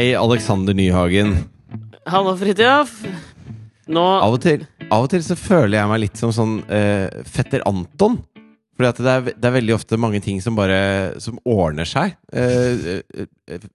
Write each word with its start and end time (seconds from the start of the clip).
Hei, 0.00 0.14
Alexander 0.16 0.72
Nyhagen. 0.72 1.34
Hallo, 2.08 2.32
Fridtjof. 2.40 3.02
Nå 3.92 4.00
Av 4.00 4.32
og, 4.32 4.38
til, 4.40 4.62
av 4.86 5.02
og 5.04 5.10
til 5.12 5.20
så 5.26 5.36
føler 5.36 5.76
jeg 5.76 5.90
meg 5.90 6.00
litt 6.00 6.16
som 6.16 6.32
sånn 6.32 6.54
eh, 6.72 7.18
fetter 7.28 7.60
Anton. 7.68 8.16
Fordi 8.78 8.88
at 8.88 9.02
det 9.04 9.12
er, 9.12 9.28
det 9.36 9.50
er 9.50 9.54
veldig 9.58 9.74
ofte 9.76 9.98
mange 10.00 10.22
ting 10.24 10.40
som 10.40 10.56
bare 10.56 10.78
Som 11.20 11.36
ordner 11.44 11.84
seg. 11.84 12.16
Eh, 12.32 12.88
eh, 12.94 13.28
eh, 13.44 13.68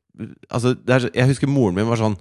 altså, 0.50 0.74
det 0.74 0.98
er, 0.98 1.08
jeg 1.14 1.36
husker 1.36 1.54
moren 1.60 1.78
min 1.78 1.92
var 1.94 2.02
sånn 2.02 2.18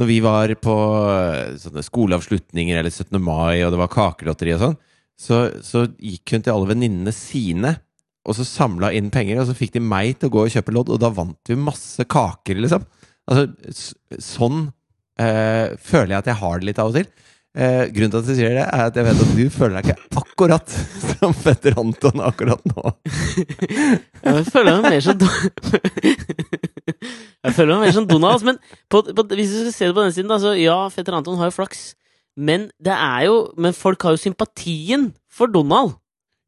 Når 0.00 0.12
vi 0.14 0.18
var 0.24 0.56
på 0.64 0.80
eh, 1.12 1.60
sånne 1.66 1.84
skoleavslutninger 1.84 2.80
eller 2.80 2.96
17. 2.96 3.20
mai, 3.20 3.60
og 3.60 3.76
det 3.76 3.84
var 3.84 3.92
kakelotteri 3.92 4.56
og 4.56 4.68
sånn, 4.70 4.82
så, 5.20 5.46
så 5.60 5.84
gikk 6.00 6.38
hun 6.38 6.48
til 6.48 6.56
alle 6.56 6.72
venninnene 6.72 7.12
sine. 7.12 7.76
Og 8.24 8.40
så 8.40 8.48
samla 8.48 8.94
inn 8.96 9.12
penger, 9.12 9.44
og 9.44 9.52
så 9.52 9.60
fikk 9.60 9.76
de 9.76 9.84
meg 9.84 10.16
til 10.16 10.32
å 10.32 10.38
gå 10.38 10.48
og 10.48 10.54
kjøpe 10.56 10.80
lodd, 10.80 10.96
og 10.96 11.04
da 11.04 11.12
vant 11.12 11.52
vi 11.52 11.60
masse 11.60 12.08
kaker, 12.08 12.64
liksom. 12.64 12.88
Altså, 13.24 13.44
sånn 14.20 14.66
eh, 15.20 15.74
føler 15.80 16.14
jeg 16.14 16.22
at 16.22 16.32
jeg 16.32 16.40
har 16.42 16.60
det 16.60 16.68
litt 16.68 16.80
av 16.82 16.90
og 16.92 16.98
til. 16.98 17.08
Eh, 17.54 17.84
grunnen 17.94 18.10
til 18.10 18.18
at 18.18 18.28
jeg 18.32 18.38
sier 18.40 18.56
det, 18.56 18.64
er 18.66 18.88
at 18.88 18.96
jeg 18.98 19.06
vet 19.06 19.20
at 19.22 19.34
du 19.38 19.44
føler 19.54 19.76
deg 19.78 19.92
ikke 19.92 20.22
akkurat 20.24 20.72
som 21.12 21.34
fetter 21.38 21.76
Anton 21.78 22.22
akkurat 22.26 22.64
nå. 22.66 22.82
Jeg 24.24 24.46
føler 24.48 24.80
meg 24.80 24.88
mer 24.88 25.04
som 25.04 25.20
Jeg 27.44 27.54
føler 27.54 27.76
meg 27.76 27.84
mer 27.84 27.94
som 27.94 28.08
Donald. 28.10 28.42
Men 28.48 28.58
på, 28.90 29.04
på, 29.06 29.26
hvis 29.36 29.52
du 29.52 29.60
skal 29.60 29.76
se 29.76 29.90
det 29.90 29.94
på 29.94 30.02
den 30.02 30.16
siden, 30.16 30.32
da, 30.32 30.40
så 30.42 30.56
ja, 30.58 30.80
fetter 30.90 31.14
Anton 31.14 31.38
har 31.38 31.52
jo 31.52 31.58
flaks. 31.60 31.92
Men 32.34 32.66
det 32.82 32.96
er 32.96 33.28
jo 33.28 33.36
Men 33.54 33.76
folk 33.76 34.02
har 34.02 34.16
jo 34.16 34.24
sympatien 34.24 35.12
for 35.30 35.46
Donald. 35.46 35.94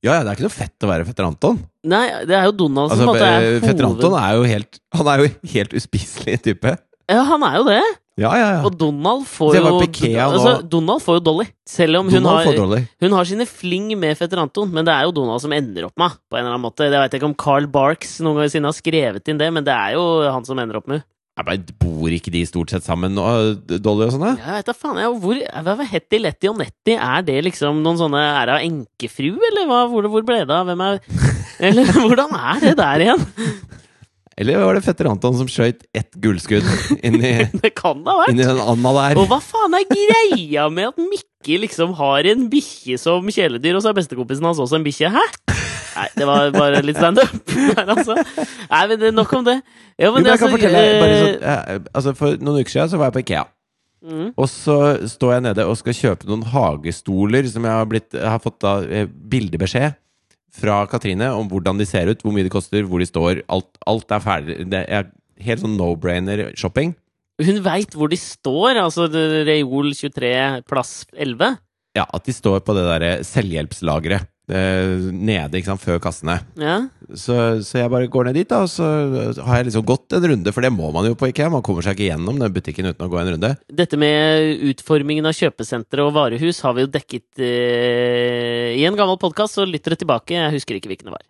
Ja, 0.05 0.19
ja, 0.19 0.22
det 0.22 0.30
er 0.30 0.36
ikke 0.36 0.47
noe 0.47 0.55
fett 0.55 0.84
å 0.84 0.91
være 0.91 1.06
fetter 1.08 1.27
Anton. 1.27 1.61
Nei, 1.89 2.06
det 2.28 2.36
er 2.36 2.48
jo 2.50 2.56
Donald 2.64 2.92
som 2.92 3.08
Altså, 3.08 3.25
er 3.25 3.47
hoved... 3.47 3.62
fetter. 3.64 3.86
Anton 3.89 4.16
er 4.20 4.34
jo 4.36 4.42
helt 4.50 4.80
Han 4.98 5.12
er 5.12 5.22
jo 5.22 5.30
helt 5.55 5.78
uspiselig 5.80 6.41
type. 6.44 6.75
Ja, 7.06 7.22
han 7.27 7.47
er 7.47 7.56
jo 7.61 7.64
det. 7.69 7.80
Ja, 8.17 8.30
ja, 8.33 8.44
ja. 8.56 8.61
Og 8.64 8.72
Donald 8.80 9.27
får 9.28 9.58
jo 9.58 9.64
altså, 9.77 10.52
Donald 10.72 11.02
får 11.05 11.19
jo 11.19 11.22
Dolly. 11.27 11.44
Selv 11.69 12.00
om 12.00 12.08
hun 12.08 12.24
har. 12.24 12.48
Hun 13.05 13.12
har 13.12 13.28
sine 13.28 13.44
fling 13.44 13.91
med 14.00 14.17
fetter 14.17 14.41
Anton, 14.41 14.70
men 14.72 14.89
det 14.89 14.94
er 14.94 15.05
jo 15.05 15.12
Donald 15.19 15.42
som 15.44 15.52
ender 15.52 15.91
opp 15.91 16.00
med 16.00 16.17
på 16.24 16.39
en 16.39 16.41
eller 16.47 16.55
annen 16.55 16.64
måte. 16.64 16.89
Det 16.89 16.97
jeg 16.97 17.20
ikke 17.20 17.28
om 17.28 17.36
Carl 17.36 17.69
Barks 17.69 18.17
noen 18.24 18.41
gang 18.41 18.48
siden 18.52 18.69
har 18.69 18.77
skrevet 18.77 19.28
inn 19.28 19.41
det, 19.42 19.50
men 19.52 19.67
det 19.67 19.74
er 19.74 19.98
jo 19.98 20.06
han 20.33 20.48
som 20.48 20.56
ender 20.62 20.80
opp 20.80 20.89
med. 20.89 21.05
Men 21.37 21.65
Bor 21.83 22.09
ikke 22.17 22.33
de 22.33 22.41
stort 22.48 22.73
sett 22.73 22.87
sammen 22.87 23.12
nå, 23.12 23.25
Dolly 23.84 24.06
og 24.06 24.15
sånne? 24.15 24.31
Ja, 24.41 24.55
Jeg 24.55 24.62
vet 24.62 24.69
da 24.70 24.75
faen, 24.77 25.01
jeg, 25.03 25.12
hvor, 25.20 25.41
hva 25.67 25.87
Hetty, 25.91 26.20
Letty 26.23 26.48
og 26.48 26.56
Netty? 26.62 26.95
Er 26.97 27.27
det 27.27 27.42
liksom 27.45 27.83
noen 27.84 27.98
sånne 28.01 28.23
Er 28.25 28.48
det 28.48 28.59
enkefru, 28.70 29.34
eller 29.51 29.69
hva? 29.69 29.83
Hvor, 29.92 30.09
hvor 30.14 30.25
ble 30.25 30.39
det 30.48 30.57
av? 30.57 30.70
Hvem 30.70 30.84
er 30.87 31.03
Eller 31.69 31.92
hvordan 31.92 32.33
er 32.37 32.62
det 32.64 32.73
der 32.81 33.05
igjen? 33.05 33.27
Eller 34.37 34.61
var 34.61 34.77
det 34.77 34.84
fetter 34.84 35.09
Anton 35.09 35.37
som 35.39 35.48
skjøt 35.48 35.87
ett 35.97 36.17
gullskudd 36.20 36.67
inn 37.01 37.20
i, 37.25 37.34
Det 37.64 37.70
kan 37.77 38.03
det 38.05 38.12
ha 38.17 38.27
inn 38.29 38.41
i 38.41 38.45
vært. 38.45 38.53
den 38.59 38.61
anda 38.75 38.92
der? 38.98 39.20
Og 39.23 39.31
hva 39.31 39.39
faen 39.45 39.77
er 39.79 39.87
greia 39.89 40.67
med 40.73 40.91
at 40.91 41.01
Mikke 41.01 41.61
liksom 41.62 41.95
har 41.97 42.27
en 42.33 42.48
bikkje 42.53 42.98
som 43.01 43.25
kjæledyr, 43.33 43.79
og 43.79 43.84
så 43.84 43.92
er 43.92 43.97
bestekompisen 44.01 44.45
hans 44.48 44.61
også 44.61 44.77
en 44.81 44.84
bikkje? 44.84 45.12
Hæ? 45.14 45.25
Nei, 45.97 46.06
det 46.16 46.27
var 46.28 46.50
bare 46.55 46.80
litt 46.84 46.98
standup 47.00 47.52
altså. 47.97 48.16
Nei, 48.70 48.80
men 48.91 48.98
det, 49.00 49.12
nok 49.16 49.30
om 49.39 49.44
det. 49.47 49.58
Jo, 49.97 50.11
men 50.12 50.20
men 50.20 50.27
det, 50.27 50.33
jeg 50.34 50.41
kan 50.42 50.48
altså, 50.48 50.56
fortelle 50.56 50.83
bare 51.00 51.12
eh, 51.16 51.22
sånn, 51.25 51.36
eh, 51.52 51.92
altså 51.97 52.12
For 52.19 52.41
noen 52.42 52.61
uker 52.64 52.75
siden 52.75 52.91
så 52.92 53.00
var 53.00 53.08
jeg 53.11 53.16
på 53.16 53.22
Ikea. 53.25 53.44
mm, 54.05 54.27
Og 54.36 54.48
så 54.52 54.77
står 55.17 55.33
jeg 55.39 55.45
nede 55.48 55.67
og 55.70 55.79
skal 55.80 55.96
kjøpe 56.02 56.29
noen 56.29 56.45
hagestoler 56.52 57.48
som 57.52 57.64
jeg 57.64 57.79
har, 57.80 57.89
blitt, 57.89 58.11
jeg 58.12 58.29
har 58.35 58.42
fått 58.45 58.61
da, 58.64 58.74
eh, 58.85 59.08
bildebeskjed 59.08 59.96
fra 60.56 60.83
Katrine 60.89 61.30
om 61.36 61.48
hvordan 61.51 61.80
de 61.80 61.85
ser 61.89 62.08
ut, 62.08 62.23
hvor 62.24 62.33
mye 62.33 62.46
de 62.46 62.52
koster, 62.52 62.85
hvor 62.89 63.01
de 63.02 63.08
står. 63.08 63.42
Alt, 63.52 63.68
alt 63.89 64.12
er 64.17 64.23
ferdig. 64.24 64.55
Det 64.73 64.85
er 64.89 65.11
helt 65.45 65.61
sånn 65.61 65.74
no-brainer-shopping. 65.77 66.95
Hun 67.45 67.58
veit 67.61 67.92
hvor 67.92 68.08
de 68.08 68.17
står, 68.17 68.79
altså 68.80 69.05
Reol 69.12 69.90
23, 69.92 70.30
plass 70.64 71.02
11. 71.12 71.58
Ja, 71.98 72.06
at 72.08 72.24
de 72.24 72.33
står 72.33 72.62
på 72.64 72.73
det 72.77 72.86
derre 72.89 73.11
selvhjelpslageret 73.29 74.24
eh, 74.24 74.30
nede 74.46 75.58
ikke 75.58 75.73
sant, 75.73 75.83
før 75.83 75.98
kassene. 76.02 76.36
Ja. 76.61 76.77
Så, 77.11 77.34
så 77.67 77.80
jeg 77.80 77.90
bare 77.90 78.11
går 78.11 78.29
ned 78.29 78.39
dit, 78.39 78.48
da, 78.51 78.62
og 78.62 78.70
så 78.70 78.86
har 79.42 79.61
jeg 79.61 79.68
liksom 79.68 79.86
gått 79.89 80.14
en 80.14 80.29
runde, 80.30 80.55
for 80.55 80.62
det 80.62 80.70
må 80.74 80.92
man 80.95 81.08
jo 81.08 81.17
på 81.18 81.30
Ikea. 81.33 81.51
Man 81.52 81.64
kommer 81.67 81.83
seg 81.83 81.96
ikke 81.96 82.12
gjennom 82.12 82.39
den 82.42 82.55
butikken 82.55 82.90
uten 82.90 83.06
å 83.06 83.11
gå 83.11 83.20
en 83.23 83.33
runde. 83.35 83.52
Dette 83.83 83.98
med 83.98 84.62
utformingen 84.70 85.27
av 85.27 85.35
kjøpesentre 85.36 86.06
og 86.06 86.14
varehus 86.17 86.62
har 86.67 86.77
vi 86.77 86.86
jo 86.86 86.92
dekket 86.95 87.42
eh, 87.42 88.77
i 88.79 88.86
en 88.86 88.98
gammel 88.98 89.18
podkast, 89.23 89.58
så 89.58 89.67
lytter 89.67 89.96
det 89.96 90.05
tilbake. 90.05 90.39
Jeg 90.39 90.55
husker 90.55 90.79
ikke 90.79 90.95
hvilken 90.95 91.11
det 91.11 91.18
var. 91.18 91.27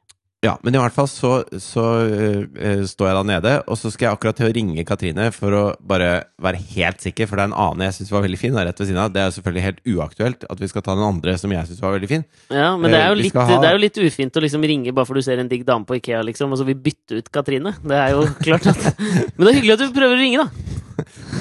Ja, 0.47 0.53
men 0.63 0.77
i 0.77 0.79
hvert 0.79 0.95
fall 0.95 1.09
så, 1.11 1.31
så 1.59 1.83
øh, 2.07 2.83
står 2.87 3.09
jeg 3.11 3.17
da 3.19 3.23
nede, 3.27 3.53
og 3.67 3.79
så 3.81 3.91
skal 3.91 4.07
jeg 4.07 4.15
akkurat 4.19 4.37
til 4.39 4.47
å 4.47 4.53
ringe 4.55 4.85
Katrine 4.87 5.25
for 5.35 5.57
å 5.59 5.63
bare 5.83 6.11
være 6.45 6.61
helt 6.77 7.03
sikker, 7.03 7.27
for 7.27 7.41
det 7.41 7.47
er 7.47 7.51
en 7.51 7.57
annen 7.67 7.83
jeg 7.89 7.97
syns 7.97 8.13
var 8.15 8.23
veldig 8.27 8.39
fin, 8.39 8.55
det 8.55 8.63
er 8.63 8.69
rett 8.71 8.83
ved 8.85 8.91
siden 8.93 9.01
av. 9.03 9.11
Det 9.17 9.23
er 9.25 9.33
selvfølgelig 9.35 9.65
helt 9.65 9.81
uaktuelt 9.97 10.47
at 10.53 10.63
vi 10.63 10.69
skal 10.71 10.85
ta 10.87 10.95
den 10.95 11.07
andre 11.09 11.35
som 11.41 11.55
jeg 11.57 11.67
syns 11.71 11.83
var 11.83 11.97
veldig 11.97 12.11
fin. 12.13 12.25
Ja, 12.55 12.69
Men 12.79 12.95
det 12.95 13.01
er, 13.01 13.09
jo 13.11 13.17
uh, 13.19 13.23
litt, 13.25 13.37
ha- 13.41 13.61
det 13.65 13.71
er 13.73 13.79
jo 13.79 13.83
litt 13.87 14.01
ufint 14.07 14.39
å 14.39 14.45
liksom 14.47 14.69
ringe 14.71 14.95
bare 14.97 15.09
for 15.11 15.19
du 15.19 15.25
ser 15.27 15.43
en 15.43 15.51
digg 15.51 15.65
dame 15.67 15.89
på 15.89 15.99
Ikea, 15.99 16.23
liksom, 16.31 16.55
og 16.55 16.61
så 16.63 16.69
vil 16.69 16.79
bytte 16.87 17.19
ut 17.23 17.33
Katrine. 17.35 17.75
Det 17.83 17.99
er 18.05 18.15
jo 18.15 18.23
klart 18.45 18.71
at 18.71 18.87
Men 19.37 19.43
det 19.43 19.51
er 19.51 19.59
hyggelig 19.59 19.77
at 19.79 19.85
du 19.87 19.97
prøver 19.97 20.15
å 20.15 20.21
ringe, 20.23 20.45
da. 20.47 20.73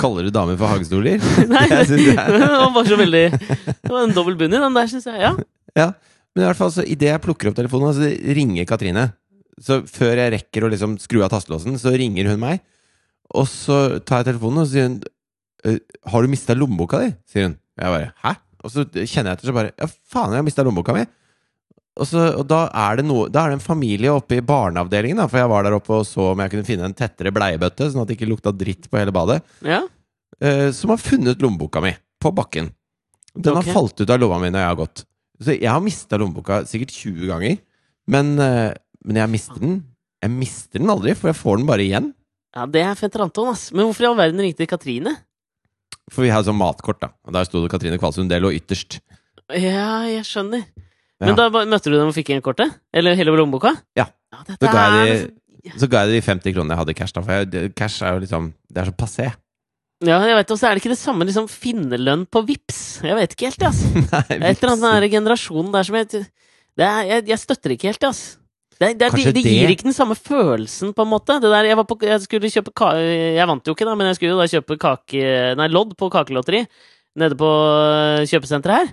Kaller 0.01 0.25
du 0.27 0.33
damer 0.35 0.57
for 0.59 0.67
hagestoler? 0.73 1.21
Nei, 1.53 1.67
det 1.71 1.83
er- 1.85 2.33
det 2.39 2.49
var 2.49 2.73
bare 2.75 2.89
så 2.89 2.97
veldig 2.99 3.23
Det 3.37 3.91
var 3.93 4.01
en 4.07 4.15
dobbel 4.17 4.35
bunn 4.41 4.55
i 4.57 4.59
den 4.65 4.75
der, 4.81 4.89
syns 4.91 5.07
jeg. 5.11 5.21
Ja. 5.21 5.35
Ja, 5.75 5.91
men 6.35 6.43
i 6.43 6.47
hvert 6.49 6.59
fall 6.59 6.71
så 6.75 6.83
idet 6.83 7.13
jeg 7.13 7.23
plukker 7.23 7.49
opp 7.49 7.57
telefonen, 7.57 7.95
så 7.95 8.35
ringer 8.35 8.67
Katrine. 8.67 9.09
Så 9.63 9.79
før 9.87 10.19
jeg 10.19 10.33
rekker 10.33 10.65
å 10.65 10.71
liksom 10.71 10.97
skru 10.99 11.21
av 11.23 11.31
tastelåsen, 11.31 11.77
så 11.79 11.93
ringer 11.95 12.27
hun 12.27 12.41
meg. 12.41 12.63
Og 13.35 13.47
så 13.49 14.01
tar 14.03 14.21
jeg 14.21 14.33
telefonen, 14.33 14.61
og 14.61 14.67
så 14.67 14.75
sier 14.75 14.89
hun 14.89 14.97
«Øh, 15.65 15.77
Har 16.11 16.21
du 16.21 16.29
mista 16.29 16.53
lommeboka 16.53 16.99
di? 17.01 17.13
sier 17.31 17.47
hun. 17.47 17.55
Jeg 17.79 17.93
bare 17.95 18.11
Hæ? 18.21 18.33
Og 18.65 18.73
så 18.73 18.83
kjenner 18.85 19.31
jeg 19.31 19.37
etter, 19.37 19.49
så 19.49 19.55
bare 19.55 19.71
Ja, 19.79 19.87
faen, 19.87 20.35
jeg 20.35 20.43
har 20.43 20.45
mista 20.45 20.65
lommeboka 20.65 20.95
mi. 20.97 21.05
Og, 21.95 22.07
så, 22.09 22.25
og 22.35 22.43
da, 22.51 22.65
er 22.75 22.99
det 22.99 23.07
noe, 23.07 23.29
da 23.31 23.45
er 23.45 23.53
det 23.53 23.61
en 23.61 23.63
familie 23.63 24.11
oppe 24.11 24.41
i 24.41 24.43
barneavdelingen, 24.43 25.21
da, 25.21 25.29
for 25.31 25.39
jeg 25.39 25.51
var 25.53 25.63
der 25.63 25.77
oppe 25.77 25.95
og 26.01 26.07
så 26.07 26.33
om 26.33 26.41
jeg 26.43 26.51
kunne 26.51 26.67
finne 26.67 26.89
en 26.89 26.97
tettere 26.97 27.31
bleiebøtte, 27.31 27.87
sånn 27.91 28.03
at 28.03 28.09
det 28.09 28.17
ikke 28.17 28.27
lukta 28.27 28.51
dritt 28.51 28.89
på 28.91 28.99
hele 28.99 29.13
badet, 29.15 29.37
ja. 29.63 29.79
uh, 30.43 30.67
som 30.75 30.91
har 30.91 30.99
funnet 30.99 31.39
lommeboka 31.39 31.79
mi 31.85 31.93
på 32.19 32.33
bakken. 32.35 32.67
Den 33.31 33.55
okay. 33.55 33.69
har 33.71 33.79
falt 33.79 34.03
ut 34.03 34.11
av 34.11 34.19
lomma 34.19 34.41
mi 34.43 34.51
når 34.51 34.65
jeg 34.65 34.73
har 34.73 34.81
gått. 34.81 35.05
Så 35.43 35.55
jeg 35.57 35.67
har 35.67 35.81
mista 35.83 36.17
lommeboka 36.19 36.61
sikkert 36.69 36.93
20 36.95 37.27
ganger, 37.27 37.57
men, 38.07 38.33
eh, 38.39 38.73
men 39.03 39.19
jeg 39.19 39.31
mister 39.33 39.59
den. 39.59 39.83
Jeg 40.23 40.31
mister 40.31 40.79
den 40.79 40.89
aldri, 40.89 41.13
for 41.17 41.29
jeg 41.29 41.37
får 41.41 41.57
den 41.59 41.67
bare 41.69 41.83
igjen. 41.85 42.13
ja, 42.55 42.65
det 42.65 42.81
er 42.81 42.95
fetter 42.95 43.25
Anton, 43.25 43.49
ass. 43.51 43.67
Men 43.73 43.85
hvorfor 43.85 44.05
i 44.05 44.07
all 44.07 44.17
verden 44.17 44.39
ringte 44.39 44.67
Katrine? 44.69 45.11
For 46.11 46.23
vi 46.23 46.29
har 46.31 46.43
sånn 46.45 46.57
matkort, 46.57 47.01
da. 47.01 47.09
Og 47.25 47.33
der 47.35 47.45
sto 47.47 47.61
det 47.63 47.71
Katrine 47.73 47.97
Kvalsund. 47.99 48.29
Det 48.29 48.39
lå 48.41 48.53
ytterst. 48.55 48.99
Ja, 49.49 50.05
jeg 50.07 50.23
skjønner. 50.25 50.63
Ja. 51.19 51.27
Men 51.27 51.35
da 51.37 51.49
møtte 51.49 51.91
du 51.91 51.97
dem 51.97 52.11
og 52.11 52.15
fikk 52.15 52.29
igjen 52.31 52.43
kortet? 52.45 52.73
Eller 52.93 53.15
hele 53.17 53.33
lommeboka? 53.35 53.73
Ja. 53.97 54.07
dette 54.47 54.59
Så 54.61 54.71
ga 54.71 54.83
de, 54.93 55.15
så 55.79 55.89
ga 55.89 56.05
jeg 56.05 56.15
de 56.15 56.25
50 56.25 56.53
kronene 56.55 56.75
jeg 56.75 56.81
hadde 56.81 56.93
i 56.95 56.97
cash, 56.99 57.15
da. 57.15 57.23
For 57.25 57.43
jeg, 57.43 57.73
cash 57.75 58.03
er 58.05 58.15
jo 58.15 58.23
liksom 58.23 58.53
Det 58.69 58.81
er 58.81 58.89
så 58.91 58.95
passé. 58.95 59.29
Ja, 60.03 60.17
jeg 60.27 60.35
vet, 60.35 60.51
Og 60.51 60.59
så 60.59 60.67
er 60.67 60.75
det 60.75 60.83
ikke 60.83 60.91
det 60.91 60.99
samme 60.99 61.23
liksom 61.27 61.45
finnerlønn 61.47 62.25
på 62.27 62.41
vips. 62.47 62.79
Jeg 63.05 63.15
vet 63.15 63.35
ikke 63.35 63.47
helt, 63.47 63.67
ass. 63.69 63.83
Nei, 64.11 64.23
et 64.51 64.59
eller 64.59 64.73
annet 64.73 64.83
den 64.83 64.97
der 64.97 65.07
generasjonen 65.13 65.71
der 65.71 65.87
som 65.87 65.95
jeg 66.01 66.25
det 66.75 66.83
er, 66.83 67.05
jeg, 67.07 67.23
jeg 67.31 67.39
støtter 67.39 67.71
ikke 67.71 67.87
helt, 67.93 68.03
ass. 68.03 68.23
Det, 68.75 68.89
det, 68.99 69.07
det, 69.15 69.31
det 69.37 69.43
gir 69.45 69.71
ikke 69.71 69.87
den 69.87 69.95
samme 69.95 70.17
følelsen, 70.19 70.91
på 70.91 71.05
en 71.05 71.07
måte. 71.13 71.37
Det 71.39 71.47
der, 71.47 71.69
jeg, 71.69 71.77
var 71.79 71.85
på, 71.87 71.95
jeg 72.03 72.19
skulle 72.25 72.49
kjøpe 72.51 72.73
ka 72.75 72.89
Jeg 72.99 73.47
vant 73.47 73.63
jo 73.63 73.71
ikke, 73.71 73.87
da, 73.87 73.93
men 73.95 74.09
jeg 74.09 74.17
skulle 74.17 74.33
jo 74.33 74.41
da 74.41 74.47
kjøpe 74.51 74.75
kake, 74.81 75.21
nei, 75.55 75.69
lodd 75.71 75.93
på 75.95 76.09
kakelotteri 76.11 76.65
nede 77.15 77.37
på 77.39 77.47
øh, 77.47 78.25
kjøpesenteret 78.27 78.81
her. 78.81 78.89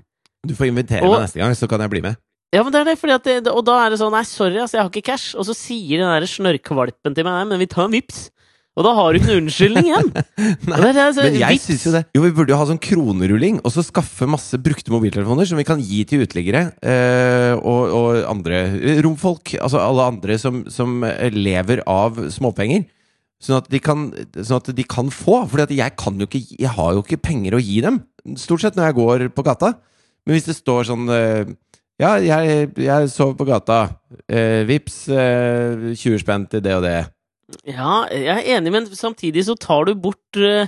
Du 0.47 0.55
får 0.55 0.71
invitere 0.71 1.03
Og- 1.03 1.17
meg 1.17 1.27
neste 1.27 1.43
gang, 1.43 1.57
så 1.59 1.67
kan 1.71 1.83
jeg 1.83 1.91
bli 1.91 2.05
med. 2.07 2.21
Ja, 2.55 2.63
men 2.63 2.71
det 2.75 2.83
er 2.83 2.89
det, 2.93 2.99
fordi 3.01 3.15
at 3.17 3.27
det, 3.27 3.51
Og 3.51 3.65
da 3.65 3.79
er 3.81 3.91
det 3.91 3.99
sånn 3.99 4.13
Nei, 4.13 4.23
sorry, 4.29 4.59
ass, 4.61 4.75
jeg 4.77 4.83
har 4.85 4.91
ikke 4.93 5.07
cash. 5.11 5.33
Og 5.35 5.47
så 5.49 5.55
sier 5.57 6.03
den 6.03 6.11
der 6.13 6.29
snørrkvalpen 6.29 7.17
til 7.17 7.25
meg 7.27 7.33
Nei, 7.41 7.45
men 7.49 7.63
vi 7.63 7.69
tar 7.73 7.89
en 7.89 7.95
vips. 7.97 8.27
Og 8.73 8.87
da 8.87 8.95
har 8.97 9.13
du 9.13 9.19
ikke 9.19 9.29
noen 9.29 9.43
unnskyldning 9.43 9.89
igjen. 9.91 10.07
Nei, 10.71 10.79
det 10.81 10.91
er, 11.03 11.11
så, 11.13 11.27
Men 11.27 11.37
jeg 11.43 11.61
syns 11.61 11.83
jo 11.85 11.93
det. 11.93 12.03
Jo, 12.17 12.23
vi 12.25 12.33
burde 12.33 12.55
jo 12.55 12.61
ha 12.61 12.69
sånn 12.71 12.81
kronerulling, 12.81 13.59
og 13.61 13.75
så 13.75 13.85
skaffe 13.85 14.29
masse 14.31 14.57
brukte 14.65 14.95
mobiltelefoner 14.95 15.49
som 15.49 15.61
vi 15.61 15.67
kan 15.69 15.83
gi 15.85 16.01
til 16.09 16.25
uteliggere 16.25 16.65
eh, 16.81 17.53
og, 17.59 17.93
og 17.93 18.23
andre 18.31 18.65
romfolk. 19.05 19.59
Altså 19.61 19.83
alle 19.83 20.09
andre 20.15 20.41
som, 20.41 20.63
som 20.73 21.05
lever 21.37 21.85
av 21.85 22.17
småpenger. 22.33 22.89
Sånn 23.43 23.59
at 23.59 23.69
de 23.75 23.81
kan, 23.83 24.09
sånn 24.39 24.61
at 24.63 24.73
de 24.79 24.89
kan 24.89 25.13
få. 25.13 25.43
For 25.51 25.67
jeg 25.67 25.99
kan 25.99 26.21
jo 26.21 26.29
ikke 26.31 26.41
Jeg 26.63 26.75
har 26.77 26.93
jo 26.95 27.05
ikke 27.05 27.21
penger 27.29 27.59
å 27.59 27.63
gi 27.63 27.81
dem. 27.85 28.01
Stort 28.39 28.65
sett 28.65 28.79
når 28.79 28.89
jeg 28.89 28.99
går 29.03 29.29
på 29.35 29.45
gata. 29.47 29.75
Men 30.25 30.39
hvis 30.39 30.47
det 30.49 30.57
står 30.57 30.87
sånn 30.89 31.11
eh, 31.13 31.51
Ja, 32.01 32.17
jeg, 32.23 32.71
jeg 32.81 33.11
sover 33.13 33.37
på 33.37 33.53
gata. 33.53 33.83
Eh, 34.31 34.63
vips 34.65 35.03
eh, 35.13 35.91
20 35.93 36.23
spenn 36.23 36.47
til 36.49 36.65
det 36.65 36.79
og 36.79 36.87
det. 36.87 37.03
Ja, 37.69 38.03
jeg 38.11 38.27
er 38.33 38.59
enig, 38.59 38.73
men 38.75 38.87
samtidig 38.97 39.45
så 39.47 39.55
tar 39.61 39.85
du 39.89 39.95
bort 39.95 40.39
eh, 40.41 40.67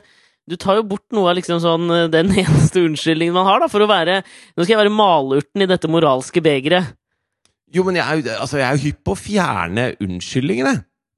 Du 0.48 0.56
tar 0.60 0.76
jo 0.76 0.82
bort 0.84 1.04
noe 1.16 1.30
av 1.32 1.38
liksom 1.38 1.60
sånn 1.62 1.88
eh, 1.90 2.06
den 2.12 2.28
eneste 2.42 2.82
unnskyldningen 2.84 3.34
man 3.36 3.46
har, 3.48 3.62
da, 3.64 3.68
for 3.72 3.80
å 3.84 3.88
være 3.90 4.20
Nå 4.24 4.62
skal 4.64 4.74
jeg 4.76 4.82
være 4.84 4.92
malurten 4.94 5.64
i 5.64 5.68
dette 5.70 5.88
moralske 5.90 6.42
begeret. 6.44 6.92
Jo, 7.74 7.82
men 7.86 7.96
jeg 7.98 8.04
er 8.06 8.20
jo, 8.20 8.34
altså, 8.38 8.58
jeg 8.60 8.66
er 8.68 8.76
jo 8.76 8.84
hypp 8.88 9.00
på 9.08 9.14
å 9.16 9.18
fjerne 9.18 9.86
unnskyldningene. 10.04 10.74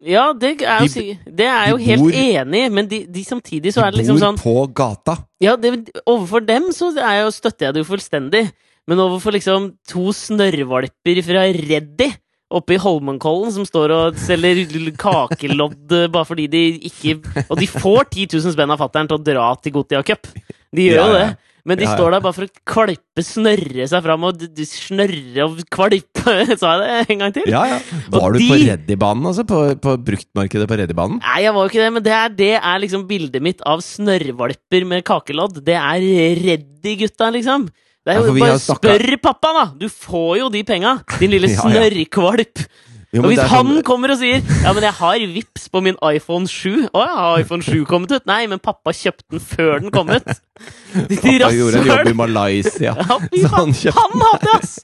Ja, 0.07 0.29
det 0.37 0.55
er 0.63 0.85
jo, 0.85 0.89
De- 0.93 1.33
det 1.41 1.47
er 1.49 1.71
jo 1.73 1.77
de 1.81 1.85
helt 1.89 2.03
bor- 2.05 2.17
enig, 2.21 2.63
men 2.73 2.87
de, 2.89 3.03
de 3.13 3.25
samtidig 3.27 3.73
så 3.75 3.83
er 3.85 3.91
det 3.93 4.01
liksom 4.03 4.19
sånn 4.23 4.37
De 4.39 4.43
bor 4.45 4.67
på 4.69 4.73
gata. 4.79 5.17
Ja, 5.43 5.57
det, 5.61 5.73
overfor 6.09 6.45
dem 6.47 6.71
så 6.77 6.93
jeg 6.97 7.33
støtter 7.37 7.67
jeg 7.69 7.77
det 7.77 7.83
jo 7.85 7.89
fullstendig. 7.91 8.45
Men 8.87 9.01
overfor 9.03 9.35
liksom 9.35 9.73
to 9.91 10.13
snørrvalper 10.15 11.19
fra 11.27 11.43
Reddy 11.57 12.07
oppe 12.55 12.77
i 12.77 12.81
Holmenkollen 12.81 13.51
som 13.55 13.67
står 13.67 13.95
og 13.95 14.21
selger 14.23 14.63
kakelodd 15.01 15.97
eh, 15.97 16.07
bare 16.13 16.29
fordi 16.29 16.47
de 16.53 16.61
ikke 16.91 17.17
Og 17.51 17.57
de 17.59 17.67
får 17.67 18.07
10 18.13 18.29
000 18.39 18.55
spenn 18.55 18.71
av 18.75 18.79
fatter'n 18.85 19.11
til 19.11 19.19
å 19.19 19.25
dra 19.27 19.49
til 19.59 19.75
Gotia 19.75 20.05
Cup! 20.07 20.29
De 20.77 20.87
gjør 20.91 21.01
jo 21.01 21.13
ja. 21.17 21.19
det. 21.27 21.53
Men 21.67 21.81
de 21.81 21.83
Ja, 21.83 21.91
ja. 21.91 21.97
står 21.99 22.13
der 22.15 22.23
bare 22.23 22.37
for 22.37 22.47
å 22.47 22.61
kvalpe, 22.71 23.23
snørre 23.27 23.87
seg 23.91 24.05
fram 24.05 24.27
og 24.29 24.43
snørre 24.71 25.47
og 25.49 25.63
kvalpe. 25.75 26.35
Sa 26.61 26.77
jeg 26.79 27.07
det 27.09 27.15
en 27.17 27.23
gang 27.25 27.33
til? 27.35 27.49
Ja, 27.51 27.65
ja. 27.73 27.79
Og 28.13 28.21
Var 28.21 28.37
du 28.37 28.39
på 28.45 28.59
de- 28.61 28.69
Reddybanen, 28.69 29.27
altså? 29.33 29.43
På, 29.51 29.63
på 29.83 29.97
bruktmarkedet 30.07 30.69
på 30.71 30.79
Reddybanen? 30.79 31.19
Nei, 31.25 31.41
jeg 31.43 31.57
var 31.57 31.67
jo 31.67 31.73
ikke 31.73 31.83
det, 31.83 31.89
men 31.97 32.07
det 32.07 32.15
er, 32.15 32.37
det 32.39 32.53
er 32.61 32.85
liksom 32.85 33.09
bildet 33.11 33.43
mitt 33.43 33.65
av 33.67 33.83
snørrvalper 33.83 34.87
med 34.87 35.03
kakelodd. 35.11 35.59
Det 35.67 35.75
er 35.81 36.07
Reddy-gutta, 36.45 37.33
liksom. 37.35 37.67
Det 38.07 38.15
er 38.15 38.21
jo 38.23 38.35
ja, 38.39 38.45
Bare 38.47 38.59
spør 38.63 39.17
pappa, 39.19 39.51
da! 39.57 39.65
Du 39.81 39.89
får 39.91 40.37
jo 40.45 40.51
de 40.55 40.61
penga! 40.67 40.99
Din 41.19 41.33
lille 41.35 41.49
Ja, 41.55 41.65
snørrkvalp. 41.65 42.67
Jo, 43.15 43.23
og 43.23 43.31
hvis 43.31 43.39
han 43.49 43.69
sånn- 43.71 43.85
kommer 43.87 44.13
og 44.13 44.19
sier 44.21 44.43
Ja, 44.65 44.73
men 44.77 44.83
jeg 44.85 44.93
har 44.99 45.23
vips 45.33 45.69
på 45.73 45.81
min 45.83 45.95
iPhone 46.05 46.49
7 46.51 46.89
Å 46.91 47.03
ja, 47.05 47.13
har 47.17 47.43
iPhone 47.45 47.63
7 47.65 47.85
kommet 47.89 48.11
ut? 48.13 48.25
Nei, 48.29 48.43
men 48.51 48.61
pappa 48.61 48.93
kjøpte 48.95 49.25
den 49.37 49.41
før 49.43 49.79
den 49.85 49.93
kom 49.95 50.11
ut. 50.11 50.27
De 51.11 51.17
Pappa 51.19 51.53
gjorde 51.55 51.81
en 51.81 51.87
jobb 51.91 52.11
i! 52.11 52.15
Malaysia. 52.19 52.93
Ja, 53.01 53.19
Så 53.23 53.53
han 53.55 53.75
kjøpte 53.79 54.03
han 54.03 54.25
hadde 54.27 54.55
ass! 54.59 54.75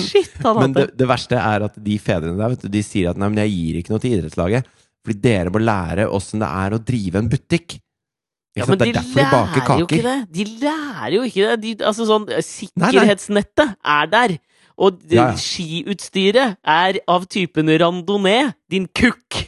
Shit, 0.00 0.32
han 0.42 0.58
Men 0.60 0.74
det, 0.74 0.80
hadde 0.80 0.86
det. 0.88 0.98
det 1.02 1.08
verste 1.12 1.40
er 1.40 1.66
at 1.68 1.78
de 1.88 1.98
fedrene 2.02 2.36
der, 2.40 2.54
vet 2.56 2.64
du, 2.66 2.70
de 2.72 2.82
sier 2.84 3.12
at 3.12 3.20
nei, 3.20 3.28
men 3.32 3.42
jeg 3.44 3.54
gir 3.56 3.80
ikke 3.80 3.94
noe 3.94 4.02
til 4.02 4.16
idrettslaget. 4.16 4.68
Fordi 5.06 5.22
dere 5.24 5.52
må 5.54 5.62
lære 5.62 6.08
åssen 6.12 6.42
det 6.42 6.50
er 6.64 6.76
å 6.76 6.82
drive 6.84 7.20
en 7.22 7.30
butikk. 7.32 7.78
Ja, 8.60 8.66
men 8.68 8.78
det 8.80 8.90
de 8.92 9.00
er 9.00 9.08
lærer 9.16 9.80
jo 9.80 9.86
ikke 9.88 10.02
det. 10.06 10.16
De 10.36 10.44
lærer 10.62 11.16
jo 11.16 11.22
ikke 11.26 11.48
det. 11.50 11.58
De, 11.64 11.74
altså 11.90 12.06
sånn, 12.08 12.26
nei. 12.30 12.40
Sikkerhetsnettet 12.46 13.74
er 13.96 14.10
der. 14.12 14.36
Og 14.80 14.96
de, 15.02 15.16
Ja, 15.18 15.26
ja. 15.32 15.36
skiutstyret 15.36 16.56
er 16.64 17.00
av 17.10 17.26
typen 17.28 17.68
randonee, 17.80 18.52
din 18.72 18.86
kukk. 18.96 19.42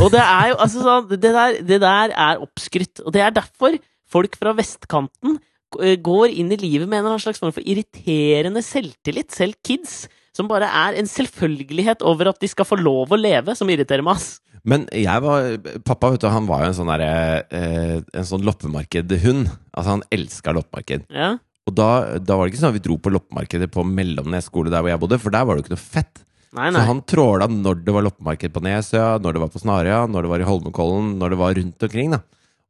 Og 0.00 0.08
det 0.14 0.22
er 0.24 0.52
jo 0.54 0.56
altså 0.64 0.80
sånn 0.80 1.08
Det 1.10 1.20
der, 1.20 1.58
det 1.68 1.80
der 1.82 2.14
er 2.16 2.40
oppskrytt. 2.40 3.02
Og 3.04 3.12
det 3.12 3.20
er 3.20 3.34
derfor 3.36 3.76
folk 4.12 4.36
fra 4.40 4.54
vestkanten 4.56 5.36
eh, 5.80 5.96
går 6.00 6.32
inn 6.32 6.52
i 6.52 6.56
livet 6.60 6.88
med 6.88 6.98
en 6.98 7.04
eller 7.04 7.14
annen 7.16 7.24
slags 7.26 7.40
form 7.42 7.52
for 7.52 7.64
irriterende 7.64 8.62
selvtillit, 8.64 9.32
selv 9.32 9.56
kids, 9.64 10.06
som 10.36 10.48
bare 10.48 10.68
er 10.68 10.96
en 11.00 11.08
selvfølgelighet 11.08 12.00
over 12.08 12.30
at 12.32 12.40
de 12.40 12.48
skal 12.48 12.64
få 12.68 12.76
lov 12.80 13.12
å 13.12 13.20
leve, 13.20 13.52
som 13.56 13.68
irriterer 13.72 14.04
meg, 14.04 14.16
ass. 14.16 14.38
Men 14.68 14.84
jeg 14.94 15.22
var 15.24 15.56
Pappa 15.82 16.12
vet 16.12 16.22
du, 16.22 16.28
han 16.30 16.46
var 16.46 16.62
jo 16.62 16.68
en 16.70 16.76
sånn 16.76 16.90
der, 16.92 17.46
eh, 17.50 17.96
En 18.14 18.28
sånn 18.28 18.44
loppemarkedhund. 18.46 19.48
Altså, 19.74 19.88
han 19.96 20.04
elska 20.14 20.54
loppemarked. 20.54 21.08
Ja. 21.10 21.32
Og 21.66 21.74
da, 21.78 22.18
da 22.18 22.36
var 22.36 22.46
det 22.46 22.52
ikke 22.54 22.62
sånn 22.62 22.72
at 22.74 22.78
vi 22.78 22.84
dro 22.86 22.96
på 22.98 23.10
loppemarkedet 23.14 23.70
på 23.74 23.84
Mellomnes 23.86 24.48
skole 24.50 24.70
der 24.70 24.82
hvor 24.82 24.90
jeg 24.90 25.02
bodde, 25.02 25.18
for 25.22 25.34
der 25.34 25.46
var 25.46 25.54
det 25.54 25.62
jo 25.62 25.66
ikke 25.68 25.76
noe 25.76 25.82
fett. 25.82 26.22
Nei, 26.52 26.68
Så 26.74 26.82
han 26.84 27.00
tråla 27.08 27.46
når 27.48 27.84
det 27.86 27.94
var 27.96 28.04
loppemarked 28.04 28.52
på 28.52 28.62
Nesøya, 28.66 29.18
når 29.22 29.36
det 29.36 29.42
var 29.44 29.52
på 29.54 29.62
Snarøya, 29.62 30.00
når 30.10 30.26
det 30.26 30.32
var 30.34 30.42
i 30.42 30.48
Holmenkollen, 30.48 31.12
når 31.20 31.32
det 31.32 31.38
var 31.40 31.54
rundt 31.56 31.86
omkring. 31.86 32.10
da 32.12 32.20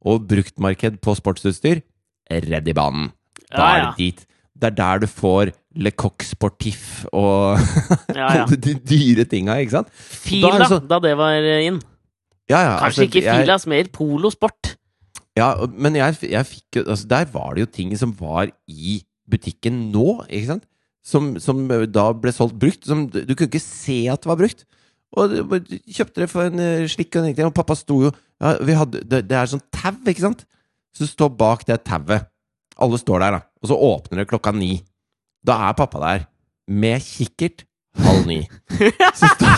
Og 0.07 0.27
bruktmarked 0.29 1.01
på 1.03 1.15
sportsutstyr 1.19 1.81
redd 2.31 2.69
Da 2.69 2.73
banen. 2.77 3.11
er 3.51 3.77
ja. 3.77 3.89
det 3.91 3.97
dit. 3.97 4.25
Det 4.63 4.69
er 4.71 4.75
der 4.79 5.01
du 5.03 5.07
får 5.11 5.51
Le 5.83 5.91
Coq 5.91 6.23
Sportif 6.23 7.03
og 7.11 7.59
Ja, 8.15 8.29
ja. 8.43 8.45
de 8.67 8.75
dyre 8.79 9.25
tinga, 9.27 9.57
ikke 9.59 9.75
sant? 9.79 9.89
Fila, 9.93 10.53
Da 10.53 10.61
det 10.63 10.69
sånn- 10.71 10.87
da 10.91 10.99
det 11.03 11.15
var 11.19 11.49
inn. 11.59 11.81
Ja, 12.51 12.59
ja, 12.59 12.73
Kanskje 12.79 12.87
altså, 12.87 13.07
ikke 13.09 13.23
jeg- 13.25 13.43
Filas, 13.43 13.65
mer 13.71 13.89
polosport. 13.91 14.73
Ja, 15.35 15.47
men 15.71 15.95
jeg, 15.97 16.19
jeg 16.29 16.45
fikk 16.45 16.77
jo 16.77 16.83
altså 16.93 17.07
Der 17.09 17.25
var 17.33 17.55
det 17.55 17.63
jo 17.63 17.69
ting 17.73 17.93
som 17.97 18.11
var 18.19 18.51
i 18.69 18.99
butikken 19.29 19.87
nå, 19.91 20.21
ikke 20.29 20.51
sant? 20.51 20.65
Som, 21.03 21.33
som 21.41 21.65
da 21.91 22.05
ble 22.15 22.31
solgt 22.35 22.55
brukt. 22.61 22.85
Som, 22.87 23.07
du 23.09 23.33
kunne 23.35 23.49
ikke 23.49 23.59
se 23.63 24.05
at 24.11 24.21
det 24.23 24.29
var 24.29 24.39
brukt. 24.39 24.63
Og 25.17 25.29
du 25.33 25.77
kjøpte 25.91 26.23
det 26.23 26.29
for 26.31 26.47
en 26.47 26.59
eh, 26.61 26.85
slikk 26.91 27.15
og 27.15 27.21
en 27.23 27.27
ingenting. 27.31 27.49
Og 27.49 27.55
pappa 27.57 27.75
sto 27.77 27.97
jo 28.05 28.11
ja, 28.13 28.53
vi 28.63 28.75
hadde, 28.77 29.01
det, 29.07 29.23
det 29.29 29.37
er 29.39 29.49
sånn 29.51 29.63
tau, 29.73 29.95
ikke 30.07 30.23
sant? 30.25 30.45
Så 30.93 31.07
du 31.07 31.09
står 31.11 31.33
bak 31.39 31.65
det 31.67 31.79
tauet. 31.87 32.27
Alle 32.81 32.97
står 33.01 33.23
der, 33.23 33.37
da. 33.39 33.41
Og 33.63 33.69
så 33.71 33.77
åpner 33.79 34.21
det 34.23 34.27
klokka 34.31 34.51
ni. 34.55 34.73
Da 35.47 35.55
er 35.69 35.73
pappa 35.79 35.99
der. 36.03 36.25
Med 36.71 37.01
kikkert 37.03 37.65
halv 38.03 38.25
ni. 38.27 38.41
Så 39.19 39.27
står 39.35 39.57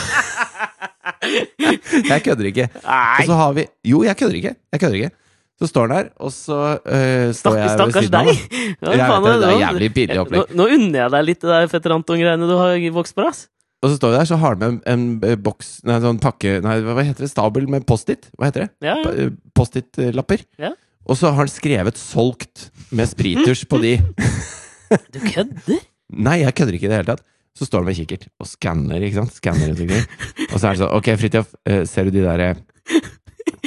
Jeg 2.10 2.24
kødder 2.26 2.46
ikke. 2.50 2.66
Og 2.86 3.26
så 3.30 3.34
har 3.40 3.54
vi 3.58 3.66
Jo, 3.88 4.04
jeg 4.06 4.18
kødder 4.18 4.36
ikke. 4.42 4.56
Jeg 4.74 4.80
kødder 4.82 4.96
ikke. 5.02 5.12
Så 5.56 5.70
står 5.72 5.86
han 5.88 5.94
der, 5.96 6.08
og 6.20 6.32
så 6.36 6.56
øh, 6.84 7.30
står 7.34 7.54
jeg 7.56 7.64
ved 7.64 7.76
stakkars 7.78 8.04
siden 8.04 8.16
av. 8.20 8.26
deg! 8.28 8.40
Ja, 8.82 8.90
Jeg 8.92 9.06
faen, 9.08 9.24
det, 9.24 9.36
er 9.36 9.54
nå- 9.54 9.60
jævlig 9.62 9.88
pinlig 9.96 10.18
opplegg. 10.20 10.50
nå 10.60 10.66
unner 10.76 10.98
jeg 11.00 11.12
deg 11.14 11.24
litt 11.30 11.40
det 11.46 11.52
der 11.54 11.70
Fetter 11.72 11.94
Anton-greiene 11.96 12.50
du 12.50 12.56
har 12.60 12.76
vokst 12.98 13.16
på, 13.16 13.24
ass. 13.30 13.46
Og 13.80 13.88
så 13.94 13.96
står 14.02 14.12
vi 14.12 14.18
der, 14.18 14.28
så 14.28 14.36
har 14.42 14.58
han 14.58 14.60
med 14.60 14.90
en, 14.92 15.06
en 15.32 15.38
boks 15.46 15.70
Nei, 15.88 15.96
sånn 16.04 16.20
pakke 16.20 16.58
Nei, 16.66 16.76
hva 16.84 17.06
heter 17.08 17.24
det? 17.24 17.30
Stabel 17.32 17.70
med 17.72 17.86
Post-It? 17.88 18.28
Hva 18.36 18.50
heter 18.50 18.66
det? 18.66 18.70
Ja, 18.84 18.98
ja. 19.06 19.30
Post-It-lapper. 19.56 20.44
Ja. 20.60 20.74
Og 21.06 21.18
så 21.20 21.30
har 21.30 21.44
han 21.44 21.52
skrevet 21.52 22.00
'solgt' 22.00 22.70
med 22.92 23.10
spriters 23.10 23.66
på 23.70 23.82
de. 23.84 23.98
Du 25.14 25.18
kødder? 25.20 25.82
Nei, 26.14 26.40
jeg 26.44 26.54
kødder 26.56 26.76
ikke 26.78 26.86
i 26.86 26.90
det 26.92 26.98
hele 27.00 27.10
tatt. 27.10 27.24
Så 27.58 27.66
står 27.66 27.82
han 27.82 27.88
med 27.90 27.98
kikkert 27.98 28.28
og 28.44 28.48
skanner, 28.48 29.02
ikke 29.02 29.18
sant? 29.18 29.34
Skanner 29.34 29.72
rundt 29.72 29.82
omkring. 29.82 30.04
Og 30.52 30.60
så 30.60 30.68
er 30.68 30.76
det 30.76 30.82
sånn 30.84 30.94
Ok, 30.94 31.10
Fridtjof, 31.22 31.54
eh, 31.66 31.84
ser 31.90 32.08
du 32.08 32.12
de 32.14 32.24
der 32.26 32.44
eh, 32.44 32.60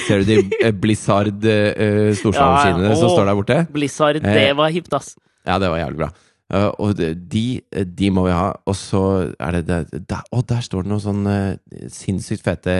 Ser 0.06 0.22
du 0.22 0.28
de 0.28 0.36
eh, 0.60 0.72
Blizzard 0.76 1.42
uh, 1.42 2.12
Ja, 2.14 2.44
ja. 2.70 2.94
som 2.94 3.10
står 3.10 3.26
der 3.26 3.38
borte? 3.38 3.58
Blizzard, 3.74 4.20
det 4.22 4.50
var 4.56 4.70
hipt, 4.74 4.92
ass. 4.94 5.16
Ja, 5.48 5.58
det 5.58 5.72
var 5.72 5.80
jævlig 5.80 6.02
bra. 6.04 6.10
Uh, 6.48 6.70
og 6.80 6.94
de, 6.96 7.10
de, 7.28 7.60
de 7.84 8.08
må 8.14 8.24
vi 8.24 8.32
ha. 8.32 8.52
Og 8.68 8.76
så 8.78 9.02
er 9.36 9.58
det, 9.58 9.64
det 9.68 10.02
der, 10.08 10.24
Og 10.32 10.46
der 10.48 10.62
står 10.64 10.86
det 10.86 10.92
noen 10.94 11.04
sånn 11.04 11.28
uh, 11.28 11.88
sinnssykt 11.92 12.46
fete 12.46 12.76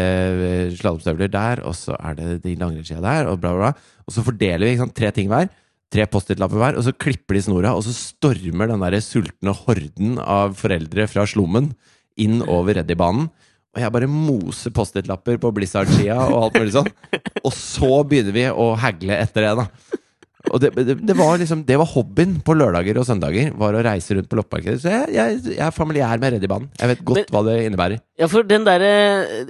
slalåmstøvler 0.78 1.32
der, 1.32 1.64
og 1.68 1.76
så 1.76 1.96
er 1.98 2.16
det 2.16 2.28
de 2.46 2.56
langrennsskia 2.56 3.02
der, 3.04 3.28
og 3.28 3.42
bla, 3.42 3.52
bla, 3.52 3.68
bla. 3.68 3.98
Og 4.08 4.16
så 4.16 4.24
fordeler 4.24 4.70
vi 4.70 4.78
sant, 4.80 4.96
tre 4.96 5.12
ting 5.12 5.28
hver. 5.32 5.50
Tre 5.92 6.04
Post-It-lapper 6.08 6.60
hver, 6.60 6.76
og 6.80 6.84
så 6.84 6.92
klipper 6.92 7.36
de 7.36 7.44
snora, 7.44 7.74
og 7.76 7.84
så 7.84 7.94
stormer 7.96 8.68
den 8.68 8.82
der 8.84 8.98
sultne 9.04 9.54
horden 9.56 10.18
av 10.20 10.56
foreldre 10.56 11.06
fra 11.08 11.24
slummen 11.28 11.70
inn 12.20 12.42
over 12.44 12.76
Reddybanen. 12.76 13.30
Og 13.76 13.80
jeg 13.84 13.92
bare 13.94 14.08
moser 14.10 14.72
Post-It-lapper 14.74 15.36
på 15.40 15.52
Blizzard-skia 15.54 16.16
og 16.24 16.38
alt 16.40 16.58
mulig 16.58 16.74
sånn. 16.74 16.88
Og 17.44 17.52
så 17.54 18.02
begynner 18.08 18.34
vi 18.36 18.44
å 18.48 18.72
hagle 18.80 19.16
etter 19.20 19.44
det, 19.44 19.54
da. 19.60 20.00
Og 20.52 20.60
det, 20.62 20.70
det, 20.76 20.94
det 21.02 21.16
var 21.18 21.36
liksom 21.40 21.64
Det 21.66 21.76
var 21.80 21.88
hobbyen 21.90 22.36
på 22.46 22.54
lørdager 22.54 23.00
og 23.00 23.06
søndager. 23.08 23.50
Var 23.58 23.74
å 23.74 23.82
reise 23.84 24.14
rundt 24.16 24.28
på 24.30 24.38
loppemarkedet. 24.38 24.78
Så 24.84 24.92
jeg, 24.92 25.10
jeg, 25.16 25.40
jeg 25.56 25.64
er 25.66 25.74
familiær 25.74 26.22
med 26.22 26.36
Reddybanen. 26.36 26.70
Jeg 26.78 26.92
vet 26.92 27.04
godt 27.10 27.18
Men- 27.24 27.34
hva 27.34 27.42
det 27.48 27.56
innebærer. 27.66 28.00
Ja, 28.18 28.30
for 28.30 28.46
den 28.46 28.64
derre 28.66 28.92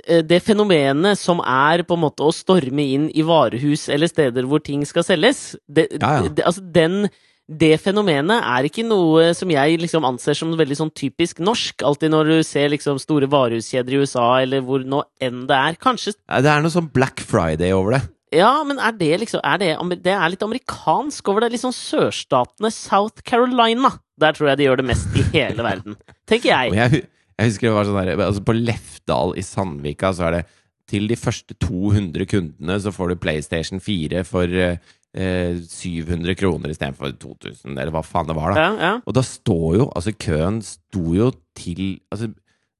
eh, 0.07 0.23
Det 0.25 0.43
fenomenet 0.45 1.21
som 1.21 1.41
er 1.45 1.85
på 1.89 1.97
en 1.97 2.05
måte 2.07 2.25
å 2.27 2.33
storme 2.35 2.85
inn 2.97 3.09
i 3.13 3.25
varehus 3.27 3.89
eller 3.93 4.11
steder 4.11 4.49
hvor 4.49 4.65
ting 4.65 4.85
skal 4.89 5.05
selges 5.07 5.57
det, 5.69 5.91
Ja, 6.01 6.19
ja. 6.25 6.33
Altså, 6.45 6.65
den 6.65 7.09
det 7.49 7.79
fenomenet 7.81 8.45
er 8.45 8.67
ikke 8.69 8.83
noe 8.85 9.31
som 9.33 9.49
jeg 9.49 9.79
liksom 9.81 10.05
anser 10.05 10.37
som 10.37 10.51
veldig 10.53 10.77
sånn 10.77 10.91
typisk 10.93 11.39
norsk. 11.41 11.81
Alltid 11.81 12.13
når 12.13 12.29
du 12.29 12.43
ser 12.45 12.69
liksom 12.69 12.99
store 13.01 13.25
varehuskjeder 13.33 13.95
i 13.97 14.01
USA, 14.03 14.27
eller 14.43 14.61
hvor 14.67 14.85
nå 14.85 15.01
enn 15.25 15.47
det 15.49 15.57
er. 15.57 15.79
Kanskje 15.81 16.13
Det 16.29 16.51
er 16.53 16.61
noe 16.61 16.75
sånn 16.75 16.91
Black 16.93 17.25
Friday 17.25 17.73
over 17.73 17.97
det. 17.97 18.03
Ja, 18.35 18.51
men 18.67 18.81
er 18.83 18.93
det 18.99 19.13
liksom 19.23 19.41
er 19.47 19.61
det, 19.63 19.71
det 20.05 20.13
er 20.13 20.33
litt 20.33 20.45
amerikansk 20.45 21.31
over 21.33 21.47
det. 21.47 21.61
Sånn 21.63 21.77
sørstatene 21.77 22.71
South 22.75 23.25
Carolina. 23.27 23.95
Der 24.21 24.37
tror 24.37 24.51
jeg 24.51 24.61
de 24.61 24.69
gjør 24.69 24.83
det 24.83 24.89
mest 24.91 25.17
i 25.17 25.25
hele 25.33 25.65
verden. 25.65 25.97
Tenker 26.29 26.51
jeg. 26.53 26.77
jeg, 26.77 27.03
jeg 27.39 27.51
husker 27.53 27.71
det 27.71 27.75
var 27.77 27.89
sånn 27.89 28.01
der 28.03 28.25
altså 28.27 28.45
På 28.45 28.57
Lefdal 28.57 29.35
i 29.39 29.45
Sandvika 29.47 30.13
så 30.17 30.29
er 30.29 30.39
det 30.39 30.45
til 30.89 31.05
de 31.11 31.19
første 31.21 31.53
200 31.61 32.25
kundene 32.31 32.79
så 32.81 32.93
får 32.95 33.13
du 33.13 33.21
PlayStation 33.21 33.81
4 33.85 34.23
for 34.25 34.49
eh, 34.49 35.59
700 35.69 36.37
kroner 36.39 36.73
istedenfor 36.73 37.13
2000, 37.21 37.75
eller 37.75 37.93
hva 37.93 38.01
faen 38.05 38.29
det 38.29 38.37
var, 38.39 38.55
da. 38.55 38.65
Ja, 38.65 38.71
ja. 38.81 38.93
Og 39.05 39.17
da 39.17 39.25
står 39.25 39.79
jo 39.83 39.89
Altså, 39.93 40.15
køen 40.17 40.63
sto 40.65 41.05
jo 41.17 41.31
til 41.57 41.99
Altså, 42.13 42.31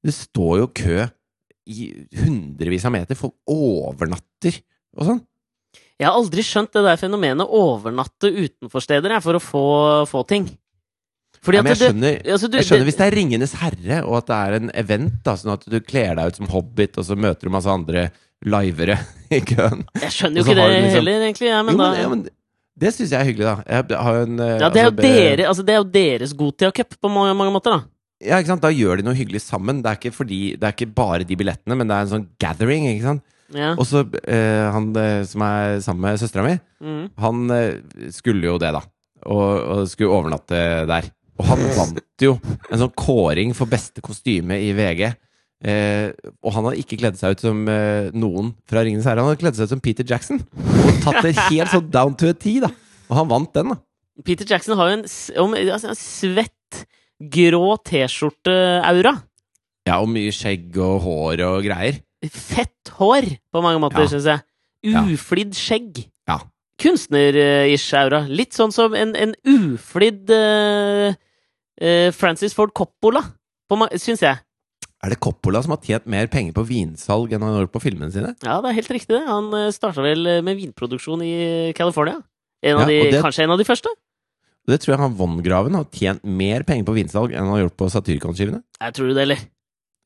det 0.05 0.15
står 0.15 0.61
jo 0.63 0.69
kø 0.73 0.99
i 1.69 1.89
hundrevis 2.17 2.85
av 2.87 2.93
meter. 2.95 3.17
Folk 3.19 3.35
overnatter 3.45 4.55
og 4.97 5.05
sånn. 5.05 5.19
Jeg 5.99 6.07
har 6.07 6.15
aldri 6.15 6.43
skjønt 6.47 6.71
det 6.73 6.83
der 6.85 6.97
fenomenet 7.01 7.49
overnatte 7.51 8.29
utenfor 8.31 8.81
steder 8.83 9.17
jeg, 9.17 9.23
for 9.25 9.35
å 9.35 9.41
få, 9.43 9.63
få 10.07 10.21
ting. 10.29 10.45
Fordi 11.43 11.59
Ja, 11.59 11.63
men 11.63 11.71
jeg 11.73 11.79
det, 11.79 11.89
skjønner, 11.89 12.15
altså, 12.33 12.47
du, 12.51 12.55
jeg 12.57 12.65
skjønner 12.67 12.79
det- 12.83 12.87
hvis 12.89 12.97
det 12.99 13.05
er 13.07 13.15
Ringenes 13.15 13.53
herre, 13.61 13.99
og 14.07 14.15
at 14.17 14.27
det 14.31 14.37
er 14.39 14.55
en 14.59 14.71
event, 14.75 15.13
da, 15.23 15.35
sånn 15.39 15.53
at 15.53 15.63
du 15.71 15.77
kler 15.79 16.15
deg 16.15 16.31
ut 16.33 16.35
som 16.39 16.47
hobbit, 16.51 16.97
og 16.99 17.05
så 17.07 17.15
møter 17.19 17.47
du 17.47 17.49
masse 17.53 17.67
andre 17.71 18.09
livere 18.43 18.97
i 19.31 19.39
køen. 19.43 19.85
Jeg 20.01 20.11
skjønner 20.15 20.39
jo 20.41 20.43
ikke 20.47 20.55
det 20.55 20.67
liksom- 20.71 20.97
heller, 20.99 21.21
egentlig. 21.27 21.47
Ja, 21.51 21.61
men 21.63 21.75
jo, 21.75 21.79
da, 21.83 21.91
men, 21.91 22.01
ja, 22.01 22.09
men 22.09 22.23
det 22.79 22.93
syns 22.95 23.11
jeg 23.11 23.19
er 23.19 23.27
hyggelig, 23.31 23.47
da. 23.47 23.55
Jeg 23.67 24.03
har 24.07 24.19
en 24.23 24.39
eh, 24.39 24.59
ja, 24.59 24.69
det, 24.69 24.81
er 24.83 24.89
altså, 24.91 25.01
dere, 25.03 25.47
altså, 25.51 25.65
det 25.67 25.73
er 25.75 25.79
jo 25.83 25.89
deres 25.99 26.33
Gotia 26.33 26.71
Cup 26.71 26.95
på 26.99 27.11
mange, 27.11 27.35
mange 27.35 27.51
måter, 27.55 27.75
da. 27.75 27.81
Ja, 28.23 28.39
ikke 28.39 28.51
sant? 28.51 28.63
Da 28.63 28.71
gjør 28.75 28.99
de 28.99 29.03
noe 29.07 29.15
hyggelig 29.15 29.39
sammen. 29.45 29.81
Det 29.83 29.91
er 29.91 29.99
ikke, 29.99 30.11
fordi, 30.15 30.39
det 30.59 30.63
er 30.67 30.73
ikke 30.75 30.91
bare 30.95 31.23
de 31.27 31.35
billettene, 31.39 31.75
men 31.79 31.87
det 31.87 31.95
er 31.95 32.07
en 32.07 32.13
sånn 32.15 32.27
gathering. 32.39 32.87
ikke 32.91 33.03
sant? 33.07 33.23
Ja. 33.55 33.71
Og 33.75 33.85
så 33.89 34.03
eh, 34.29 34.65
han 34.73 34.91
eh, 34.99 35.23
som 35.25 35.41
er 35.47 35.79
sammen 35.85 36.05
med 36.07 36.19
søstera 36.21 36.45
mi, 36.45 36.57
Mm. 36.79 37.09
han 37.19 37.49
eh, 37.51 37.79
skulle 38.15 38.45
jo 38.47 38.57
det, 38.61 38.69
da. 38.75 38.79
Og, 39.27 39.47
og 39.73 39.87
skulle 39.91 40.13
overnatte 40.15 40.59
der. 40.87 41.09
Og 41.39 41.45
han 41.49 41.63
vant 41.79 42.23
jo 42.23 42.37
en 42.69 42.79
sånn 42.83 42.93
kåring 42.95 43.51
for 43.57 43.67
beste 43.71 43.99
kostyme 44.05 44.55
i 44.63 44.69
VG. 44.77 45.09
Eh, 45.59 46.13
og 46.39 46.53
han 46.55 46.69
hadde 46.69 46.79
ikke 46.79 46.99
kledd 47.01 47.17
seg 47.19 47.35
ut 47.35 47.41
som 47.43 47.65
eh, 47.67 48.07
noen 48.15 48.53
fra 48.69 48.85
Ringenes 48.85 49.07
herre. 49.09 49.25
Han 49.25 49.33
hadde 49.33 49.41
kledd 49.41 49.57
seg 49.59 49.67
ut 49.67 49.73
som 49.73 49.81
Peter 49.83 50.07
Jackson. 50.07 50.39
Og 50.55 51.01
tatt 51.03 51.19
det 51.25 51.33
helt 51.49 51.73
sånn 51.73 51.89
down 51.91 52.15
to 52.15 52.29
a 52.31 52.37
T, 52.37 52.59
da. 52.63 52.69
Og 53.09 53.17
han 53.19 53.27
vant 53.33 53.51
den, 53.57 53.73
da. 53.73 53.79
Peter 54.23 54.47
Jackson 54.47 54.77
har 54.79 54.91
jo 54.93 54.99
en, 55.01 55.57
altså, 55.73 55.91
en 55.91 55.99
svett, 55.99 56.85
grå 57.19 57.65
T-skjorte-aura. 57.87 59.13
Ja, 59.87 59.97
og 60.03 60.09
mye 60.11 60.31
skjegg 60.35 60.75
og 60.79 61.01
hår 61.03 61.43
og 61.47 61.63
greier. 61.65 61.99
Fett 62.27 62.89
hår, 62.99 63.29
på 63.53 63.61
mange 63.63 63.79
måter, 63.79 64.03
Ja. 64.03 64.07
synes 64.11 64.25
jeg. 64.27 64.41
Uflidd 65.15 65.53
skjegg. 65.55 66.01
Ja. 66.27 66.39
Kunstner-ish 66.79 67.93
aura. 67.99 68.21
Litt 68.27 68.53
sånn 68.55 68.71
som 68.75 68.93
en, 68.95 69.15
en 69.15 69.33
uflidd 69.47 70.29
uh, 70.31 71.13
uh, 71.81 72.11
Francis 72.15 72.55
Ford 72.55 72.73
Coppola, 72.75 73.23
på 73.69 73.77
syns 73.99 74.23
jeg. 74.25 74.39
Er 74.99 75.13
det 75.13 75.19
Coppola 75.23 75.61
som 75.63 75.71
har 75.71 75.79
tjent 75.85 76.07
mer 76.11 76.27
penger 76.27 76.51
på 76.57 76.65
vinsalg 76.67 77.31
enn 77.31 77.43
han 77.45 77.53
har 77.55 77.63
gjort 77.63 77.75
på 77.77 77.83
filmene 77.85 78.11
sine? 78.11 78.33
Ja, 78.43 78.57
det 78.63 78.71
er 78.73 78.77
helt 78.81 78.91
riktig, 78.91 79.13
det. 79.15 79.23
Han 79.29 79.47
uh, 79.55 79.69
starta 79.71 80.03
vel 80.03 80.27
eh, 80.27 80.41
med 80.43 80.57
vinproduksjon 80.59 81.23
i 81.23 81.33
California. 81.77 82.19
En 82.59 82.81
av 82.81 82.83
Ja, 82.83 82.87
de, 82.91 83.11
det- 83.15 83.21
Kanskje 83.23 83.45
en 83.45 83.55
av 83.55 83.59
de 83.61 83.67
første? 83.67 83.91
Det 84.67 84.75
tror 84.83 84.91
jeg 84.93 84.99
han 85.01 85.15
Von-graven 85.17 85.73
har 85.79 85.87
tjent 85.95 86.21
mer 86.27 86.61
penger 86.67 86.83
på 86.85 86.93
vinsalg 86.97 87.31
enn 87.31 87.47
han 87.47 87.53
har 87.55 87.61
gjort 87.63 87.77
på 87.79 87.87
Satyrkonskivene. 87.89 88.59
Tror 88.93 89.07
du 89.07 89.15
det, 89.15 89.23
eller? 89.23 89.39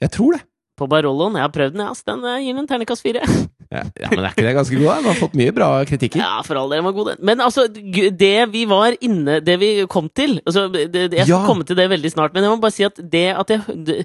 Jeg 0.06 0.12
tror 0.14 0.38
det. 0.38 0.44
På 0.78 0.88
Baroloen. 0.90 1.36
Jeg 1.38 1.46
har 1.46 1.52
prøvd 1.54 1.76
den, 1.76 1.84
ja, 1.86 1.92
ass. 1.94 2.04
Den 2.08 2.24
eh, 2.26 2.40
gir 2.46 2.58
en 2.58 2.70
terningkast 2.70 3.06
fire. 3.06 3.26
Ja, 3.74 3.82
ja, 3.98 4.10
Men 4.12 4.20
er 4.28 4.34
ikke 4.36 4.44
det 4.46 4.52
ganske 4.54 4.78
god? 4.78 4.90
Den 5.00 5.06
har 5.10 5.16
fått 5.18 5.34
mye 5.40 5.54
bra 5.56 5.68
kritikker. 5.90 6.20
Ja, 6.22 6.44
for 6.46 6.60
all 6.62 6.70
del, 6.70 6.84
var 6.86 6.94
god, 6.94 7.08
den. 7.10 7.22
Men 7.26 7.40
altså, 7.42 7.64
det 7.74 8.36
vi 8.54 8.68
var 8.70 8.94
inne 9.02 9.40
Det 9.42 9.56
vi 9.58 9.70
kom 9.90 10.12
til 10.14 10.36
altså, 10.44 10.68
det, 10.70 10.84
det, 10.94 11.08
Jeg 11.18 11.26
skal 11.26 11.40
Ja. 11.40 11.48
komme 11.48 11.66
til 11.66 11.80
det 11.80 11.88
veldig 11.90 12.12
snart, 12.14 12.36
men 12.36 12.46
jeg 12.46 12.54
må 12.54 12.60
bare 12.62 12.76
si 12.76 12.86
at 12.86 13.02
det 13.02 13.24
at 13.34 13.50
jeg 13.50 13.78
det, 13.88 13.96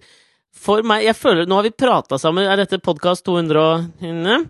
For 0.56 0.80
meg 0.88 1.04
Jeg 1.04 1.18
føler 1.20 1.44
Nå 1.50 1.58
har 1.58 1.66
vi 1.68 1.74
prata 1.84 2.16
sammen. 2.16 2.48
Er 2.48 2.62
dette 2.62 2.80
podkast 2.80 3.26
200 3.28 3.60
og 3.60 4.48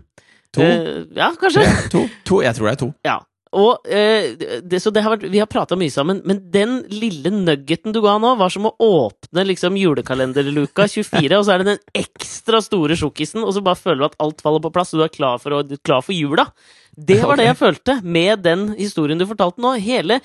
To? 0.55 0.63
Eh, 0.63 1.03
ja, 1.19 1.33
kanskje? 1.35 1.61
Ja, 1.67 1.75
To? 1.91 2.05
to? 2.25 2.39
Jeg 2.41 2.55
tror 2.55 2.69
det 2.69 2.71
er 2.71 2.79
to. 2.85 2.89
Ja. 3.05 3.17
Og 3.57 3.87
eh, 3.89 4.35
det, 4.37 4.77
Så 4.81 4.91
det 4.93 5.01
har 5.01 5.15
vært, 5.15 5.25
vi 5.33 5.41
har 5.41 5.49
prata 5.49 5.77
mye 5.79 5.93
sammen, 5.93 6.21
men 6.27 6.41
den 6.53 6.83
lille 6.93 7.31
nuggeten 7.33 7.95
du 7.95 8.01
ga 8.03 8.17
nå, 8.21 8.35
var 8.37 8.53
som 8.53 8.67
å 8.69 8.75
åpne 8.85 9.45
liksom 9.49 9.77
julekalenderluka 9.79 10.85
24, 10.85 11.31
og 11.39 11.45
så 11.47 11.55
er 11.55 11.63
det 11.63 11.71
den 11.71 12.03
ekstra 12.03 12.61
store 12.61 12.97
sjokkisen, 12.99 13.41
og 13.41 13.55
så 13.55 13.63
bare 13.65 13.79
føler 13.79 14.03
du 14.03 14.09
at 14.11 14.19
alt 14.21 14.43
faller 14.45 14.61
på 14.61 14.73
plass, 14.75 14.93
og 14.93 15.01
du 15.01 15.07
er 15.07 15.13
klar 15.13 15.41
for, 15.41 15.57
å, 15.57 15.79
klar 15.81 16.05
for 16.05 16.13
jula. 16.13 16.49
Det 16.93 17.21
var 17.25 17.41
det 17.41 17.49
jeg 17.49 17.61
følte 17.63 17.99
med 18.05 18.45
den 18.45 18.69
historien 18.77 19.21
du 19.21 19.25
fortalte 19.29 19.63
nå. 19.65 19.77
Hele, 19.81 20.21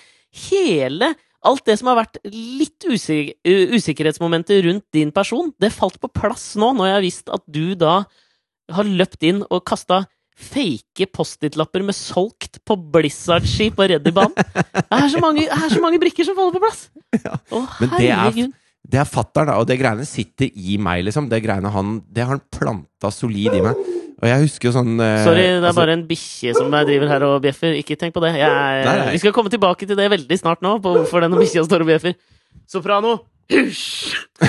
hele 0.51 1.15
Alt 1.45 1.67
det 1.69 1.75
som 1.77 1.91
har 1.91 1.99
vært 1.99 2.17
litt 2.33 2.87
usik 2.89 3.35
usikkerhetsmomenter 3.45 4.63
rundt 4.65 4.87
din 4.97 5.11
person, 5.13 5.51
det 5.61 5.75
falt 5.77 5.99
på 6.01 6.09
plass 6.09 6.55
nå, 6.57 6.71
når 6.73 6.89
jeg 6.89 6.97
har 6.97 7.05
visst 7.05 7.33
at 7.37 7.45
du 7.45 7.75
da 7.77 7.99
har 8.73 8.89
løpt 8.89 9.27
inn 9.29 9.43
og 9.51 9.61
kasta 9.69 10.07
fake 10.35 11.07
Post-It-lapper 11.15 11.83
med 11.87 11.95
'solgt' 11.95 12.59
på 12.67 12.75
Blizzard-ski 12.77 13.71
på 13.75 13.87
Reddybanen. 13.89 14.35
Det 14.35 14.91
er 14.91 15.09
så 15.09 15.19
mange, 15.23 15.41
det 15.47 15.63
er 15.65 15.69
så 15.71 15.81
mange 15.81 15.99
brikker 16.03 16.25
som 16.27 16.35
faller 16.37 16.53
på 16.59 16.67
plass! 16.67 16.89
Ja. 17.23 17.39
Å, 17.55 17.63
Men 17.81 17.89
det 17.99 18.11
er-. 18.11 18.51
Det 18.85 18.99
er 19.01 19.05
fatter'n, 19.09 19.49
og 19.57 19.65
det 19.67 19.79
greiene 19.81 20.05
sitter 20.05 20.51
i 20.53 20.77
meg, 20.77 21.05
liksom. 21.07 21.29
Det 21.31 21.41
greiene 21.43 21.71
han 21.73 22.03
Det 22.05 22.21
har 22.21 22.29
han 22.37 22.43
planta 22.53 23.09
solid 23.11 23.55
i 23.57 23.61
meg. 23.65 23.75
Og 24.21 24.29
jeg 24.29 24.41
husker 24.45 24.69
jo 24.69 24.73
sånn 24.77 25.01
eh, 25.01 25.25
Sorry, 25.25 25.41
det 25.41 25.57
er 25.57 25.63
altså- 25.65 25.81
bare 25.81 25.93
en 25.97 26.05
bikkje 26.09 26.53
som 26.57 26.69
driver 26.71 27.09
her 27.09 27.23
og 27.25 27.41
bjeffer. 27.43 27.73
Ikke 27.81 27.97
tenk 27.97 28.13
på 28.15 28.21
det. 28.21 28.35
Jeg, 28.37 28.49
Nei, 28.51 28.85
nei. 28.85 29.13
Vi 29.13 29.19
skal 29.25 29.33
komme 29.33 29.49
tilbake 29.51 29.87
til 29.89 29.97
det 29.97 30.11
veldig 30.13 30.39
snart 30.39 30.61
nå, 30.63 30.77
på 30.85 30.93
hvorfor 30.99 31.21
denne 31.25 31.39
bikkja 31.41 31.65
står 31.65 31.81
og 31.81 31.87
bjeffer. 31.95 32.15
Soprano, 32.69 33.19
hysj! 33.51 34.15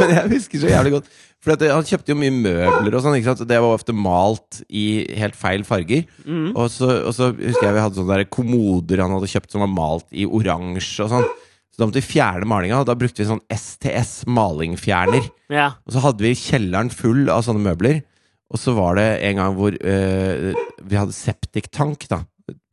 Men 0.00 0.12
jeg 0.14 0.30
husker 0.36 0.62
så 0.62 0.70
jævlig 0.70 0.92
godt. 0.98 1.10
For 1.40 1.54
at 1.54 1.62
han 1.72 1.86
kjøpte 1.88 2.12
jo 2.12 2.18
mye 2.20 2.32
møbler 2.36 2.96
og 2.98 3.04
sånn. 3.04 3.14
ikke 3.16 3.30
sant? 3.30 3.46
Det 3.48 3.60
var 3.64 3.72
ofte 3.72 3.94
malt 3.96 4.60
i 4.68 4.84
helt 5.16 5.38
feil 5.40 5.64
farger. 5.64 6.04
Mm. 6.26 6.50
Og, 6.52 6.66
så, 6.72 6.90
og 7.08 7.14
så 7.16 7.30
husker 7.32 7.64
jeg 7.64 7.76
vi 7.78 7.84
hadde 7.84 7.96
sånne 7.96 8.18
der 8.18 8.28
kommoder 8.28 9.00
han 9.00 9.14
hadde 9.16 9.30
kjøpt 9.32 9.54
som 9.54 9.64
var 9.64 9.72
malt 9.72 10.08
i 10.12 10.26
oransje 10.28 11.06
og 11.06 11.14
sånn. 11.14 11.28
Så 11.70 11.80
da 11.80 11.88
måtte 11.88 12.02
vi 12.02 12.10
fjerne 12.10 12.48
malinga, 12.50 12.82
og 12.82 12.88
da 12.90 12.96
brukte 12.98 13.22
vi 13.22 13.28
sånn 13.30 13.40
STS 13.54 14.26
malingfjerner. 14.28 15.30
Ja. 15.54 15.70
Og 15.86 15.94
så 15.94 16.02
hadde 16.04 16.26
vi 16.26 16.34
kjelleren 16.36 16.92
full 16.92 17.30
av 17.32 17.46
sånne 17.46 17.62
møbler. 17.64 18.02
Og 18.50 18.58
så 18.58 18.74
var 18.74 18.98
det 18.98 19.06
en 19.28 19.40
gang 19.40 19.56
hvor 19.56 19.76
øh, 19.78 20.50
vi 20.82 20.98
hadde 20.98 21.14
septiktank 21.14 22.08
da 22.10 22.24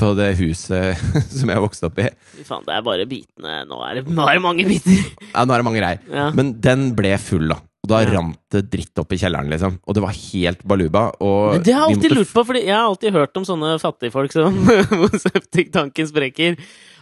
på 0.01 0.09
det 0.17 0.31
huset 0.39 0.97
som 1.37 1.51
jeg 1.53 1.61
vokste 1.61 1.87
opp 1.87 2.01
i. 2.01 2.09
Fy 2.33 2.45
faen, 2.47 2.65
det 2.65 2.75
er 2.75 2.83
bare 2.85 3.05
bitene. 3.09 3.59
Nå 3.69 3.79
er 3.85 3.99
det, 3.99 4.07
nå 4.09 4.25
er 4.25 4.39
det 4.39 4.43
mange 4.43 4.65
biter. 4.67 5.03
Ja, 5.31 5.45
nå 5.45 5.53
er 5.53 5.61
det 5.61 5.67
mange 5.69 5.81
greier. 5.81 6.01
Ja. 6.11 6.29
Men 6.35 6.55
den 6.65 6.89
ble 6.97 7.13
full, 7.21 7.47
da. 7.53 7.61
Og 7.87 7.93
da 7.93 8.01
Ja. 8.03 8.09
rant 8.19 8.37
det 8.51 8.65
dritt 8.69 8.99
opp 8.99 9.13
i 9.15 9.17
kjelleren, 9.21 9.47
liksom. 9.47 9.77
Og 9.87 9.95
det 9.95 10.01
var 10.03 10.11
helt 10.11 10.63
baluba. 10.67 11.05
Og 11.23 11.53
Men 11.53 11.63
det 11.63 11.73
har 11.73 11.87
jeg 11.87 11.95
alltid 11.97 12.15
lurt 12.17 12.33
på, 12.35 12.43
for 12.45 12.53
jeg 12.59 12.67
har 12.75 12.83
alltid 12.83 13.13
hørt 13.15 13.37
om 13.39 13.45
sånne 13.47 13.79
fattigfolk 13.79 14.31
som 14.35 14.57
hvor 14.99 15.15
septiktanken 15.15 16.09
sprekker. 16.11 16.57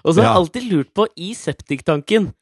Og 0.06 0.14
så 0.14 0.22
har 0.22 0.28
jeg 0.28 0.34
Ja. 0.36 0.40
alltid 0.44 0.70
lurt 0.72 0.94
på, 0.94 1.08
i 1.18 1.34
septiktanken 1.34 2.34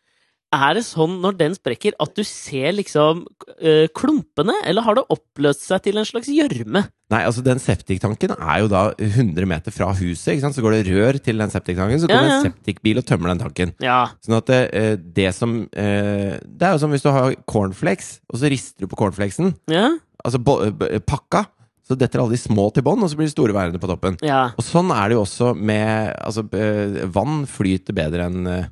Er 0.53 0.75
det 0.75 0.83
sånn 0.85 1.15
når 1.23 1.37
den 1.39 1.55
sprekker, 1.55 1.93
at 1.99 2.11
du 2.13 2.21
ser 2.27 2.73
liksom 2.77 3.23
øh, 3.63 3.87
klumpene, 3.95 4.53
eller 4.67 4.83
har 4.85 4.99
det 4.99 5.05
oppløst 5.09 5.63
seg 5.65 5.81
til 5.87 5.97
en 5.97 6.05
slags 6.05 6.27
gjørme? 6.29 6.83
Nei, 7.13 7.21
altså 7.29 7.43
den 7.45 7.61
septiktanken 7.61 8.33
er 8.33 8.59
jo 8.63 8.67
da 8.71 8.83
100 8.97 9.45
meter 9.49 9.73
fra 9.75 9.91
huset, 9.93 10.33
ikke 10.33 10.43
sant? 10.47 10.55
Så 10.57 10.63
går 10.65 10.79
det 10.79 10.83
rør 10.89 11.19
til 11.23 11.37
den 11.43 11.51
septiktanken, 11.53 12.01
så 12.01 12.09
kommer 12.09 12.25
Ja, 12.25 12.33
ja. 12.33 12.41
en 12.41 12.47
septikbil 12.49 12.97
og 13.01 13.05
tømmer 13.05 13.29
den 13.33 13.43
tanken. 13.45 13.73
Ja. 13.83 13.99
Sånn 14.25 14.37
at 14.39 14.49
det, 14.49 14.61
eh, 14.73 14.95
det 14.97 15.29
som 15.37 15.57
eh, 15.71 16.39
Det 16.41 16.65
er 16.65 16.73
jo 16.73 16.81
som 16.81 16.91
hvis 16.95 17.05
du 17.05 17.11
har 17.13 17.35
cornflakes, 17.45 18.15
og 18.33 18.39
så 18.41 18.49
rister 18.49 18.81
du 18.83 18.87
på 18.89 18.97
cornflakesen, 19.03 19.53
Ja. 19.69 19.91
altså 20.25 20.41
b- 20.41 20.99
pakka, 21.05 21.45
så 21.85 21.97
detter 21.99 22.21
alle 22.23 22.31
de 22.33 22.39
små 22.39 22.69
til 22.73 22.81
bånn, 22.87 23.03
og 23.03 23.09
så 23.11 23.17
blir 23.19 23.27
de 23.27 23.35
store 23.35 23.53
værende 23.53 23.79
på 23.83 23.87
toppen. 23.91 24.17
ja. 24.23 24.45
Og 24.57 24.63
sånn 24.63 24.89
er 24.95 25.09
det 25.09 25.17
jo 25.19 25.23
også 25.25 25.53
med 25.55 26.15
Altså, 26.23 26.47
eh, 26.55 27.05
vann 27.11 27.45
flyter 27.45 27.93
bedre 27.93 28.25
enn 28.31 28.47
eh, 28.47 28.65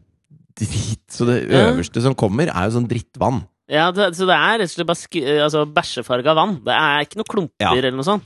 drit. 0.57 1.03
Så 1.12 1.25
det 1.27 1.43
øverste 1.51 2.01
som 2.01 2.15
kommer, 2.15 2.48
er 2.48 2.69
jo 2.69 2.79
sånn 2.79 2.88
drittvann. 2.89 3.43
ja 3.71 3.89
det, 3.91 4.10
så 4.17 4.25
det 4.27 4.36
er 4.36 4.57
rett 4.60 4.67
og 4.67 4.74
slett 4.74 4.88
bare 4.88 5.43
altså 5.45 5.62
bæsjefarga 5.74 6.33
vann? 6.36 6.57
Det 6.65 6.74
er 6.75 7.05
ikke 7.05 7.19
noe 7.21 7.29
klumper 7.29 7.62
Ja. 7.63 7.71
eller 7.75 7.91
noe 7.91 8.03
sånt? 8.03 8.24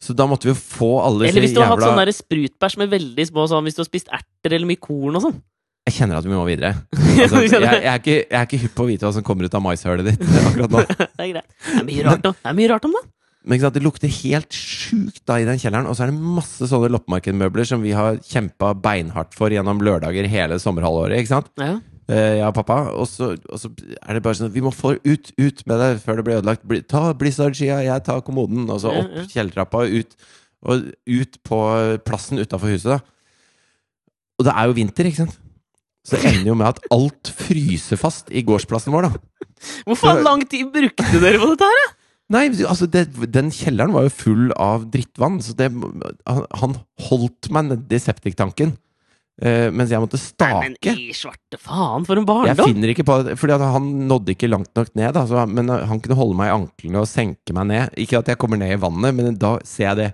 Så 0.00 0.14
da 0.16 0.24
måtte 0.30 0.48
vi 0.48 0.54
jo 0.54 0.58
få 0.58 0.88
alle 1.04 1.26
Eller 1.28 1.44
hvis 1.44 1.52
du 1.52 1.60
har 1.60 1.68
hatt 1.74 1.80
jævla 1.82 1.90
sånn 1.92 2.00
der 2.00 2.12
sprutbæsj 2.16 2.78
med 2.80 2.88
veldig 2.94 3.26
små 3.28 3.44
sånn 3.50 3.66
Hvis 3.66 3.76
du 3.76 3.82
har 3.82 3.88
spist 3.90 4.08
erter 4.16 4.54
eller 4.56 4.70
mye 4.70 4.80
korn 4.80 5.18
og 5.20 5.26
sånn? 5.26 5.38
Jeg 5.88 5.96
kjenner 5.98 6.20
at 6.20 6.24
vi 6.28 6.32
må 6.36 6.44
videre. 6.48 6.74
Altså, 7.20 7.40
jeg, 7.44 7.52
jeg, 7.60 7.84
er 7.84 7.98
ikke, 8.00 8.14
jeg 8.16 8.36
er 8.38 8.44
ikke 8.46 8.60
hypp 8.62 8.74
på 8.78 8.84
å 8.84 8.88
vite 8.88 9.04
hva 9.04 9.12
som 9.12 9.24
kommer 9.26 9.44
ut 9.44 9.54
av 9.58 9.62
maishølet 9.64 10.06
ditt 10.12 10.20
akkurat 10.24 10.72
nå. 10.72 10.82
Det 11.18 11.24
er 11.24 11.32
greit. 11.34 11.48
Det 11.66 11.80
er 11.80 11.86
mye 11.88 12.04
rart, 12.06 12.28
om- 12.30 12.36
det 12.40 12.48
er 12.52 12.56
mye 12.60 12.68
rart 12.70 12.86
om 12.88 12.94
det. 12.96 13.02
Men 13.40 13.56
ikke 13.56 13.64
sant, 13.66 13.76
det 13.76 13.82
lukter 13.84 14.12
helt 14.12 14.56
sjukt 14.56 15.22
da 15.28 15.36
i 15.40 15.46
den 15.48 15.60
kjelleren. 15.60 15.88
Og 15.88 15.96
så 15.96 16.04
er 16.06 16.10
det 16.12 16.20
masse 16.40 16.68
sånne 16.70 16.90
loppemarkedmøbler 16.92 17.68
som 17.68 17.80
vi 17.84 17.92
har 17.96 18.18
kjempa 18.24 18.72
beinhardt 18.84 19.32
for 19.36 19.52
gjennom 19.52 19.80
lørdager 19.84 20.28
hele 20.32 20.58
sommerhalvåret. 20.60 21.16
ikke 21.22 21.32
sant? 21.34 21.48
Ja. 21.60 21.78
Eh, 22.10 22.40
jeg 22.40 22.46
og 22.48 22.56
pappa. 22.56 22.78
Og 22.98 23.06
så, 23.06 23.34
og 23.38 23.60
så 23.62 23.70
er 24.00 24.16
det 24.16 24.22
bare 24.24 24.38
sånn 24.38 24.50
Vi 24.54 24.64
må 24.64 24.72
få 24.74 24.96
ut, 24.98 25.30
ut 25.38 25.62
med 25.70 25.82
det 25.82 25.90
før 26.02 26.18
det 26.18 26.26
blir 26.26 26.40
ødelagt. 26.40 26.66
Bli, 26.66 26.82
ta 26.82 27.10
Blizzard-skia, 27.16 27.82
jeg 27.86 28.06
tar 28.06 28.24
kommoden. 28.26 28.66
Og 28.70 28.82
så 28.82 28.94
opp 29.02 29.30
kjellertrappa, 29.30 29.84
ut, 29.86 30.34
og 30.66 30.90
ut 30.90 31.38
på 31.46 31.60
plassen 32.06 32.42
utafor 32.42 32.74
huset. 32.74 32.98
da 32.98 32.98
Og 34.40 34.48
det 34.48 34.56
er 34.56 34.68
jo 34.70 34.76
vinter, 34.80 35.10
ikke 35.10 35.24
sant? 35.24 35.38
Så 36.06 36.16
det 36.16 36.30
ender 36.32 36.48
jo 36.48 36.56
med 36.56 36.70
at 36.70 36.80
alt 36.96 37.30
fryser 37.36 38.00
fast 38.00 38.30
i 38.32 38.42
gårdsplassen 38.42 38.94
vår, 38.94 39.10
da. 39.10 39.48
Hvor 39.86 39.98
faen 40.00 40.22
lang 40.24 40.44
tid 40.48 40.70
brukte 40.72 41.20
dere 41.20 41.38
på 41.38 41.50
dette 41.52 41.68
her? 41.68 41.82
da? 41.84 41.96
Nei, 42.30 42.44
altså 42.62 42.86
det, 42.86 43.08
den 43.34 43.50
kjelleren 43.50 43.92
var 43.92 44.06
jo 44.06 44.12
full 44.14 44.52
av 44.54 44.86
drittvann, 44.94 45.40
så 45.42 45.52
det, 45.58 45.66
han, 45.74 46.44
han 46.62 46.76
holdt 47.08 47.50
meg 47.52 47.66
nedi 47.66 47.98
septiktanken. 48.00 48.76
Eh, 49.40 49.70
mens 49.72 49.88
jeg 49.88 50.02
måtte 50.02 50.18
stake. 50.20 50.58
Nei, 50.60 50.72
men 50.76 50.98
i 51.00 51.14
svarte 51.16 51.56
faen, 51.56 52.04
for 52.04 52.20
en 52.20 52.26
barndom! 52.28 52.50
Jeg 52.50 52.58
finner 52.74 52.92
ikke 52.92 53.06
på 53.08 53.14
det, 53.24 53.36
fordi 53.40 53.56
han 53.62 53.86
nådde 54.10 54.34
ikke 54.34 54.50
langt 54.52 54.68
nok 54.76 54.90
ned. 55.00 55.14
Da, 55.16 55.22
så, 55.30 55.46
men 55.48 55.70
han 55.72 56.02
kunne 56.04 56.18
holde 56.18 56.36
meg 56.36 56.50
i 56.50 56.56
anklene 56.58 57.00
og 57.00 57.08
senke 57.08 57.54
meg 57.56 57.70
ned. 57.70 57.94
Ikke 58.04 58.20
at 58.20 58.28
jeg 58.28 58.40
kommer 58.42 58.60
ned 58.60 58.74
i 58.74 58.80
vannet, 58.82 59.16
men 59.16 59.38
da 59.40 59.54
ser 59.64 59.86
jeg 59.88 60.00
det 60.02 60.10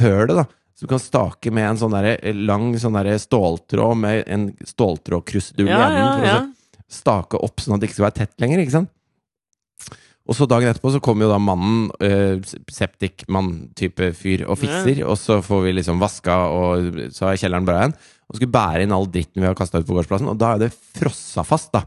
hølet. 0.00 0.32
da 0.40 0.46
Så 0.74 0.86
du 0.86 0.92
kan 0.94 1.02
stake 1.02 1.52
med 1.52 1.68
en 1.68 1.80
sånn 1.82 1.92
der, 1.92 2.08
lang 2.40 2.70
sånn 2.80 2.96
der 2.96 3.12
ståltråd 3.20 4.00
med 4.00 4.24
en 4.32 4.48
ståltrådkrustdull 4.64 5.68
i 5.68 5.74
Ja, 5.74 5.82
enden. 5.90 6.24
ja, 6.24 6.32
ja. 6.40 6.80
så 6.88 7.02
stake 7.04 7.36
opp 7.36 7.60
sånn 7.60 7.76
at 7.76 7.82
det 7.84 7.90
ikke 7.90 7.98
skal 8.00 8.08
være 8.08 8.18
tett 8.24 8.40
lenger. 8.40 8.64
ikke 8.64 8.78
sant? 8.78 8.90
Og 10.30 10.36
så 10.38 10.46
dagen 10.46 10.70
etterpå 10.70 10.92
så 10.94 11.00
kommer 11.02 11.26
jo 11.26 11.32
da 11.32 11.40
mannen, 11.42 11.88
uh, 11.98 12.38
septikmann-type 12.70 14.12
fyr, 14.14 14.44
og 14.46 14.60
fikser. 14.60 15.02
Og 15.02 15.18
så 15.18 15.40
får 15.42 15.64
vi 15.64 15.72
liksom 15.80 16.02
vaska, 16.02 16.36
og 16.54 17.00
så 17.16 17.32
er 17.32 17.40
kjelleren 17.40 17.66
bra 17.66 17.80
igjen. 17.80 17.96
Og 18.30 18.38
skulle 18.38 18.54
bære 18.54 18.84
inn 18.86 18.94
all 18.94 19.08
dritten 19.10 19.42
vi 19.42 19.48
har 19.48 19.58
kasta 19.58 19.80
ut 19.82 19.88
på 19.88 19.96
gårdsplassen, 19.96 20.30
og 20.30 20.38
da 20.38 20.54
er 20.54 20.62
det 20.62 20.70
frossa 20.70 21.42
fast, 21.46 21.72
da. 21.74 21.82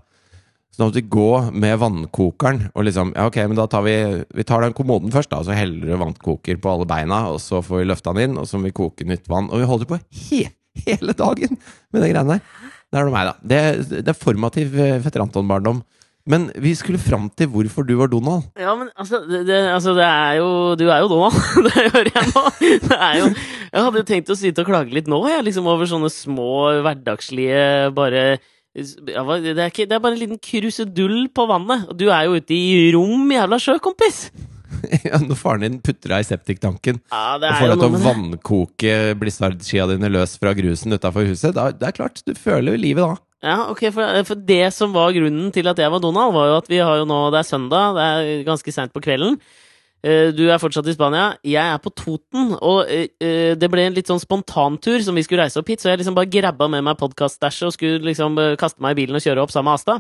Så 0.74 0.82
da 0.82 0.88
måtte 0.90 1.00
vi 1.00 1.14
gå 1.14 1.30
med 1.54 1.78
vannkokeren 1.78 2.64
og 2.74 2.88
liksom 2.88 3.12
Ja, 3.14 3.28
ok, 3.30 3.36
men 3.46 3.60
da 3.60 3.68
tar 3.70 3.84
vi 3.86 3.94
Vi 4.34 4.46
tar 4.48 4.64
den 4.64 4.74
kommoden 4.74 5.12
først, 5.14 5.30
da, 5.30 5.38
og 5.44 5.46
så 5.46 5.54
heller 5.54 5.86
du 5.86 6.00
vannkoker 6.02 6.58
på 6.58 6.72
alle 6.72 6.88
beina, 6.90 7.28
og 7.30 7.38
så 7.44 7.62
får 7.62 7.84
vi 7.84 7.88
løfta 7.92 8.16
den 8.18 8.32
inn, 8.32 8.40
og 8.42 8.50
så 8.50 8.58
må 8.58 8.72
vi 8.72 8.76
koke 8.82 9.06
nytt 9.08 9.30
vann. 9.30 9.52
Og 9.54 9.62
vi 9.62 9.70
holder 9.70 9.92
på 9.92 10.02
he 10.24 10.48
hele 10.84 11.14
dagen 11.14 11.60
med 11.94 12.02
de 12.02 12.10
greiene 12.10 12.36
der. 12.36 12.72
Det 12.90 13.00
er 13.00 13.06
noe 13.08 13.14
meg, 13.14 13.30
da. 13.30 13.36
Det, 13.54 13.60
det 14.02 14.12
er 14.12 14.18
formativ 14.18 14.74
eh, 14.78 15.00
fetter 15.06 15.24
Anton-barndom. 15.24 15.84
Men 16.30 16.48
vi 16.64 16.72
skulle 16.80 17.02
fram 17.02 17.26
til 17.36 17.50
hvorfor 17.52 17.84
du 17.84 17.98
var 18.00 18.08
Donald. 18.12 18.46
Ja, 18.60 18.78
men 18.80 18.88
altså 18.96 19.20
det, 19.28 19.42
det, 19.50 19.58
altså, 19.74 19.92
det 19.98 20.06
er 20.08 20.38
jo 20.40 20.48
Du 20.80 20.86
er 20.88 21.04
jo 21.04 21.10
Donald. 21.12 21.36
det 21.68 21.74
hører 21.76 22.12
jeg 22.14 22.32
nå. 22.32 22.44
Det 22.88 23.00
jo 23.20 23.28
Jeg 23.28 23.84
hadde 23.84 24.00
jo 24.00 24.08
tenkt 24.08 24.32
å 24.32 24.40
sitte 24.40 24.64
og 24.64 24.72
klage 24.72 24.96
litt 24.96 25.12
nå, 25.12 25.20
jeg, 25.28 25.44
liksom 25.50 25.68
over 25.68 25.90
sånne 25.90 26.12
små 26.14 26.80
hverdagslige 26.86 27.92
bare 27.98 28.24
det, 28.74 29.14
er 29.14 29.68
ikke, 29.70 29.86
det 29.86 29.94
er 29.94 30.02
bare 30.02 30.16
en 30.16 30.22
liten 30.24 30.40
krusedull 30.42 31.28
på 31.30 31.46
vannet. 31.46 31.84
Og 31.92 31.98
du 32.00 32.08
er 32.08 32.26
jo 32.26 32.40
ute 32.40 32.56
i 32.56 32.90
rom 32.96 33.30
jævla 33.30 33.60
sjø, 33.62 33.78
kompis! 33.84 34.26
ja, 35.06 35.20
når 35.22 35.38
faren 35.38 35.66
din 35.66 35.76
putter 35.84 36.16
deg 36.16 36.24
i 36.24 36.28
septiktanken 36.28 36.98
ja, 36.98 37.36
det 37.38 37.46
er 37.46 37.54
og 37.54 37.60
får 37.62 37.70
deg 37.70 37.84
til 37.84 37.86
å 37.86 38.02
vannkoke 38.08 38.96
blizzardskia 39.22 39.86
dine 39.92 40.10
løs 40.10 40.34
fra 40.42 40.56
grusen 40.58 40.98
utafor 40.98 41.28
huset, 41.30 41.54
da, 41.56 41.68
det 41.76 41.92
er 41.92 41.96
klart, 42.00 42.24
du 42.26 42.34
føler 42.34 42.80
livet 42.82 43.06
da. 43.06 43.20
Ja, 43.44 43.66
ok, 43.68 43.82
for, 43.92 44.24
for 44.24 44.40
det 44.48 44.70
som 44.72 44.94
var 44.96 45.12
grunnen 45.12 45.52
til 45.52 45.68
at 45.68 45.80
jeg 45.82 45.92
var 45.92 46.00
Donald, 46.00 46.32
var 46.32 46.48
jo 46.48 46.56
at 46.62 46.70
vi 46.72 46.80
har 46.80 47.02
jo 47.02 47.08
nå 47.10 47.18
Det 47.34 47.42
er 47.42 47.50
søndag, 47.50 47.98
det 47.98 48.06
er 48.08 48.46
ganske 48.48 48.72
seint 48.72 48.94
på 48.96 49.02
kvelden. 49.04 49.36
Eh, 50.04 50.32
Du 50.36 50.46
er 50.48 50.62
fortsatt 50.64 50.88
i 50.88 50.96
Spania, 50.96 51.34
jeg 51.44 51.60
er 51.64 51.82
på 51.84 51.92
Toten, 51.92 52.54
og 52.62 52.88
eh, 52.88 53.10
eh, 53.20 53.52
det 53.60 53.70
ble 53.72 53.90
en 53.90 53.98
litt 53.98 54.08
sånn 54.08 54.24
spontantur 54.24 55.04
som 55.04 55.16
vi 55.20 55.26
skulle 55.28 55.44
reise 55.44 55.60
opp 55.60 55.68
hit, 55.68 55.84
så 55.84 55.92
jeg 55.92 56.00
liksom 56.00 56.16
bare 56.16 56.32
grabba 56.32 56.70
med 56.72 56.84
meg 56.88 57.00
podkast-stæsjet 57.04 57.68
og 57.68 57.76
skulle 57.76 58.00
liksom 58.08 58.40
eh, 58.40 58.56
kaste 58.60 58.80
meg 58.84 58.96
i 58.96 59.02
bilen 59.04 59.20
og 59.20 59.24
kjøre 59.28 59.44
opp 59.44 59.52
sammen 59.52 59.72
med 59.74 59.80
Asta. 59.82 60.00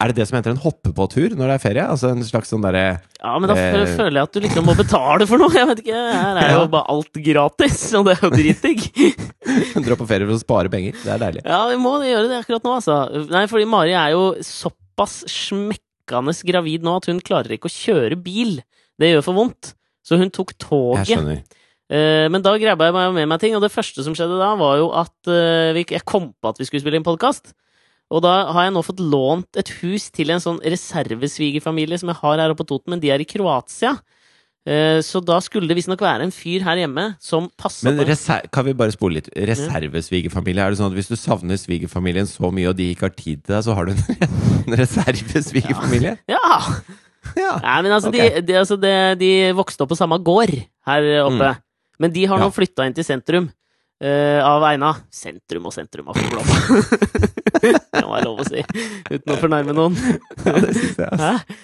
Er 0.00 0.08
det 0.08 0.16
det 0.16 0.24
som 0.30 0.38
heter 0.38 0.54
en 0.54 0.60
hoppe 0.62 0.94
på 0.96 1.04
tur 1.12 1.34
når 1.36 1.50
det 1.50 1.54
er 1.58 1.62
ferie? 1.62 1.82
Altså 1.92 2.08
en 2.14 2.22
slags 2.24 2.48
sånn 2.48 2.62
derre 2.64 2.84
Ja, 3.20 3.34
men 3.38 3.50
da 3.50 3.56
Eh. 3.58 3.74
føler 3.98 4.16
jeg 4.16 4.22
at 4.28 4.32
du 4.32 4.40
liksom 4.46 4.64
må 4.64 4.72
betale 4.78 5.26
for 5.28 5.36
noe. 5.42 5.52
Jeg 5.52 5.68
vet 5.68 5.82
ikke, 5.84 5.98
Her 6.14 6.40
er 6.40 6.54
jo 6.56 6.62
bare 6.72 6.88
alt 6.94 7.20
gratis, 7.26 7.82
og 7.98 8.06
det 8.08 8.14
er 8.16 8.24
jo 8.24 8.30
dritdigg. 8.32 8.86
dra 9.86 9.98
på 10.00 10.08
ferie 10.08 10.24
for 10.24 10.38
å 10.38 10.40
spare 10.40 10.72
penger? 10.72 10.96
Det 11.04 11.12
er 11.12 11.20
deilig. 11.26 11.42
Ja, 11.44 11.60
vi 11.68 11.76
må 11.82 11.92
gjøre 12.00 12.30
det 12.32 12.40
akkurat 12.40 12.64
nå, 12.64 12.78
altså. 12.80 12.96
Nei, 13.30 13.44
fordi 13.52 13.68
Mari 13.68 13.92
er 13.92 14.14
jo 14.16 14.24
såpass 14.40 15.20
smekkende 15.28 16.34
gravid 16.48 16.82
nå 16.86 16.96
at 16.98 17.06
hun 17.12 17.20
klarer 17.22 17.52
ikke 17.58 17.68
å 17.70 17.76
kjøre 17.76 18.16
bil. 18.24 18.56
Det 19.00 19.12
gjør 19.12 19.22
for 19.28 19.36
vondt. 19.36 19.74
Så 20.06 20.16
hun 20.18 20.32
tok 20.34 20.56
toget. 20.58 21.04
Jeg 21.06 21.18
skjønner. 21.20 21.42
Eh, 21.90 22.26
men 22.32 22.42
da 22.42 22.52
grabba 22.62 22.88
jeg 22.88 22.94
meg 22.96 23.12
med 23.20 23.28
meg 23.34 23.40
ting, 23.42 23.54
og 23.58 23.62
det 23.64 23.70
første 23.74 24.02
som 24.06 24.14
skjedde 24.16 24.38
da, 24.40 24.54
var 24.58 24.78
jo 24.80 24.88
at 24.96 25.30
eh, 25.30 25.76
jeg 25.84 26.04
kom 26.08 26.30
på 26.40 26.50
at 26.54 26.58
vi 26.60 26.66
skulle 26.68 26.82
spille 26.82 26.98
inn 27.00 27.06
podkast. 27.06 27.52
Og 28.10 28.22
da 28.24 28.32
har 28.50 28.66
jeg 28.66 28.74
nå 28.74 28.82
fått 28.82 29.02
lånt 29.02 29.58
et 29.60 29.68
hus 29.80 30.08
til 30.10 30.32
en 30.34 30.42
sånn 30.42 30.58
reservesvigerfamilie 30.64 32.00
som 32.00 32.10
jeg 32.10 32.18
har 32.22 32.40
her 32.42 32.52
oppe 32.52 32.64
på 32.64 32.72
Toten, 32.72 32.94
men 32.94 33.02
de 33.02 33.12
er 33.14 33.22
i 33.22 33.28
Kroatia. 33.28 33.94
Eh, 34.68 34.98
så 35.06 35.22
da 35.24 35.38
skulle 35.40 35.70
det 35.70 35.76
visstnok 35.78 36.02
være 36.04 36.26
en 36.26 36.34
fyr 36.34 36.60
her 36.66 36.82
hjemme 36.82 37.06
som 37.22 37.46
passa 37.56 37.88
Men 37.88 38.02
kan 38.52 38.66
vi 38.66 38.74
bare 38.76 38.92
spole 38.92 39.16
litt? 39.16 39.30
Reservesvigerfamilie, 39.32 40.60
er 40.60 40.74
det 40.74 40.80
sånn 40.82 40.90
at 40.90 40.98
hvis 40.98 41.08
du 41.08 41.16
savner 41.16 41.56
svigerfamilien 41.56 42.28
så 42.28 42.50
mye, 42.52 42.68
og 42.68 42.76
de 42.76 42.90
ikke 42.92 43.06
har 43.08 43.14
tid 43.16 43.40
til 43.40 43.54
deg, 43.54 43.62
så 43.64 43.76
har 43.78 43.88
du 43.88 43.94
en, 43.94 44.76
reservesvigerfamilie? 44.82 46.18
Ja! 46.28 46.50
Ja. 47.36 47.54
Nei, 47.60 47.78
men 47.84 47.92
altså, 47.92 48.08
okay. 48.08 48.30
de, 48.40 48.44
de, 48.48 48.54
altså 48.56 48.76
de, 48.80 48.92
de 49.20 49.32
vokste 49.56 49.84
opp 49.84 49.90
på 49.92 49.98
samme 49.98 50.16
gård 50.24 50.54
her 50.88 51.08
oppe. 51.26 51.50
Men 52.00 52.14
de 52.14 52.22
har 52.24 52.40
nå 52.40 52.46
Mm. 52.48 52.52
Ja. 52.52 52.56
flytta 52.56 52.86
inn 52.88 52.94
til 52.96 53.04
sentrum 53.04 53.50
eh, 54.00 54.40
av 54.44 54.64
Eina. 54.66 54.92
Sentrum 55.12 55.68
og 55.70 55.74
sentrum 55.74 56.10
av 56.10 56.18
Flåm. 56.18 56.52
det 57.62 58.04
må 58.04 58.14
være 58.14 58.26
lov 58.26 58.42
å 58.42 58.48
si, 58.48 58.64
uten 59.10 59.34
å 59.34 59.38
fornærme 59.40 59.76
noen. 59.76 59.96
ja, 60.46 60.54
det 60.56 60.74
syns 60.76 61.00
jeg. 61.00 61.08
Altså. 61.10 61.58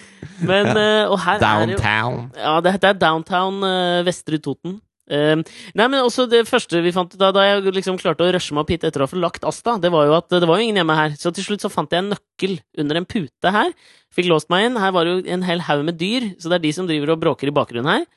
Men, 0.47 0.69
uh, 0.73 1.13
og 1.13 1.21
her 1.23 1.39
er 1.41 1.63
jo 1.63 1.77
Downtown. 1.77 2.19
Ja, 2.37 2.57
det, 2.61 2.75
det 2.83 2.91
er 2.91 2.99
downtown 3.01 3.63
uh, 3.65 4.03
Vestre 4.05 4.37
Toten. 4.43 4.77
Uh, 5.07 5.39
nei, 5.71 5.85
men 5.87 6.01
også 6.03 6.25
det 6.27 6.41
første 6.49 6.81
vi 6.83 6.91
fant 6.91 7.13
da, 7.15 7.29
da 7.31 7.45
jeg 7.45 7.71
liksom 7.77 7.95
klarte 7.99 8.25
å 8.25 8.33
rushe 8.35 8.51
meg 8.51 8.65
opp 8.65 8.73
hit 8.73 8.83
etter 8.83 8.99
å 8.99 9.05
ha 9.05 9.11
forlagt 9.11 9.45
Asta, 9.47 9.77
det 9.79 9.87
var 9.93 10.09
jo 10.09 10.17
at 10.17 10.27
det 10.33 10.43
var 10.43 10.59
jo 10.59 10.67
ingen 10.67 10.81
hjemme 10.81 10.97
her. 10.99 11.15
Så 11.19 11.31
til 11.35 11.47
slutt 11.47 11.63
så 11.63 11.71
fant 11.71 11.93
jeg 11.93 12.03
en 12.03 12.11
nøkkel 12.13 12.57
under 12.83 12.99
en 12.99 13.07
pute 13.07 13.53
her. 13.55 13.71
Fikk 14.13 14.29
låst 14.29 14.51
meg 14.53 14.67
inn. 14.67 14.79
Her 14.81 14.93
var 14.95 15.07
det 15.07 15.15
jo 15.15 15.35
en 15.37 15.47
hel 15.47 15.63
haug 15.69 15.85
med 15.87 15.99
dyr, 16.01 16.33
så 16.41 16.51
det 16.51 16.59
er 16.59 16.67
de 16.67 16.75
som 16.75 16.89
driver 16.89 17.15
og 17.15 17.23
bråker 17.23 17.49
i 17.49 17.55
bakgrunnen 17.55 17.93
her. 17.93 18.07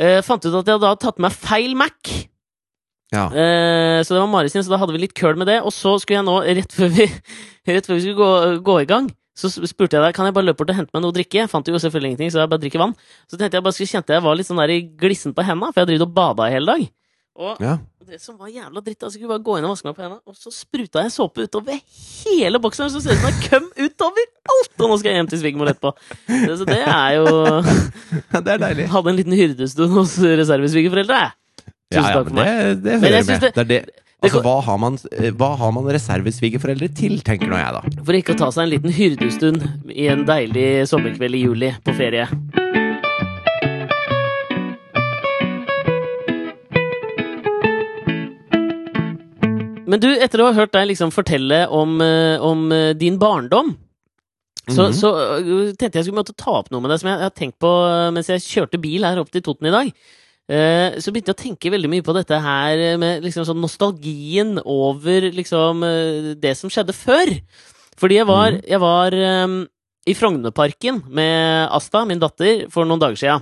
Uh, 0.00 0.18
fant 0.24 0.42
ut 0.46 0.54
at 0.54 0.64
jeg 0.64 0.80
da 0.80 0.94
hadde 0.94 1.04
tatt 1.04 1.20
med 1.20 1.36
feil 1.36 1.76
Mac. 1.78 2.14
Ja. 3.10 3.26
Eh, 3.34 4.00
så 4.06 4.14
det 4.14 4.20
var 4.22 4.30
Mari 4.30 4.50
sin, 4.52 4.62
så 4.64 4.72
da 4.72 4.78
hadde 4.80 4.94
vi 4.94 5.02
litt 5.02 5.16
køl 5.18 5.38
med 5.40 5.50
det. 5.50 5.60
Og 5.66 5.74
så 5.74 5.96
skulle 6.00 6.20
jeg 6.20 6.28
nå, 6.28 6.36
rett 6.60 6.76
før 6.76 6.92
vi, 6.94 7.08
rett 7.74 7.88
før 7.88 7.98
vi 7.98 8.04
skulle 8.04 8.20
gå, 8.20 8.62
gå 8.66 8.78
i 8.84 8.88
gang, 8.90 9.10
så 9.40 9.48
spurte 9.48 9.96
jeg 9.96 10.04
deg 10.04 10.16
kan 10.16 10.28
jeg 10.28 10.36
bare 10.36 10.50
løpe 10.50 10.60
bort 10.60 10.72
og 10.74 10.76
hente 10.76 10.92
meg 10.94 11.04
noe 11.04 11.14
å 11.14 11.16
drikke. 11.16 11.42
Jeg 11.42 11.50
fant 11.50 11.68
jo 11.68 11.78
selvfølgelig 11.80 12.14
ingenting, 12.14 12.32
så 12.34 12.42
jeg 12.42 12.52
bare 12.52 12.62
drikker 12.62 12.82
vann. 12.82 12.96
Så 13.30 13.38
tenkte 13.38 13.58
jeg 13.58 13.66
bare 13.66 13.76
skulle 13.76 13.94
kjente 13.94 14.16
jeg 14.16 14.24
var 14.26 14.36
litt 14.36 14.48
sånn 14.48 14.60
der 14.60 14.74
glissen 15.00 15.36
på 15.36 15.46
hendene, 15.46 15.72
for 15.72 15.80
jeg 15.80 15.86
har 15.86 15.92
drevet 15.94 16.08
og 16.08 16.18
bada 16.18 16.48
i 16.48 16.56
hele 16.56 16.74
dag. 16.74 16.90
Og 17.40 17.62
ja. 17.62 17.76
det 18.04 18.18
som 18.20 18.36
var 18.36 18.50
jævla 18.52 18.82
dritt, 18.84 18.98
altså, 18.98 19.16
jeg 19.16 19.22
skulle 19.22 19.32
bare 19.32 19.44
gå 19.46 19.56
inn 19.56 19.66
og 19.68 19.72
vaske 19.72 19.88
meg 19.88 19.96
på 19.96 20.04
hendene, 20.04 20.20
og 20.28 20.36
så 20.36 20.52
spruta 20.52 21.04
jeg 21.06 21.14
såpe 21.14 21.46
utover 21.46 21.78
hele 22.26 22.60
boksen. 22.60 22.90
så 22.92 23.00
ser 23.00 23.14
det 23.14 23.20
ut 23.20 23.22
som 23.22 23.30
det 23.30 23.48
køm 23.48 23.68
utover 23.78 24.26
alt! 24.54 24.74
Og 24.76 24.90
nå 24.90 24.98
skal 25.00 25.12
jeg 25.12 25.20
hjem 25.22 25.30
til 25.30 25.40
svigermor 25.40 25.70
etterpå. 25.72 25.94
Så 26.28 26.68
det 26.68 26.82
er 26.82 27.16
jo 27.16 27.30
Det 28.44 28.56
er 28.56 28.64
deilig. 28.66 28.90
Hadde 28.92 29.14
en 29.14 29.20
liten 29.22 29.38
hyrdestund 29.38 29.94
hos 29.94 30.18
reservesvigerforeldre, 30.20 31.22
jeg. 31.24 31.36
Ja, 31.90 32.02
Tusen 32.02 32.10
ja, 32.10 32.14
takk 32.14 32.24
men 32.24 32.30
for 32.30 32.36
meg. 32.38 32.46
det, 32.46 32.82
det 32.84 33.00
hører 33.02 33.16
jeg 33.16 33.26
med. 33.26 33.40
Det, 33.40 33.50
det- 33.54 33.60
er 33.60 33.64
det. 33.64 33.96
Altså, 34.22 34.42
hva 34.44 34.52
har 34.62 34.76
man, 34.78 34.98
eh, 35.16 35.30
hva 35.32 35.48
har 35.56 35.70
man 35.72 35.86
reservesvigerforeldre 35.88 36.90
til, 36.94 37.14
tenker 37.24 37.48
nå 37.48 37.56
jeg, 37.56 37.72
da. 37.72 38.04
For 38.04 38.12
ikke 38.18 38.34
å 38.34 38.38
ta 38.42 38.50
seg 38.52 38.66
en 38.66 38.72
liten 38.74 38.92
hyrdestund 38.92 39.64
i 39.96 40.10
en 40.12 40.26
deilig 40.28 40.66
sommerkveld 40.92 41.38
i 41.40 41.44
juli 41.46 41.72
på 41.86 41.94
ferie. 41.96 42.28
Men 49.90 49.98
du, 50.02 50.08
etter 50.22 50.42
å 50.44 50.50
ha 50.50 50.54
hørt 50.54 50.74
deg 50.76 50.86
liksom 50.92 51.10
fortelle 51.14 51.64
om, 51.74 51.96
eh, 52.04 52.38
om 52.46 52.68
eh, 52.72 52.92
din 52.94 53.16
barndom, 53.18 53.72
så, 54.70 54.84
Mhm. 54.86 54.92
så 54.94 55.08
øh, 55.40 55.72
tenkte 55.74 55.98
jeg 55.98 56.04
skulle 56.06 56.20
måtte 56.22 56.36
ta 56.38 56.52
opp 56.60 56.68
noe 56.70 56.80
med 56.84 56.90
deg 56.92 57.00
som 57.00 57.08
jeg 57.10 57.18
har 57.24 57.30
tenkt 57.34 57.58
på 57.58 57.70
mens 58.14 58.28
jeg 58.30 58.44
kjørte 58.44 58.78
bil 58.80 59.02
her 59.02 59.18
opp 59.18 59.30
til 59.34 59.42
Toten 59.42 59.66
i 59.66 59.72
dag. 59.74 59.90
Eh, 60.50 60.96
Så 60.98 61.12
begynte 61.14 61.30
jeg 61.30 61.36
å 61.38 61.42
tenke 61.44 61.70
veldig 61.70 61.90
mye 61.92 62.02
på 62.02 62.14
dette 62.16 62.38
her 62.42 62.80
med 62.98 63.22
liksom 63.22 63.44
sånn 63.46 63.60
nostalgien 63.62 64.56
over 64.64 65.28
liksom 65.30 65.84
øh, 65.86 66.32
det 66.42 66.56
som 66.58 66.72
skjedde 66.72 66.96
før. 66.96 67.30
Fordi 68.00 68.16
jeg 68.18 68.26
var, 68.26 68.50
Mhm. 68.56 68.64
jeg 68.66 68.80
var 68.80 69.14
um, 69.44 69.68
i 70.08 70.14
Frognerparken 70.16 71.02
med 71.12 71.68
Asta, 71.70 72.04
min 72.08 72.18
datter, 72.18 72.66
for 72.72 72.84
noen 72.88 72.98
dager 72.98 73.16
sia. 73.20 73.38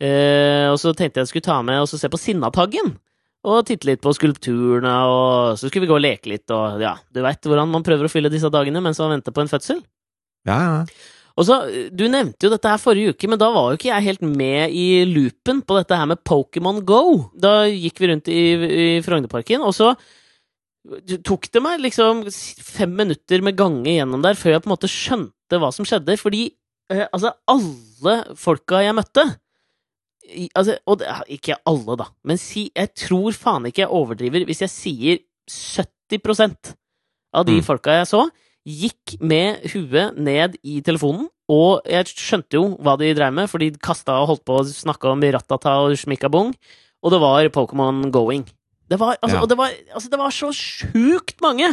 Uh, 0.00 0.72
og 0.72 0.78
så 0.80 0.94
tenkte 0.96 1.20
jeg 1.20 1.26
jeg 1.26 1.32
skulle 1.34 1.48
ta 1.50 1.58
med 1.62 1.82
og 1.82 1.88
se 1.90 2.08
på 2.08 2.16
Sinnataggen. 2.20 2.94
Og 3.44 3.64
titte 3.66 3.88
litt 3.88 4.00
på 4.04 4.12
skulpturene, 4.12 4.94
og 5.08 5.56
så 5.58 5.68
skulle 5.68 5.86
vi 5.86 5.88
gå 5.90 5.96
og 5.96 6.04
leke 6.04 6.28
litt, 6.28 6.50
og 6.52 6.80
ja, 6.80 6.94
du 7.12 7.22
veit 7.24 7.40
hvordan 7.40 7.70
man 7.72 7.82
prøver 7.82 8.04
å 8.04 8.12
fylle 8.12 8.28
disse 8.32 8.50
dagene 8.52 8.82
mens 8.84 8.98
man 9.00 9.14
venter 9.16 9.32
på 9.32 9.40
en 9.40 9.48
fødsel. 9.48 9.80
Ja, 10.46 10.58
ja. 10.60 10.84
Og 11.40 11.46
så, 11.48 11.56
Du 11.96 12.04
nevnte 12.12 12.44
jo 12.46 12.52
dette 12.52 12.68
her 12.68 12.80
forrige 12.82 13.14
uke, 13.14 13.28
men 13.32 13.40
da 13.40 13.48
var 13.54 13.70
jo 13.72 13.78
ikke 13.80 13.88
jeg 13.90 14.06
helt 14.10 14.24
med 14.26 14.74
i 14.76 14.86
loopen 15.08 15.62
på 15.64 15.78
dette 15.78 15.96
her 15.96 16.08
med 16.10 16.20
Pokémon 16.28 16.82
Go. 16.84 17.02
Da 17.32 17.64
gikk 17.70 18.02
vi 18.02 18.10
rundt 18.12 18.28
i, 18.28 18.40
i 18.60 18.88
Frognerparken, 19.04 19.64
og 19.64 19.72
så 19.76 19.94
tok 21.28 21.50
det 21.52 21.60
meg 21.64 21.82
liksom 21.84 22.22
fem 22.30 22.92
minutter 22.96 23.42
med 23.44 23.56
gange 23.58 23.92
gjennom 23.92 24.22
der 24.24 24.38
før 24.38 24.54
jeg 24.54 24.62
på 24.64 24.70
en 24.70 24.74
måte 24.74 24.88
skjønte 24.90 25.60
hva 25.60 25.68
som 25.76 25.84
skjedde. 25.88 26.16
Fordi 26.20 26.46
eh, 26.92 27.06
altså, 27.12 27.34
alle 27.52 28.14
folka 28.40 28.80
jeg 28.84 28.96
møtte 28.96 29.26
i, 30.30 30.46
altså, 30.54 30.76
Og 30.86 31.00
det, 31.00 31.08
ikke 31.40 31.56
alle, 31.66 31.96
da, 31.98 32.06
men 32.28 32.38
si, 32.38 32.68
jeg 32.76 32.92
tror 32.94 33.34
faen 33.34 33.66
ikke 33.66 33.82
jeg 33.82 33.90
overdriver 33.98 34.44
hvis 34.46 34.60
jeg 34.62 34.72
sier 34.72 35.18
70% 35.50 36.74
av 37.34 37.46
de 37.48 37.56
Mm. 37.58 37.64
folka 37.66 37.96
jeg 37.98 38.06
så, 38.10 38.28
gikk 38.68 39.16
med 39.24 39.62
huet 39.72 40.18
ned 40.20 40.56
i 40.62 40.80
telefonen, 40.84 41.28
og 41.50 41.86
jeg 41.88 42.12
skjønte 42.12 42.58
jo 42.58 42.64
hva 42.78 42.96
de 43.00 43.10
drev 43.16 43.34
med, 43.34 43.50
for 43.50 43.62
de 43.62 43.72
kasta 43.82 44.20
og 44.20 44.34
holdt 44.34 44.44
på 44.46 44.58
og 44.60 44.70
snakke 44.70 45.10
om 45.10 45.22
Ratata 45.34 45.78
og 45.84 45.96
Shmikabong, 45.98 46.52
og 47.00 47.14
det 47.14 47.20
var 47.22 47.48
Pokémon 47.54 48.10
Going. 48.12 48.44
Det 48.90 48.98
var, 49.00 49.16
altså, 49.22 49.38
Ja. 49.40 49.46
det 49.46 49.56
var, 49.56 49.70
altså, 49.94 50.10
det 50.10 50.18
var 50.18 50.30
så 50.34 50.50
sjukt 50.52 51.40
mange! 51.40 51.70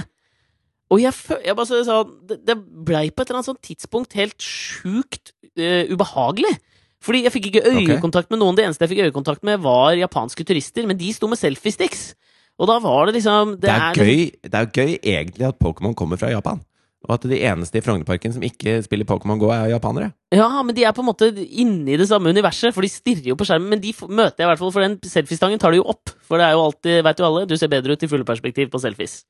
Og 0.89 1.01
jeg, 1.01 1.11
jeg 1.43 1.55
bare 1.55 1.67
så, 1.67 1.81
så, 1.83 1.97
det, 2.29 2.39
det 2.47 2.55
blei 2.87 3.09
på 3.11 3.21
et 3.21 3.27
eller 3.27 3.41
annet 3.41 3.49
sånt 3.49 3.65
tidspunkt 3.65 4.15
helt 4.15 4.39
sjukt 4.39 5.33
uh, 5.59 5.83
ubehagelig. 5.91 6.53
Fordi 7.03 7.25
jeg 7.25 7.33
fikk 7.33 7.49
ikke 7.49 7.65
øyekontakt 7.73 8.31
med 8.31 8.39
noen. 8.39 8.55
Det 8.55 8.63
eneste 8.65 8.85
jeg 8.85 8.93
fikk 8.93 9.03
øyekontakt 9.09 9.43
med, 9.45 9.59
var 9.65 9.97
japanske 9.99 10.45
turister, 10.47 10.87
men 10.87 10.97
de 10.97 11.11
sto 11.13 11.27
med 11.27 11.39
selfiesticks. 11.41 12.13
Og 12.57 12.71
da 12.71 12.79
var 12.81 13.05
det 13.09 13.17
liksom 13.19 13.57
Det 13.61 13.69
er, 13.69 13.83
er, 13.91 13.99
gøy, 13.99 14.31
det 14.47 14.57
er 14.57 14.71
gøy 14.73 14.95
egentlig 15.03 15.45
at 15.45 15.59
Pokémon 15.61 15.93
kommer 15.93 16.17
fra 16.17 16.31
Japan. 16.31 16.63
Og 17.05 17.13
at 17.13 17.27
de 17.29 17.37
eneste 17.45 17.77
i 17.77 17.83
Frognerparken 17.85 18.33
som 18.33 18.41
ikke 18.43 18.79
spiller 18.83 19.05
Pokémon 19.07 19.37
GO, 19.39 19.51
er 19.53 19.69
japanere. 19.69 20.09
Ja, 20.33 20.47
men 20.65 20.73
de 20.75 20.83
er 20.83 20.95
på 20.97 21.03
en 21.05 21.09
måte 21.11 21.29
inni 21.45 21.93
det 21.99 22.07
samme 22.09 22.33
universet, 22.33 22.73
for 22.73 22.81
de 22.81 22.89
stirrer 22.89 23.29
jo 23.29 23.35
på 23.37 23.45
skjermen. 23.47 23.69
Men 23.69 23.83
de 23.83 23.93
møter 24.09 24.41
jeg 24.43 24.47
i 24.47 24.49
hvert 24.49 24.59
fall, 24.63 24.73
for 24.73 24.83
den 24.83 24.97
selfiestangen 25.05 25.61
tar 25.61 25.71
de 25.75 25.79
jo 25.79 25.85
opp. 25.93 26.09
For 26.27 26.41
det 26.41 26.47
er 26.49 26.57
jo 26.57 26.63
alltid, 26.65 27.03
vet 27.05 27.21
jo 27.21 27.27
alle, 27.29 27.45
du 27.47 27.53
ser 27.55 27.69
bedre 27.71 27.93
ut 27.95 28.03
i 28.03 28.09
fulle 28.11 28.25
perspektiv 28.27 28.73
på 28.73 28.81
selfies. 28.81 29.21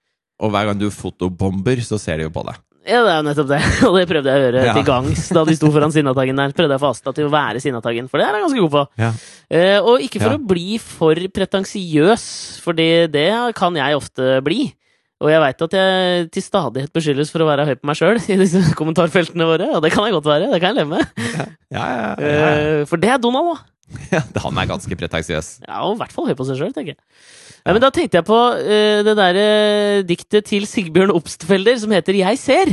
Og 0.41 0.53
hver 0.53 0.69
gang 0.71 0.79
du 0.79 0.87
fotobomber, 0.93 1.83
så 1.85 1.99
ser 2.01 2.17
de 2.21 2.29
jo 2.29 2.33
på 2.33 2.45
deg. 2.47 2.63
Ja, 2.87 3.01
det 3.03 3.11
er 3.11 3.17
jo 3.19 3.25
nettopp 3.27 3.49
det. 3.51 3.59
Og 3.89 3.95
det 3.99 4.05
prøvde 4.07 4.31
jeg 4.31 4.39
å 4.39 4.45
gjøre 4.47 4.63
Ja. 4.69 4.73
til 4.77 4.85
gangs 4.87 5.27
da 5.35 5.43
de 5.43 5.55
sto 5.59 5.67
foran 5.75 5.91
Sinnataggen 5.91 6.37
der. 6.39 6.53
Prøvde 6.55 6.71
jeg 6.71 6.79
å 6.79 6.85
få 6.85 6.91
Asta 6.95 7.11
til 7.17 7.27
å 7.27 7.33
være 7.33 7.59
Sinnataggen, 7.59 8.07
for 8.07 8.21
det 8.23 8.29
er 8.29 8.37
jeg 8.39 8.45
ganske 8.47 8.63
god 8.63 8.75
på. 8.77 8.83
Ja. 9.03 9.09
Uh, 9.51 9.79
og 9.91 10.05
ikke 10.07 10.21
for 10.23 10.31
Ja. 10.31 10.39
å 10.39 10.47
bli 10.55 10.77
for 10.79 11.19
pretensiøs, 11.35 12.23
for 12.63 12.77
det, 12.77 13.11
det 13.11 13.27
kan 13.59 13.75
jeg 13.75 13.97
ofte 13.99 14.37
bli. 14.45 14.69
Og 15.17 15.31
jeg 15.31 15.41
veit 15.41 15.63
at 15.65 15.73
jeg 15.73 16.27
til 16.35 16.43
stadighet 16.45 16.91
beskyldes 16.93 17.31
for 17.33 17.41
å 17.41 17.47
være 17.49 17.65
høy 17.65 17.73
på 17.79 17.89
meg 17.89 17.97
sjøl 17.97 18.19
i 18.33 18.37
disse 18.43 18.61
kommentarfeltene 18.77 19.47
våre, 19.49 19.71
og 19.77 19.81
det 19.85 19.91
kan 19.95 20.05
jeg 20.05 20.13
godt 20.17 20.29
være. 20.29 20.51
Det 20.53 20.61
kan 20.61 20.75
jeg 20.75 20.83
leve 20.83 20.99
med. 20.99 21.25
Ja, 21.73 21.87
ja, 21.87 22.11
ja. 22.21 22.51
Eh, 22.51 22.83
for 22.89 23.01
det 23.01 23.09
er 23.15 23.19
Donald 23.21 23.49
da. 23.55 23.57
ja. 24.17 24.21
Han 24.43 24.59
er 24.59 24.69
ganske 24.69 24.99
pretensiøs. 24.99 25.51
Ja, 25.65 25.81
og 25.87 25.95
i 25.95 26.01
hvert 26.03 26.13
fall 26.13 26.29
høy 26.29 26.35
på 26.37 26.45
seg 26.47 26.59
sjøl, 26.59 26.73
tenker 26.75 26.93
jeg. 26.93 27.01
Ja, 27.67 27.73
men 27.73 27.81
da 27.83 27.89
tenkte 27.91 28.19
jeg 28.19 28.27
på 28.27 28.37
uh, 28.37 28.99
det 29.03 29.13
derre 29.19 29.47
diktet 30.07 30.45
til 30.47 30.63
Sigbjørn 30.69 31.11
Obstfelder 31.11 31.75
som 31.81 31.91
heter 31.91 32.15
Jeg 32.15 32.39
ser. 32.39 32.71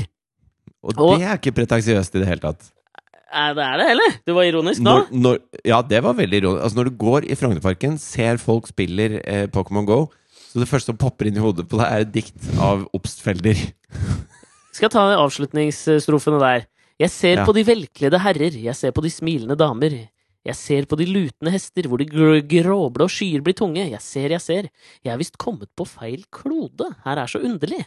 Og, 0.84 0.92
Og- 0.94 1.16
det 1.18 1.26
er 1.26 1.40
ikke 1.40 1.54
pretensiøst 1.56 2.14
i 2.14 2.22
det 2.22 2.28
hele 2.28 2.44
tatt. 2.44 2.70
Nei, 3.34 3.48
det 3.56 3.64
er 3.64 3.80
det, 3.80 3.86
heller. 3.88 4.12
Du 4.22 4.30
var 4.36 4.46
ironisk 4.46 4.82
nå? 4.84 4.92
Når, 4.94 5.08
når, 5.24 5.38
ja, 5.66 5.80
det 5.90 5.98
var 6.04 6.14
veldig 6.14 6.38
ironisk. 6.38 6.62
Altså, 6.68 6.78
når 6.78 6.86
du 6.90 6.98
går 7.00 7.24
i 7.26 7.38
Frognerparken, 7.40 7.96
ser 7.98 8.38
folk 8.38 8.68
spiller 8.70 9.16
uh, 9.24 9.46
Pokémon 9.50 9.88
GO, 9.88 10.04
så 10.54 10.62
det 10.62 10.68
første 10.70 10.92
som 10.92 10.98
popper 11.00 11.26
inn 11.26 11.34
i 11.40 11.42
hodet 11.42 11.66
på 11.66 11.80
deg, 11.80 11.88
er 11.90 12.04
et 12.06 12.12
dikt 12.14 12.44
av 12.62 12.84
Obstfelder. 12.94 13.58
Skal 14.70 14.86
jeg 14.86 14.92
ta 14.94 15.02
avslutningsstrofene 15.18 16.38
der. 16.38 16.66
Jeg 17.02 17.10
ser 17.10 17.36
Ja. 17.40 17.44
på 17.44 17.52
de 17.56 17.64
velkledde 17.66 18.20
herrer, 18.22 18.54
jeg 18.54 18.74
ser 18.78 18.92
på 18.94 19.02
de 19.02 19.10
smilende 19.10 19.56
damer. 19.58 19.96
Jeg 20.46 20.54
ser 20.54 20.84
på 20.86 20.96
de 21.00 21.06
lutende 21.08 21.50
hester, 21.50 21.88
hvor 21.88 21.98
de 21.98 22.04
gr 22.06 22.38
gråblå 22.46 23.06
skyer 23.10 23.40
blir 23.42 23.54
tunge. 23.56 23.82
Jeg 23.90 24.00
ser, 24.04 24.28
jeg 24.30 24.40
ser. 24.44 24.68
Jeg 25.02 25.12
er 25.14 25.16
visst 25.18 25.38
kommet 25.40 25.70
på 25.74 25.86
feil 25.88 26.22
klode. 26.30 26.94
Her 27.02 27.16
er 27.18 27.26
så 27.26 27.40
underlig. 27.42 27.80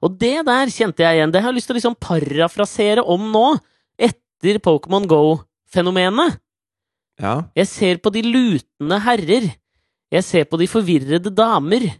Og 0.00 0.16
det 0.16 0.46
der 0.46 0.70
kjente 0.70 1.02
jeg 1.02 1.18
igjen. 1.18 1.32
Det 1.34 1.42
har 1.42 1.50
jeg 1.52 1.56
lyst 1.58 1.66
til 1.68 1.74
å 1.74 1.78
liksom 1.80 1.98
parafrasere 2.00 3.02
om 3.04 3.32
nå, 3.34 3.58
etter 3.98 4.60
Pokémon 4.62 5.08
Go-fenomenet. 5.10 6.38
Ja. 7.20 7.34
Jeg 7.54 7.66
ser 7.66 7.98
på 7.98 8.10
de 8.14 8.22
lutende 8.22 9.00
herrer. 9.02 9.50
Jeg 10.14 10.22
ser 10.22 10.44
på 10.46 10.56
de 10.58 10.66
forvirrede 10.70 11.34
damer. 11.34 11.90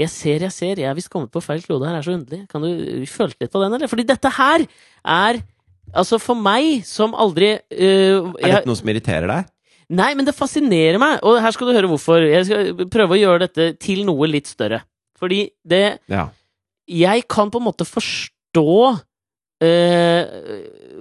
Jeg 0.00 0.10
ser, 0.12 0.44
jeg 0.46 0.54
ser, 0.54 0.80
jeg 0.80 0.88
er 0.88 0.96
visst 0.96 1.10
kommet 1.12 1.32
på 1.32 1.42
feil 1.44 1.62
klode, 1.64 1.88
her 1.88 1.98
er 1.98 2.06
så 2.06 2.14
underlig. 2.16 2.44
Kan 2.48 2.64
du 2.64 3.06
føle 3.10 3.34
litt 3.36 3.52
på 3.52 3.60
den, 3.62 3.74
eller? 3.76 3.90
Fordi 3.90 4.06
dette 4.08 4.36
her 4.40 4.66
er 5.04 5.42
Altså, 5.90 6.20
for 6.22 6.38
meg 6.38 6.84
som 6.86 7.16
aldri 7.18 7.48
øh, 7.56 8.28
Er 8.38 8.52
dette 8.60 8.68
noe 8.68 8.78
som 8.78 8.90
irriterer 8.92 9.26
deg? 9.26 9.48
Nei, 9.90 10.12
men 10.14 10.26
det 10.28 10.36
fascinerer 10.38 11.00
meg, 11.02 11.16
og 11.26 11.40
her 11.42 11.50
skal 11.50 11.66
du 11.66 11.74
høre 11.74 11.88
hvorfor. 11.90 12.22
Jeg 12.22 12.46
skal 12.46 12.84
prøve 12.92 13.16
å 13.16 13.18
gjøre 13.18 13.48
dette 13.48 13.64
til 13.82 14.04
noe 14.06 14.28
litt 14.30 14.46
større. 14.46 14.84
Fordi 15.18 15.48
det 15.66 15.98
Ja. 16.06 16.28
jeg 16.86 17.26
kan 17.28 17.50
på 17.50 17.58
en 17.58 17.66
måte 17.66 17.82
forstå 17.88 18.68
uh, 19.62 20.22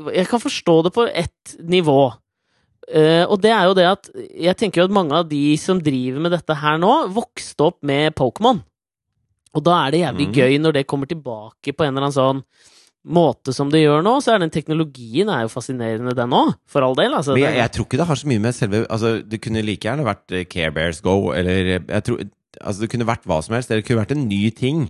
Jeg 0.10 0.26
kan 0.32 0.42
forstå 0.42 0.76
det 0.88 0.94
på 0.96 1.06
ett 1.06 1.56
nivå. 1.62 2.02
Uh, 2.90 3.30
og 3.30 3.38
det 3.44 3.52
er 3.54 3.70
jo 3.70 3.78
det 3.78 3.86
at 3.86 4.10
Jeg 4.34 4.58
tenker 4.58 4.82
jo 4.82 4.88
at 4.90 4.98
mange 4.98 5.14
av 5.14 5.30
de 5.30 5.54
som 5.62 5.78
driver 5.78 6.26
med 6.26 6.34
dette 6.34 6.58
her 6.58 6.82
nå, 6.82 7.14
vokste 7.14 7.70
opp 7.70 7.78
med 7.86 8.18
Pokémon. 8.18 8.64
Og 9.56 9.64
da 9.66 9.80
er 9.88 9.92
det 9.96 10.02
jævlig 10.04 10.28
Mm. 10.30 10.34
gøy 10.34 10.58
når 10.62 10.74
det 10.74 10.88
kommer 10.88 11.08
tilbake 11.10 11.74
på 11.74 11.84
en 11.86 11.96
eller 11.96 12.08
annen 12.10 12.18
sånn 12.20 12.44
måte 13.10 13.54
som 13.56 13.70
det 13.72 13.80
gjør 13.82 14.04
nå, 14.04 14.18
så 14.22 14.36
er 14.36 14.40
den 14.44 14.52
teknologien 14.54 15.30
er 15.32 15.46
jo 15.46 15.52
fascinerende, 15.54 16.14
den 16.14 16.30
òg. 16.36 16.54
For 16.68 16.84
all 16.86 16.96
del. 17.00 17.14
Altså, 17.16 17.34
Men 17.34 17.44
jeg, 17.48 17.56
jeg 17.56 17.72
tror 17.72 17.86
ikke 17.88 17.98
det 18.02 18.08
har 18.08 18.16
så 18.20 18.28
mye 18.28 18.40
med 18.44 18.54
selve 18.58 18.82
Altså, 18.90 19.12
det 19.28 19.42
kunne 19.42 19.64
like 19.66 19.88
gjerne 19.88 20.06
vært 20.06 20.32
eh, 20.36 20.46
Care 20.46 20.72
Bears 20.76 21.02
Go, 21.02 21.32
eller 21.32 21.80
jeg 21.80 22.04
tror 22.04 22.20
Altså, 22.60 22.82
det 22.82 22.90
kunne 22.92 23.06
vært 23.08 23.24
hva 23.30 23.38
som 23.46 23.54
helst, 23.56 23.70
det 23.70 23.86
kunne 23.88 24.02
vært 24.02 24.12
en 24.18 24.28
ny 24.28 24.50
ting. 24.52 24.90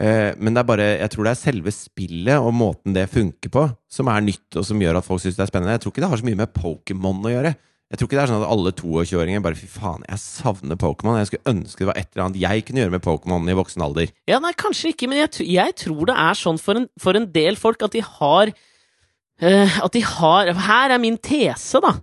Eh, 0.00 0.32
men 0.36 0.52
det 0.56 0.60
er 0.64 0.66
bare 0.66 0.86
Jeg 0.98 1.10
tror 1.14 1.24
det 1.28 1.30
er 1.30 1.42
selve 1.44 1.70
spillet 1.72 2.40
og 2.42 2.52
måten 2.52 2.92
det 2.96 3.08
funker 3.12 3.52
på, 3.54 3.68
som 3.88 4.08
er 4.10 4.20
nytt, 4.24 4.56
og 4.56 4.64
som 4.66 4.80
gjør 4.82 4.98
at 4.98 5.04
folk 5.06 5.22
syns 5.22 5.36
det 5.38 5.44
er 5.46 5.52
spennende. 5.52 5.76
Jeg 5.78 5.84
tror 5.84 5.92
ikke 5.94 6.02
det 6.02 6.10
har 6.10 6.18
så 6.18 6.26
mye 6.26 6.40
med 6.42 6.52
Pokémon 6.56 7.22
å 7.24 7.30
gjøre. 7.36 7.54
Jeg 7.94 8.00
tror 8.00 8.08
ikke 8.08 8.16
det 8.18 8.22
er 8.24 8.30
sånn 8.32 8.42
at 8.42 8.50
alle 8.50 8.70
22-åringer 8.74 9.42
bare 9.44 9.54
Fy 9.54 9.68
faen, 9.70 10.00
jeg 10.08 10.18
savner 10.18 10.78
Pokémon. 10.80 11.14
Jeg 11.20 11.28
skulle 11.28 11.52
ønske 11.52 11.84
det 11.84 11.86
var 11.92 11.98
et 12.00 12.08
eller 12.10 12.24
annet 12.24 12.40
jeg 12.42 12.64
kunne 12.66 12.80
gjøre 12.82 12.94
med 12.96 13.04
Pokémon 13.04 13.46
i 13.46 13.54
voksen 13.54 13.84
alder. 13.86 14.10
Ja, 14.26 14.40
nei, 14.42 14.50
kanskje 14.58 14.90
ikke, 14.90 15.06
men 15.12 15.20
jeg, 15.20 15.46
jeg 15.46 15.76
tror 15.78 16.10
det 16.10 16.16
er 16.18 16.40
sånn 16.40 16.58
for 16.58 16.80
en, 16.80 16.88
for 16.98 17.14
en 17.14 17.28
del 17.30 17.54
folk 17.60 17.84
at 17.86 17.94
de 17.94 18.02
har 18.02 18.50
uh, 18.50 19.76
At 19.86 19.94
de 19.94 20.02
har 20.02 20.50
Her 20.66 20.96
er 20.96 21.02
min 21.04 21.20
tese, 21.22 21.78
da. 21.84 21.94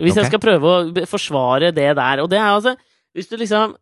Hvis 0.00 0.14
okay. 0.14 0.22
jeg 0.22 0.32
skal 0.32 0.44
prøve 0.46 0.72
å 0.72 1.04
forsvare 1.10 1.68
det 1.76 1.90
der. 2.00 2.24
Og 2.24 2.32
det 2.32 2.40
er 2.40 2.48
altså 2.54 2.72
Hvis 3.12 3.28
du 3.28 3.36
liksom 3.36 3.76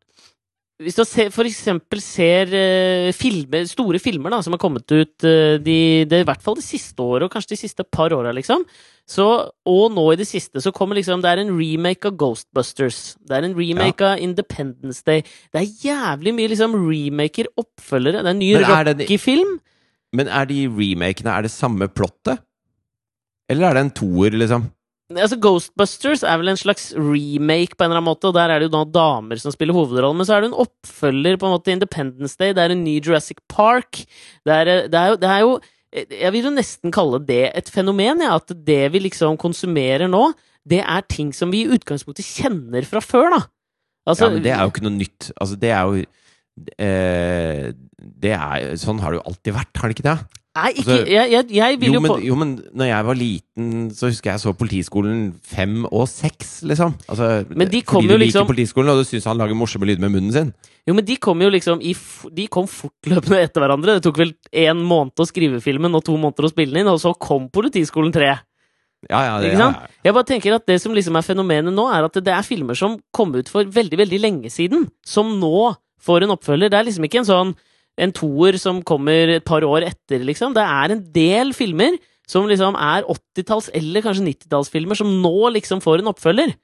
hvis 0.85 0.99
du 0.99 1.03
f.eks. 1.03 1.61
ser 2.05 2.53
eh, 2.55 3.11
filmer, 3.17 3.65
store 3.69 4.01
filmer 4.03 4.35
da, 4.35 4.41
som 4.45 4.55
har 4.55 4.61
kommet 4.63 4.87
ut 4.93 5.27
eh, 5.27 5.57
de, 5.63 5.79
det, 6.09 6.21
i 6.23 6.27
hvert 6.29 6.43
fall 6.45 6.59
det 6.59 6.67
siste 6.67 7.01
året, 7.03 7.27
og 7.27 7.33
kanskje 7.33 7.55
de 7.55 7.61
siste 7.65 7.87
par 7.89 8.15
åra, 8.17 8.33
liksom, 8.37 8.67
så, 9.09 9.27
og 9.69 9.85
nå 9.93 10.05
i 10.13 10.19
det 10.21 10.27
siste, 10.29 10.63
så 10.65 10.73
kommer 10.73 10.97
liksom 10.97 11.21
Det 11.21 11.29
er 11.29 11.43
en 11.43 11.53
remake 11.59 12.09
av 12.09 12.17
Ghostbusters. 12.21 13.19
Det 13.21 13.37
er 13.37 13.45
en 13.45 13.57
remake 13.57 14.07
av 14.07 14.23
Independence 14.23 15.05
Day. 15.05 15.21
Det 15.53 15.61
er 15.61 15.83
jævlig 15.85 16.33
mye 16.39 16.53
liksom 16.55 16.77
remaker, 16.79 17.51
oppfølgere. 17.61 18.23
Det 18.25 18.31
er 18.31 18.37
en 18.37 18.41
ny 18.41 18.51
Rocky-film. 18.65 19.59
Men 20.15 20.31
er 20.31 20.49
de 20.49 20.63
remakene 20.71 21.35
Er 21.35 21.45
det 21.45 21.53
samme 21.53 21.91
plottet? 21.93 22.41
Eller 23.51 23.69
er 23.69 23.77
det 23.77 23.85
en 23.85 23.95
toer, 23.99 24.39
liksom? 24.41 24.71
Altså, 25.13 25.37
Ghostbusters 25.37 26.23
er 26.25 26.39
vel 26.41 26.49
en 26.49 26.59
slags 26.59 26.87
remake 26.97 27.77
på 27.77 27.85
en 27.85 27.91
eller 27.91 28.01
annen 28.01 28.09
måte, 28.09 28.31
og 28.31 28.37
der 28.39 28.49
er 28.49 28.63
det 28.63 28.71
jo 28.71 28.77
da 28.79 28.85
damer 28.89 29.41
som 29.41 29.53
spiller 29.53 29.77
hovedrollen, 29.77 30.17
men 30.17 30.29
så 30.29 30.39
er 30.39 30.45
det 30.45 30.49
en 30.49 30.63
oppfølger 30.65 31.37
på 31.37 31.49
en 31.49 31.53
måte 31.53 31.75
Independence 31.75 32.39
Day, 32.41 32.55
det 32.57 32.65
er 32.65 32.73
en 32.73 32.85
ny 32.87 32.97
Jurassic 33.05 33.43
Park. 33.53 34.01
Det 34.49 34.55
er, 34.55 34.89
det 34.89 35.01
er, 35.01 35.13
jo, 35.13 35.19
det 35.21 35.31
er 35.31 35.45
jo 35.45 35.53
Jeg 35.95 36.33
vil 36.35 36.49
jo 36.49 36.55
nesten 36.57 36.95
kalle 36.95 37.21
det 37.23 37.45
et 37.53 37.69
fenomen, 37.71 38.25
ja, 38.25 38.39
at 38.41 38.55
det 38.67 38.81
vi 38.95 39.05
liksom 39.05 39.37
konsumerer 39.39 40.09
nå, 40.11 40.31
det 40.65 40.81
er 40.81 41.05
ting 41.13 41.35
som 41.37 41.53
vi 41.53 41.67
i 41.67 41.77
utgangspunktet 41.77 42.25
kjenner 42.25 42.89
fra 42.89 43.05
før, 43.05 43.29
da. 43.37 43.43
Altså, 44.09 44.27
ja, 44.27 44.33
men 44.33 44.45
det 44.45 44.53
er 44.53 44.65
jo 44.65 44.73
ikke 44.73 44.85
noe 44.85 44.97
nytt. 44.97 45.29
Altså, 45.37 45.61
det 45.61 45.71
er 45.73 45.85
jo 45.85 46.01
eh, 46.81 47.69
er, 48.33 48.67
Sånn 48.81 49.01
har 49.01 49.13
det 49.13 49.21
jo 49.21 49.29
alltid 49.31 49.57
vært, 49.57 49.77
har 49.81 49.93
det 49.93 49.97
ikke 49.99 50.09
det? 50.09 50.17
Nei, 50.55 50.69
ikke 50.71 50.85
altså, 50.87 51.11
Jeg, 51.11 51.31
jeg, 51.33 51.47
jeg 51.51 51.79
vil 51.81 51.89
Jo 51.89 51.95
jo, 51.97 52.01
men, 52.05 52.11
på 52.13 52.17
jo, 52.23 52.35
men 52.39 52.51
når 52.79 52.87
jeg 52.87 53.07
var 53.09 53.17
liten, 53.19 53.71
så 53.91 54.07
husker 54.07 54.31
jeg 54.31 54.43
så 54.45 54.53
Politiskolen 54.55 55.25
fem 55.43 55.81
og 55.89 56.05
seks, 56.07 56.61
liksom. 56.63 56.95
Altså, 57.11 57.31
Men 57.51 57.73
de 57.73 57.81
kom 57.83 57.99
fordi 57.99 58.13
jo 58.13 58.19
du 58.19 58.23
liksom- 58.23 58.45
liker 58.47 58.53
Politiskolen, 58.53 58.93
og 58.93 59.01
du 59.03 59.09
syns 59.09 59.27
han 59.27 59.41
lager 59.41 59.59
morsomme 59.59 59.89
lyder 59.89 60.05
med 60.07 60.15
munnen 60.15 60.33
sin. 60.33 60.53
Jo, 60.87 60.95
men 60.95 61.05
de 61.05 61.17
kom 61.17 61.43
jo 61.43 61.51
liksom 61.51 61.83
i, 61.83 61.95
De 62.35 62.47
kom 62.47 62.69
fortløpende 62.71 63.43
etter 63.43 63.65
hverandre. 63.65 63.97
Det 63.99 64.05
tok 64.07 64.17
vel 64.23 64.33
én 64.53 64.79
måned 64.79 65.19
å 65.19 65.27
skrive 65.27 65.61
filmen 65.65 65.95
og 65.95 66.05
to 66.05 66.15
måneder 66.17 66.47
å 66.47 66.53
spille 66.55 66.71
den 66.71 66.85
inn, 66.85 66.93
og 66.93 67.01
så 67.03 67.15
kom 67.19 67.49
Politiskolen 67.51 68.13
3. 68.15 68.39
Ja, 69.11 69.21
ja, 69.27 69.41
det, 69.41 69.51
Ikke 69.53 69.59
sant? 69.59 69.77
ja, 69.77 69.83
ja. 69.83 70.03
Jeg 70.05 70.15
bare 70.15 70.25
tenker 70.25 70.55
at 70.55 70.67
Det 70.67 70.81
som 70.81 70.95
liksom 70.95 71.17
er 71.19 71.27
fenomenet 71.27 71.75
nå, 71.75 71.89
er 71.93 72.05
at 72.07 72.13
det 72.15 72.33
er 72.33 72.43
filmer 72.47 72.75
som 72.79 73.01
kom 73.13 73.35
ut 73.35 73.49
for 73.49 73.65
veldig 73.65 73.99
veldig 73.99 74.21
lenge 74.23 74.51
siden, 74.53 74.87
som 75.05 75.35
nå 75.41 75.75
får 76.01 76.23
en 76.25 76.31
oppfølger. 76.37 76.71
Det 76.71 76.79
er 76.79 76.85
liksom 76.85 77.05
ikke 77.05 77.19
en 77.25 77.29
sånn 77.29 77.55
en 78.01 78.13
toer 78.15 78.59
som 78.61 78.83
kommer 78.87 79.37
et 79.37 79.47
par 79.47 79.65
år 79.67 79.87
etter, 79.87 80.25
liksom. 80.27 80.55
Det 80.57 80.65
er 80.65 80.95
en 80.95 81.05
del 81.15 81.55
filmer 81.57 81.97
som 82.31 82.49
liksom 82.49 82.77
er 82.81 83.07
80-talls- 83.11 83.71
eller 83.77 84.05
kanskje 84.05 84.25
90-tallsfilmer, 84.27 84.99
som 84.99 85.11
nå 85.23 85.51
liksom 85.59 85.83
får 85.85 86.03
en 86.03 86.11
oppfølger. 86.15 86.55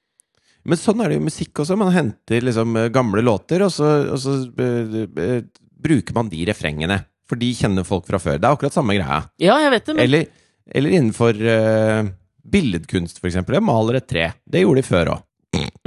Men 0.69 0.81
sånn 0.81 1.01
er 1.01 1.11
det 1.11 1.17
jo 1.17 1.23
i 1.23 1.29
musikk 1.29 1.63
også. 1.63 1.79
Man 1.81 1.93
henter 1.95 2.45
liksom 2.45 2.77
eh, 2.77 2.91
gamle 2.93 3.25
låter, 3.25 3.65
og 3.65 3.73
så, 3.73 3.93
og 4.13 4.21
så 4.21 4.37
eh, 4.61 4.99
eh, 5.25 5.41
bruker 5.81 6.17
man 6.17 6.29
de 6.33 6.43
refrengene. 6.49 7.01
For 7.31 7.41
de 7.41 7.53
kjenner 7.57 7.87
folk 7.87 8.09
fra 8.09 8.21
før. 8.21 8.41
Det 8.41 8.49
er 8.49 8.57
akkurat 8.57 8.75
samme 8.75 8.97
greia. 8.99 9.23
Ja, 9.41 9.57
jeg 9.63 9.73
vet 9.77 9.87
det, 9.87 9.95
men 9.95 10.05
Eller, 10.05 10.25
eller 10.67 10.95
innenfor 10.97 11.37
uh, 11.39 12.09
billedkunst, 12.43 13.21
for 13.23 13.31
eksempel. 13.31 13.55
Jeg 13.55 13.63
maler 13.69 14.01
et 14.01 14.09
tre. 14.11 14.25
Det 14.51 14.65
gjorde 14.65 14.83
de 14.83 14.89
før 14.89 15.13
òg. 15.15 15.23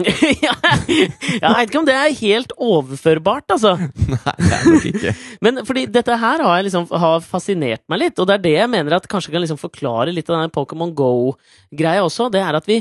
ja, 0.46 0.54
Jeg 0.64 1.42
vet 1.42 1.70
ikke 1.70 1.82
om 1.82 1.88
det 1.88 1.96
er 1.98 2.16
helt 2.20 2.54
overførbart, 2.58 3.54
altså. 3.56 3.76
Nei, 4.14 4.36
det 4.40 4.52
er 4.58 4.66
nok 4.70 4.88
ikke. 4.92 5.14
Men 5.46 5.62
fordi 5.68 5.86
dette 5.94 6.18
her 6.24 6.44
har, 6.46 6.64
liksom, 6.66 6.88
har 7.04 7.24
fascinert 7.26 7.84
meg 7.92 8.04
litt, 8.06 8.20
og 8.20 8.30
det 8.30 8.38
er 8.38 8.46
det 8.48 8.56
jeg 8.58 8.72
mener 8.74 8.98
at 8.98 9.08
kanskje 9.12 9.34
kan 9.34 9.44
liksom 9.44 9.62
forklare 9.62 10.16
litt 10.16 10.32
av 10.32 10.42
den 10.42 10.54
Pokémon 10.54 10.94
Go-greia 10.98 12.06
også. 12.06 12.30
Det 12.34 12.44
er 12.44 12.60
at 12.60 12.70
vi, 12.70 12.80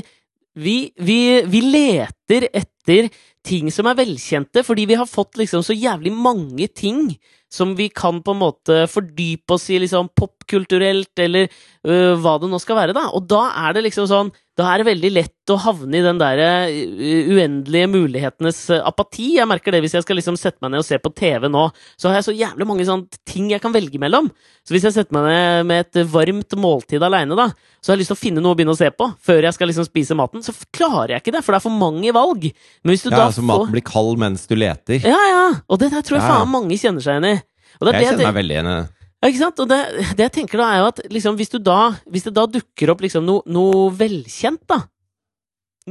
vi, 0.55 0.77
vi, 1.01 1.19
vi 1.49 1.63
leter 1.67 2.49
etter 2.51 3.11
ting 3.43 3.71
som 3.75 3.87
er 3.89 3.99
velkjente, 3.99 4.63
fordi 4.63 4.87
vi 4.89 4.97
har 4.99 5.09
fått 5.09 5.39
liksom 5.41 5.63
så 5.65 5.75
jævlig 5.75 6.13
mange 6.15 6.69
ting 6.71 7.09
som 7.53 7.75
vi 7.77 7.89
kan 7.93 8.21
på 8.25 8.33
en 8.33 8.41
måte 8.41 8.79
fordype 8.89 9.53
oss 9.53 9.69
i 9.69 9.77
liksom 9.83 10.09
popkulturelt, 10.17 11.11
eller 11.21 11.49
uh, 11.85 12.13
hva 12.17 12.39
det 12.41 12.49
nå 12.49 12.59
skal 12.61 12.79
være, 12.79 12.95
da. 12.97 13.09
Og 13.13 13.27
da 13.29 13.45
er 13.67 13.77
det 13.77 13.85
liksom 13.89 14.09
sånn 14.09 14.33
Da 14.53 14.67
er 14.69 14.81
det 14.81 14.85
veldig 14.85 15.09
lett 15.09 15.49
å 15.49 15.55
havne 15.57 15.97
i 15.97 16.03
den 16.05 16.19
derre 16.21 16.47
øh, 16.69 17.29
uendelige 17.33 17.87
mulighetenes 17.89 18.59
øh, 18.69 18.83
apati. 18.85 19.31
Jeg 19.39 19.49
merker 19.49 19.73
det 19.73 19.79
hvis 19.81 19.95
jeg 19.97 20.05
skal 20.05 20.19
liksom 20.19 20.37
sette 20.37 20.61
meg 20.61 20.75
ned 20.75 20.83
og 20.83 20.85
se 20.85 20.99
på 21.01 21.09
TV 21.17 21.47
nå, 21.49 21.63
så 21.97 22.11
har 22.11 22.19
jeg 22.19 22.27
så 22.27 22.35
jævlig 22.37 22.67
mange 22.69 22.85
sånne 22.85 23.17
ting 23.25 23.47
jeg 23.49 23.63
kan 23.63 23.73
velge 23.73 23.97
mellom. 23.97 24.29
Så 24.61 24.75
hvis 24.75 24.85
jeg 24.85 24.93
setter 24.93 25.17
meg 25.17 25.25
ned 25.25 25.71
med 25.71 25.81
et 25.87 25.99
varmt 26.13 26.53
måltid 26.53 27.01
aleine, 27.01 27.33
da, 27.33 27.47
så 27.81 27.91
har 27.91 27.97
jeg 27.97 28.03
lyst 28.03 28.13
til 28.13 28.19
å 28.19 28.21
finne 28.21 28.43
noe 28.45 28.53
å 28.53 28.59
begynne 28.59 28.77
å 28.77 28.79
se 28.79 28.91
på 28.93 29.09
før 29.25 29.49
jeg 29.49 29.57
skal 29.57 29.71
liksom 29.73 29.87
spise 29.89 30.19
maten, 30.21 30.45
så 30.45 30.53
klarer 30.69 31.15
jeg 31.15 31.25
ikke 31.25 31.33
det, 31.35 31.41
for 31.41 31.55
det 31.57 31.59
er 31.59 31.65
for 31.65 31.81
mange 31.81 32.13
valg. 32.15 32.45
Men 32.85 32.93
hvis 32.93 33.07
du 33.07 33.09
Ja, 33.09 33.23
da 33.23 33.31
får 33.33 33.49
maten 33.49 33.73
blir 33.73 33.87
kald 33.89 34.21
mens 34.21 34.45
du 34.45 34.53
leter. 34.53 35.01
Ja, 35.01 35.23
ja! 35.33 35.47
Og 35.65 35.81
det 35.81 35.89
der 35.97 36.05
tror 36.05 36.19
jeg 36.19 36.23
Ja, 36.23 36.29
ja. 36.29 36.37
faen 36.43 36.53
mange 36.53 36.77
kjenner 36.77 37.01
seg 37.01 37.17
igjen 37.17 37.31
i. 37.33 37.42
Og 37.79 37.87
det 37.87 37.93
Jeg 37.95 38.07
kjenner 38.11 38.27
meg 38.29 38.35
veldig 38.41 38.55
igjen 38.57 38.69
i 38.71 38.75
det. 38.77 38.89
ja, 39.23 39.29
ikke 39.29 39.39
sant? 39.43 39.59
Og 39.63 39.69
det, 39.69 39.79
det 40.17 40.23
jeg 40.27 40.31
tenker 40.39 40.57
da, 40.61 40.67
er 40.73 40.79
jo 40.83 40.87
at 40.91 40.99
liksom, 41.09 41.35
hvis, 41.39 41.49
du 41.53 41.59
da, 41.59 41.79
hvis 42.11 42.23
det 42.27 42.33
da 42.35 42.45
dukker 42.47 42.91
opp 42.93 43.01
liksom 43.01 43.25
noe, 43.25 43.41
noe 43.47 43.89
velkjent, 43.91 44.63
da 44.67 44.81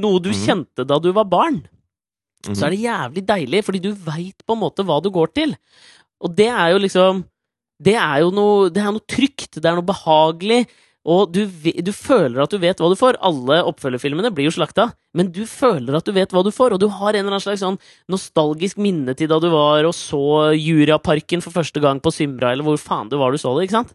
Noe 0.01 0.17
du 0.19 0.31
Mhm. 0.31 0.39
kjente 0.41 0.87
da 0.89 0.97
du 0.97 1.11
var 1.13 1.25
barn, 1.29 1.59
Mhm. 2.47 2.55
så 2.57 2.65
er 2.65 2.69
det 2.71 2.79
jævlig 2.81 3.21
deilig, 3.27 3.59
fordi 3.63 3.79
du 3.81 3.91
veit 3.93 4.41
på 4.47 4.53
en 4.55 4.59
måte 4.63 4.81
hva 4.83 4.97
du 5.03 5.11
går 5.13 5.27
til. 5.33 5.55
Og 6.19 6.35
det 6.35 6.47
er 6.49 6.71
jo 6.73 6.79
liksom 6.79 7.25
Det 7.83 7.95
er 7.95 8.19
jo 8.21 8.29
noe, 8.31 8.69
det 8.69 8.79
er 8.81 8.91
noe 8.93 9.01
trygt, 9.05 9.59
det 9.59 9.65
er 9.65 9.75
noe 9.75 9.83
behagelig, 9.83 10.67
og 11.05 11.33
du, 11.35 11.45
du 11.47 11.91
føler 11.91 12.43
at 12.43 12.49
du 12.53 12.57
vet 12.63 12.79
hva 12.79 12.87
du 12.89 12.95
får. 12.95 13.17
Alle 13.19 13.57
oppfølgerfilmene 13.67 14.31
blir 14.33 14.47
jo 14.47 14.53
slakta, 14.55 14.93
men 15.13 15.31
du 15.35 15.41
føler 15.45 15.97
at 15.97 16.05
du 16.07 16.13
vet 16.15 16.31
hva 16.31 16.43
du 16.45 16.51
får, 16.55 16.73
og 16.73 16.79
du 16.79 16.87
har 16.87 17.11
en 17.11 17.19
eller 17.25 17.33
annen 17.35 17.43
slags 17.43 17.59
sånn 17.65 17.77
nostalgisk 18.11 18.77
minne 18.79 19.15
til 19.19 19.27
da 19.27 19.39
du 19.43 19.49
var 19.51 19.83
og 19.83 19.93
så 19.97 20.53
Juraparken 20.55 21.43
for 21.43 21.51
første 21.51 21.81
gang 21.83 21.99
på 21.99 22.13
Symra, 22.15 22.53
eller 22.53 22.63
hvor 22.63 22.79
faen 22.79 23.09
du 23.11 23.17
var 23.19 23.31
du 23.35 23.37
så 23.41 23.51
det, 23.57 23.67
ikke 23.67 23.79
sant? 23.83 23.93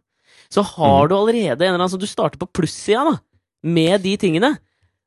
Så 0.53 0.63
har 0.65 1.05
Mhm. 1.05 1.09
du 1.09 1.15
allerede 1.17 1.61
en 1.65 1.75
eller 1.75 1.79
annen 1.81 1.93
sånn 1.93 2.01
Du 2.01 2.07
starter 2.07 2.39
på 2.39 2.49
plussida, 2.53 3.05
da, 3.05 3.19
med 3.63 4.03
de 4.03 4.17
tingene. 4.17 4.59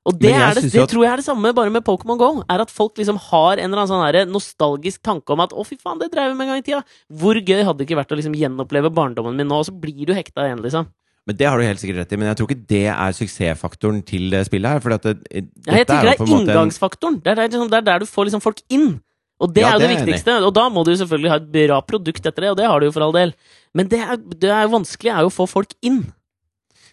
Og 0.06 0.18
det, 0.18 0.34
det, 0.34 0.72
det 0.74 0.82
at- 0.82 0.90
tror 0.90 1.04
jeg 1.06 1.14
er 1.14 1.18
det 1.18 1.26
samme 1.26 1.54
bare 1.54 1.70
med 1.70 1.84
Pokémon 1.86 2.18
GO. 2.18 2.44
Er 2.50 2.62
at 2.62 2.72
folk 2.72 2.96
liksom 2.98 3.18
har 3.30 3.58
en 3.62 3.72
eller 3.72 3.86
annen 3.86 4.26
sånn 4.26 4.32
nostalgisk 4.34 5.02
tanke 5.04 5.30
om 5.30 5.40
at 5.42 5.52
'å, 5.52 5.64
fy 5.66 5.78
faen, 5.78 6.00
det 6.00 6.12
dreiv 6.12 6.32
vi 6.32 6.38
med 6.38 6.48
en 6.48 6.54
gang 6.54 6.58
i 6.58 6.66
tida'. 6.66 6.84
Hvor 7.14 7.36
gøy 7.38 7.64
hadde 7.64 7.78
det 7.78 7.88
ikke 7.88 7.98
vært 8.02 8.12
å 8.12 8.18
liksom 8.18 8.34
gjenoppleve 8.34 8.90
barndommen 8.94 9.36
min 9.36 9.48
nå, 9.48 9.60
og 9.60 9.66
så 9.66 9.80
blir 9.80 10.06
du 10.08 10.14
hekta 10.14 10.42
igjen, 10.50 10.62
liksom. 10.64 10.88
Men 11.30 11.38
det 11.38 11.46
har 11.48 11.60
du 11.60 11.64
helt 11.68 11.80
sikkert 11.80 12.02
rett 12.02 12.14
i, 12.16 12.18
men 12.18 12.32
jeg 12.32 12.38
tror 12.40 12.50
ikke 12.50 12.68
det 12.72 12.86
er 12.90 13.14
suksessfaktoren 13.14 14.02
til 14.08 14.34
spillet 14.48 14.74
her. 14.74 14.98
det, 14.98 15.14
Ja, 15.68 15.76
jeg 15.78 15.88
tenker 15.88 16.08
det 16.10 16.16
er 16.16 16.26
inngangsfaktoren. 16.26 17.20
en-. 17.20 17.24
Det 17.24 17.32
er 17.36 17.42
liksom, 17.48 17.70
det 17.70 17.78
er 17.78 17.88
der 17.92 18.00
du 18.00 18.06
får 18.10 18.26
liksom 18.26 18.42
folk 18.42 18.64
inn. 18.74 19.00
Og 19.42 19.54
det 19.54 19.62
Ja, 19.62 19.70
er 19.70 19.74
jo 19.74 19.80
det, 19.80 19.90
det 19.90 19.98
viktigste. 20.00 20.38
Og 20.46 20.54
da 20.54 20.68
må 20.70 20.84
du 20.86 20.92
jo 20.94 20.98
selvfølgelig 21.02 21.30
ha 21.34 21.38
et 21.42 21.52
bra 21.54 21.82
produkt 21.82 22.26
etter 22.26 22.42
det, 22.46 22.50
og 22.54 22.58
det 22.58 22.66
har 22.70 22.80
du 22.80 22.86
jo 22.90 22.96
for 22.96 23.06
all 23.06 23.14
del. 23.14 23.34
Men 23.74 23.88
det 23.90 24.02
er, 24.02 24.18
det 24.18 24.50
er 24.50 24.68
vanskelig 24.74 25.14
er 25.14 25.22
jo 25.26 25.32
å 25.32 25.38
få 25.38 25.48
folk 25.50 25.74
inn. 25.82 26.04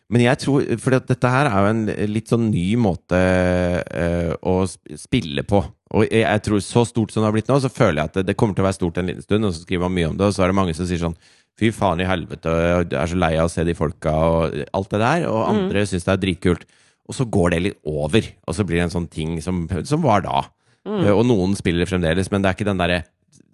Men 0.09 0.23
jeg 0.25 0.41
tror 0.41 0.65
For 0.81 0.97
dette 0.97 1.29
her 1.29 1.51
er 1.51 1.59
jo 1.61 1.73
en 1.75 1.83
litt 2.09 2.31
sånn 2.33 2.47
ny 2.49 2.77
måte 2.81 3.19
øh, 3.19 4.33
å 4.41 4.55
spille 4.97 5.45
på. 5.45 5.61
Og 5.97 6.05
jeg 6.09 6.43
tror 6.45 6.61
så 6.65 6.85
stort 6.89 7.13
som 7.13 7.23
det 7.23 7.29
har 7.29 7.37
blitt 7.37 7.49
nå, 7.49 7.59
så 7.65 7.69
føler 7.73 8.03
jeg 8.03 8.11
at 8.11 8.17
det, 8.21 8.27
det 8.29 8.37
kommer 8.37 8.57
til 8.57 8.65
å 8.65 8.69
være 8.69 8.77
stort 8.77 8.99
en 9.01 9.09
liten 9.09 9.25
stund, 9.25 9.45
og 9.49 9.55
så 9.57 9.63
skriver 9.65 9.87
man 9.87 9.95
mye 9.97 10.09
om 10.11 10.17
det, 10.21 10.27
og 10.29 10.35
så 10.37 10.45
er 10.45 10.53
det 10.53 10.57
mange 10.59 10.75
som 10.77 10.89
sier 10.89 11.01
sånn 11.01 11.17
Fy 11.59 11.73
faen 11.75 12.01
i 12.01 12.07
helvete, 12.07 12.53
jeg 12.87 12.93
er 12.95 13.11
så 13.11 13.17
lei 13.19 13.33
av 13.37 13.49
å 13.49 13.51
se 13.51 13.65
de 13.67 13.75
folka, 13.75 14.13
og 14.15 14.55
alt 14.79 14.91
det 14.95 15.01
der. 15.03 15.25
Og 15.27 15.41
Mm. 15.49 15.55
andre 15.65 15.81
syns 15.91 16.05
det 16.07 16.13
er 16.15 16.23
dritkult. 16.23 16.65
Og 17.09 17.15
så 17.17 17.25
går 17.29 17.51
det 17.51 17.63
litt 17.63 17.79
over, 17.89 18.23
og 18.47 18.55
så 18.55 18.65
blir 18.65 18.77
det 18.79 18.85
en 18.87 18.95
sånn 19.01 19.11
ting 19.11 19.41
som, 19.43 19.67
som 19.83 20.03
var 20.03 20.21
da. 20.23 20.45
Mm. 20.87 21.05
Eh, 21.07 21.11
Og 21.17 21.25
noen 21.27 21.57
spiller 21.57 21.87
fremdeles, 21.89 22.31
men 22.31 22.43
det 22.43 22.51
er 22.51 22.55
ikke 22.55 22.69
den 22.71 22.79
derre 22.79 23.05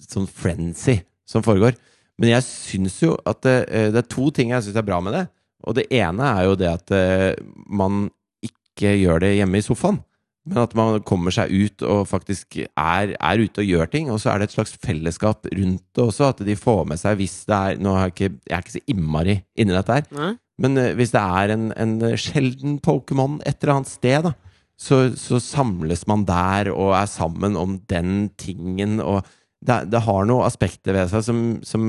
sånn 0.05 0.27
frenzy 0.29 1.01
som 1.25 1.43
foregår. 1.43 1.75
Men 2.19 2.31
jeg 2.31 2.43
syns 2.43 3.01
jo 3.03 3.17
at 3.27 3.41
det, 3.43 3.69
eh, 3.71 3.91
det 3.91 3.97
er 4.05 4.09
to 4.15 4.31
ting 4.31 4.51
jeg 4.51 4.63
syns 4.63 4.77
er 4.77 4.83
bra 4.87 5.01
med 5.01 5.15
det. 5.15 5.29
Og 5.67 5.75
det 5.75 5.87
ene 5.91 6.21
er 6.21 6.45
jo 6.45 6.55
det 6.57 6.69
at 6.69 6.91
eh, 6.93 7.35
man 7.67 8.11
ikke 8.45 8.93
gjør 9.01 9.21
det 9.21 9.33
hjemme 9.39 9.57
i 9.57 9.65
sofaen. 9.65 10.03
Men 10.45 10.61
at 10.61 10.75
man 10.77 10.99
kommer 11.09 11.33
seg 11.33 11.53
ut 11.53 11.83
og 11.89 12.03
faktisk 12.11 12.59
er, 12.61 13.15
er 13.17 13.41
ute 13.41 13.63
og 13.63 13.69
gjør 13.69 13.91
ting. 13.93 14.11
Og 14.13 14.21
så 14.21 14.33
er 14.33 14.41
det 14.41 14.51
et 14.51 14.57
slags 14.59 14.75
fellesskap 14.83 15.49
rundt 15.49 15.85
det 15.97 16.05
også, 16.05 16.33
at 16.35 16.43
de 16.45 16.57
får 16.59 16.83
med 16.91 17.01
seg 17.01 17.17
hvis 17.21 17.39
det 17.49 17.61
er 17.61 17.81
Nå 17.81 17.95
er 17.95 18.03
jeg 18.03 18.15
ikke, 18.15 18.33
jeg 18.51 18.57
er 18.57 18.65
ikke 18.65 18.75
så 18.77 18.83
innmari 18.93 19.37
inni 19.57 19.77
dette 19.77 19.99
her, 19.99 20.11
Nei? 20.15 20.33
men 20.63 20.79
eh, 20.79 20.93
hvis 20.99 21.15
det 21.15 21.23
er 21.23 21.55
en, 21.55 21.71
en 21.81 21.95
sjelden 22.21 22.77
Pokémon 22.85 23.41
et 23.43 23.57
eller 23.63 23.79
annet 23.79 23.91
sted, 23.91 24.29
da, 24.29 24.35
så, 24.77 24.99
så 25.19 25.41
samles 25.43 26.05
man 26.11 26.27
der 26.29 26.71
og 26.75 26.93
er 26.99 27.09
sammen 27.11 27.57
om 27.59 27.79
den 27.91 28.29
tingen. 28.41 28.99
Og 29.01 29.25
det, 29.65 29.81
det 29.91 30.05
har 30.07 30.29
noen 30.29 30.47
aspekter 30.47 30.97
ved 30.97 31.11
seg 31.13 31.25
som, 31.27 31.41
som 31.67 31.87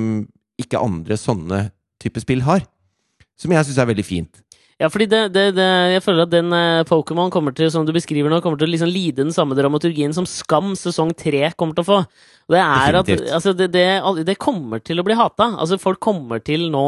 ikke 0.61 0.81
andre 0.81 1.17
sånne 1.19 1.67
type 2.01 2.23
spill 2.23 2.45
har. 2.47 2.63
Som 3.35 3.51
jeg 3.51 3.67
syns 3.67 3.81
er 3.81 3.89
veldig 3.91 4.07
fint. 4.07 4.41
Ja, 4.81 4.89
fordi 4.91 5.05
det, 5.07 5.21
det, 5.31 5.43
det, 5.55 5.65
jeg 5.93 6.03
føler 6.03 6.25
at 6.25 6.31
den 6.33 6.51
eh, 6.51 6.81
Pokémon 6.89 7.29
kommer 7.31 7.53
til, 7.55 7.69
som 7.71 7.85
du 7.87 7.93
beskriver 7.95 8.27
nå, 8.31 8.41
kommer 8.43 8.59
til 8.59 8.67
å 8.67 8.73
liksom 8.73 8.89
lide 8.91 9.21
den 9.21 9.31
samme 9.31 9.55
dramaturgien 9.55 10.11
som 10.15 10.27
Skam 10.27 10.73
sesong 10.75 11.13
tre 11.15 11.47
kommer 11.55 11.77
til 11.77 11.85
å 11.85 11.87
få. 11.87 11.99
Det 12.51 12.59
er 12.59 12.97
at 12.99 13.11
altså, 13.37 13.53
det, 13.55 14.35
kommer 14.43 14.83
til 14.83 14.99
å 14.99 15.05
bli 15.07 15.15
hata. 15.15 15.53
Altså, 15.55 15.79
folk 15.81 16.01
kommer 16.03 16.43
til 16.43 16.67
nå 16.73 16.83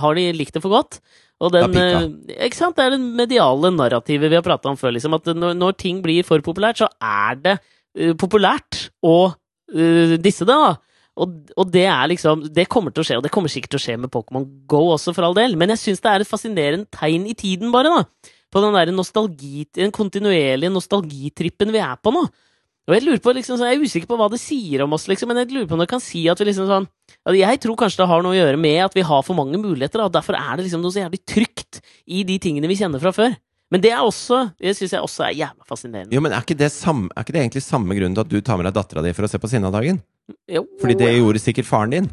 Har 0.00 0.16
de 0.16 0.28
likt 0.36 0.54
det 0.54 0.62
for 0.62 0.72
godt? 0.72 1.00
Og 1.42 1.50
den, 1.50 1.74
eh, 1.74 2.06
ikke 2.46 2.60
sant? 2.60 2.78
Det 2.78 2.86
er 2.86 2.94
det 2.94 3.02
mediale 3.02 3.72
narrativet 3.74 4.30
vi 4.30 4.38
har 4.38 4.46
prata 4.46 4.70
om 4.70 4.78
før. 4.78 4.94
Liksom, 4.94 5.18
at 5.18 5.34
når, 5.34 5.58
når 5.58 5.76
ting 5.82 5.98
blir 6.04 6.22
for 6.26 6.46
populært, 6.46 6.78
så 6.78 6.88
er 7.02 7.42
det 7.42 7.58
uh, 7.58 8.14
populært 8.14 8.84
å 9.02 9.16
uh, 9.34 10.14
disse 10.22 10.46
det. 10.46 10.54
da 10.54 10.76
og, 11.20 11.32
og 11.60 11.68
det 11.68 11.84
er 11.92 12.06
liksom 12.08 12.46
Det 12.56 12.64
kommer 12.72 12.92
til 12.94 13.02
å 13.02 13.06
skje, 13.06 13.18
og 13.20 13.24
det 13.26 13.32
kommer 13.34 13.52
sikkert 13.52 13.74
til 13.74 13.80
å 13.80 13.84
skje 13.84 13.96
med 14.00 14.12
Pokémon 14.12 14.46
Go 14.70 14.86
også, 14.94 15.12
for 15.16 15.26
all 15.26 15.36
del, 15.36 15.58
men 15.60 15.74
jeg 15.74 15.82
syns 15.82 16.00
det 16.04 16.12
er 16.12 16.24
et 16.24 16.30
fascinerende 16.30 16.88
tegn 16.94 17.26
i 17.28 17.36
tiden, 17.36 17.72
bare, 17.74 17.92
da. 17.92 18.32
På 18.52 18.60
den 18.64 18.76
der 18.76 18.92
nostalgi, 18.92 19.66
den 19.76 19.92
kontinuerlige 19.94 20.72
nostalgitrippen 20.72 21.72
vi 21.72 21.80
er 21.84 22.00
på 22.00 22.12
nå. 22.14 22.26
Og 22.88 22.96
jeg 22.96 23.04
lurer 23.04 23.20
på, 23.22 23.30
liksom, 23.36 23.56
sånn, 23.60 23.68
jeg 23.70 23.78
er 23.78 23.84
usikker 23.86 24.08
på 24.10 24.16
hva 24.18 24.26
det 24.32 24.40
sier 24.42 24.82
om 24.82 24.96
oss, 24.96 25.06
liksom, 25.06 25.30
men 25.30 25.38
jeg 25.44 25.52
lurer 25.52 25.68
på 25.70 25.76
om 25.76 25.84
det 25.84 25.90
kan 25.92 26.02
si 26.02 26.24
at 26.30 26.40
vi 26.40 26.48
liksom 26.48 26.66
sånn 26.66 26.88
Jeg 27.38 27.60
tror 27.62 27.78
kanskje 27.78 28.02
det 28.02 28.08
har 28.10 28.24
noe 28.24 28.34
å 28.34 28.40
gjøre 28.40 28.58
med 28.58 28.80
at 28.88 28.96
vi 28.96 29.04
har 29.06 29.22
for 29.22 29.38
mange 29.38 29.60
muligheter, 29.60 30.02
og 30.02 30.12
derfor 30.16 30.34
er 30.34 30.58
det 30.58 30.66
liksom 30.66 30.82
noe 30.82 30.90
så 30.90 31.04
jævlig 31.04 31.22
trygt 31.28 31.78
i 32.10 32.24
de 32.26 32.40
tingene 32.42 32.70
vi 32.70 32.80
kjenner 32.80 33.02
fra 33.02 33.14
før. 33.14 33.36
Men 33.72 33.80
det 33.80 33.92
er 33.94 34.02
også 34.04 34.50
Det 34.60 34.74
syns 34.76 34.92
jeg 34.92 35.00
også 35.00 35.24
er 35.24 35.36
jævla 35.38 35.64
fascinerende. 35.68 36.12
Jo, 36.12 36.20
men 36.20 36.34
er 36.34 36.42
ikke 36.44 36.58
det, 36.58 36.68
samme, 36.74 37.08
er 37.14 37.24
ikke 37.24 37.36
det 37.36 37.44
egentlig 37.44 37.62
samme 37.64 37.96
grunnen 37.96 38.18
til 38.18 38.26
at 38.26 38.32
du 38.34 38.42
tar 38.44 38.58
med 38.58 38.68
deg 38.68 38.76
dattera 38.76 39.04
di 39.06 39.14
for 39.16 39.28
å 39.28 39.30
se 39.30 39.40
på 39.40 39.48
Sinnadagen? 39.48 40.02
Jo, 40.50 40.64
Fordi 40.80 40.96
det 41.00 41.12
gjorde 41.16 41.42
sikkert 41.42 41.68
faren 41.68 41.94
din. 41.94 42.10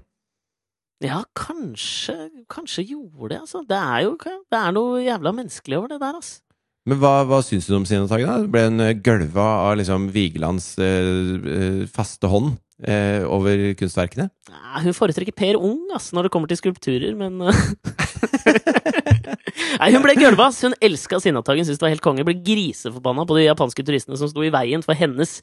Ja, 1.03 1.21
kanskje 1.37 2.15
Kanskje 2.51 2.83
gjorde 2.89 3.29
det, 3.31 3.41
altså. 3.45 3.61
Det 3.67 3.77
er 3.77 4.05
jo 4.07 4.15
det 4.19 4.59
er 4.59 4.71
noe 4.75 5.03
jævla 5.05 5.31
menneskelig 5.35 5.77
over 5.77 5.93
det 5.93 5.99
der, 6.01 6.17
altså. 6.19 6.41
Men 6.89 6.97
hva, 6.97 7.11
hva 7.27 7.41
syns 7.45 7.67
du 7.69 7.75
om 7.77 7.85
Sinnadagen? 7.85 8.25
da? 8.27 8.49
Ble 8.49 8.63
hun 8.65 8.81
eh, 8.81 8.95
gølva 9.05 9.45
av 9.67 9.77
liksom 9.77 10.07
Vigelands 10.15 10.71
eh, 10.81 11.35
eh, 11.37 11.81
faste 11.91 12.29
hånd 12.31 12.55
eh, 12.81 13.21
over 13.29 13.61
kunstverkene. 13.77 14.29
Ja, 14.49 14.81
hun 14.81 14.95
foretrekker 14.97 15.35
Per 15.37 15.59
Ung 15.59 15.91
altså, 15.93 16.15
når 16.17 16.27
det 16.27 16.31
kommer 16.33 16.49
til 16.49 16.57
skulpturer, 16.59 17.13
men 17.19 17.43
eh, 17.45 17.61
Nei, 19.79 19.91
hun 19.93 20.03
ble 20.03 20.15
gølva. 20.17 20.49
Hun 20.55 20.75
elska 20.83 21.19
Sinnataggen, 21.21 21.67
syntes 21.67 21.79
det 21.79 21.85
var 21.85 21.93
helt 21.93 22.03
konge. 22.03 22.25
Ble 22.27 22.39
griseforbanna 22.43 23.27
på 23.29 23.37
de 23.37 23.45
japanske 23.45 23.85
turistene 23.85 24.17
som 24.19 24.31
sto 24.31 24.43
i 24.43 24.51
veien 24.53 24.83
for 24.83 24.97
hennes 24.97 25.37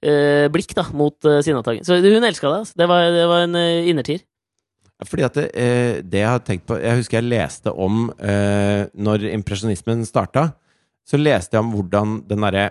blikk 0.00 0.72
da, 0.78 0.86
mot 0.96 1.16
uh, 1.28 1.42
Sinnataggen. 1.44 1.84
Så 1.84 1.98
hun 2.00 2.24
elska 2.24 2.48
det. 2.48 2.60
ass. 2.64 2.74
Det 2.78 2.86
var, 2.88 3.10
det 3.12 3.26
var 3.28 3.44
en 3.44 3.58
uh, 3.58 3.88
innertier. 3.90 4.22
Fordi 5.08 5.24
at 5.24 5.36
det, 5.36 5.46
eh, 5.56 6.00
det 6.04 6.20
jeg 6.20 6.28
har 6.28 6.42
tenkt 6.44 6.66
på 6.68 6.76
Jeg 6.80 7.00
husker 7.00 7.20
jeg 7.20 7.30
leste 7.30 7.72
om 7.72 8.10
eh, 8.20 8.84
Når 8.92 9.30
impresjonismen 9.32 10.04
starta, 10.08 10.50
så 11.08 11.20
leste 11.20 11.56
jeg 11.56 11.64
om 11.64 11.72
hvordan 11.74 12.18
den 12.28 12.44
derre 12.44 12.66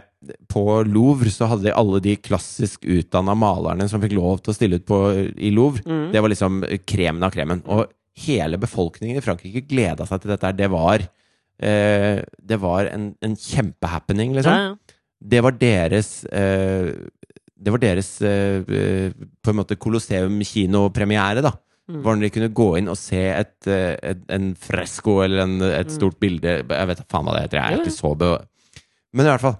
På 0.51 0.81
Louvre 0.85 1.31
så 1.33 1.49
hadde 1.49 1.69
de 1.69 1.75
alle 1.75 2.01
de 2.03 2.17
klassisk 2.21 2.85
utdanna 2.85 3.35
malerne 3.37 3.87
som 3.89 4.01
fikk 4.03 4.13
lov 4.17 4.43
til 4.43 4.53
å 4.53 4.57
stille 4.57 4.79
ut 4.79 4.85
på, 4.87 4.99
i 5.37 5.49
Louvre. 5.55 5.83
Mm. 5.87 6.11
Det 6.13 6.21
var 6.21 6.31
liksom 6.33 6.61
kremen 6.87 7.25
av 7.25 7.33
kremen. 7.33 7.63
Og 7.71 7.87
hele 8.19 8.59
befolkningen 8.59 9.19
i 9.19 9.23
Frankrike 9.23 9.63
gleda 9.67 10.05
seg 10.07 10.21
til 10.21 10.33
dette. 10.33 10.51
Det 10.59 10.67
var 10.71 11.05
eh, 11.05 12.19
Det 12.51 12.59
var 12.61 12.91
en, 12.91 13.13
en 13.23 13.37
kjempehappening, 13.39 14.35
liksom. 14.37 14.59
Ja, 14.59 14.73
ja. 14.73 14.88
Det 15.19 15.41
var 15.43 15.51
deres 15.59 16.23
eh, 16.31 16.93
Det 17.59 17.73
var 17.73 17.81
deres 17.83 18.21
eh, 18.23 18.61
på 19.43 19.51
en 19.51 19.57
måte 19.59 19.75
Colosseum 19.75 20.39
kinopremiere, 20.47 21.41
da. 21.43 21.51
Mm. 21.89 22.03
når 22.05 22.19
de 22.21 22.29
kunne 22.29 22.53
gå 22.53 22.67
inn 22.77 22.87
og 22.91 22.97
se 23.01 23.17
et, 23.33 23.55
eh, 23.67 23.95
et, 24.11 24.19
en 24.29 24.51
fresko 24.55 25.23
eller 25.25 25.41
en, 25.41 25.55
et 25.65 25.87
Mm. 25.89 25.95
stort 25.95 26.19
bilde 26.21 26.51
Jeg 26.69 26.87
vet 26.91 26.99
faen 27.09 27.25
hva 27.25 27.33
det 27.33 27.41
heter. 27.47 27.57
Jeg 27.57 27.65
er 27.65 27.77
Ja, 27.77 27.81
ikke 27.81 27.95
så 27.97 28.11
be... 28.15 28.27
Men 29.11 29.25
i 29.25 29.29
hvert 29.31 29.41
fall. 29.41 29.57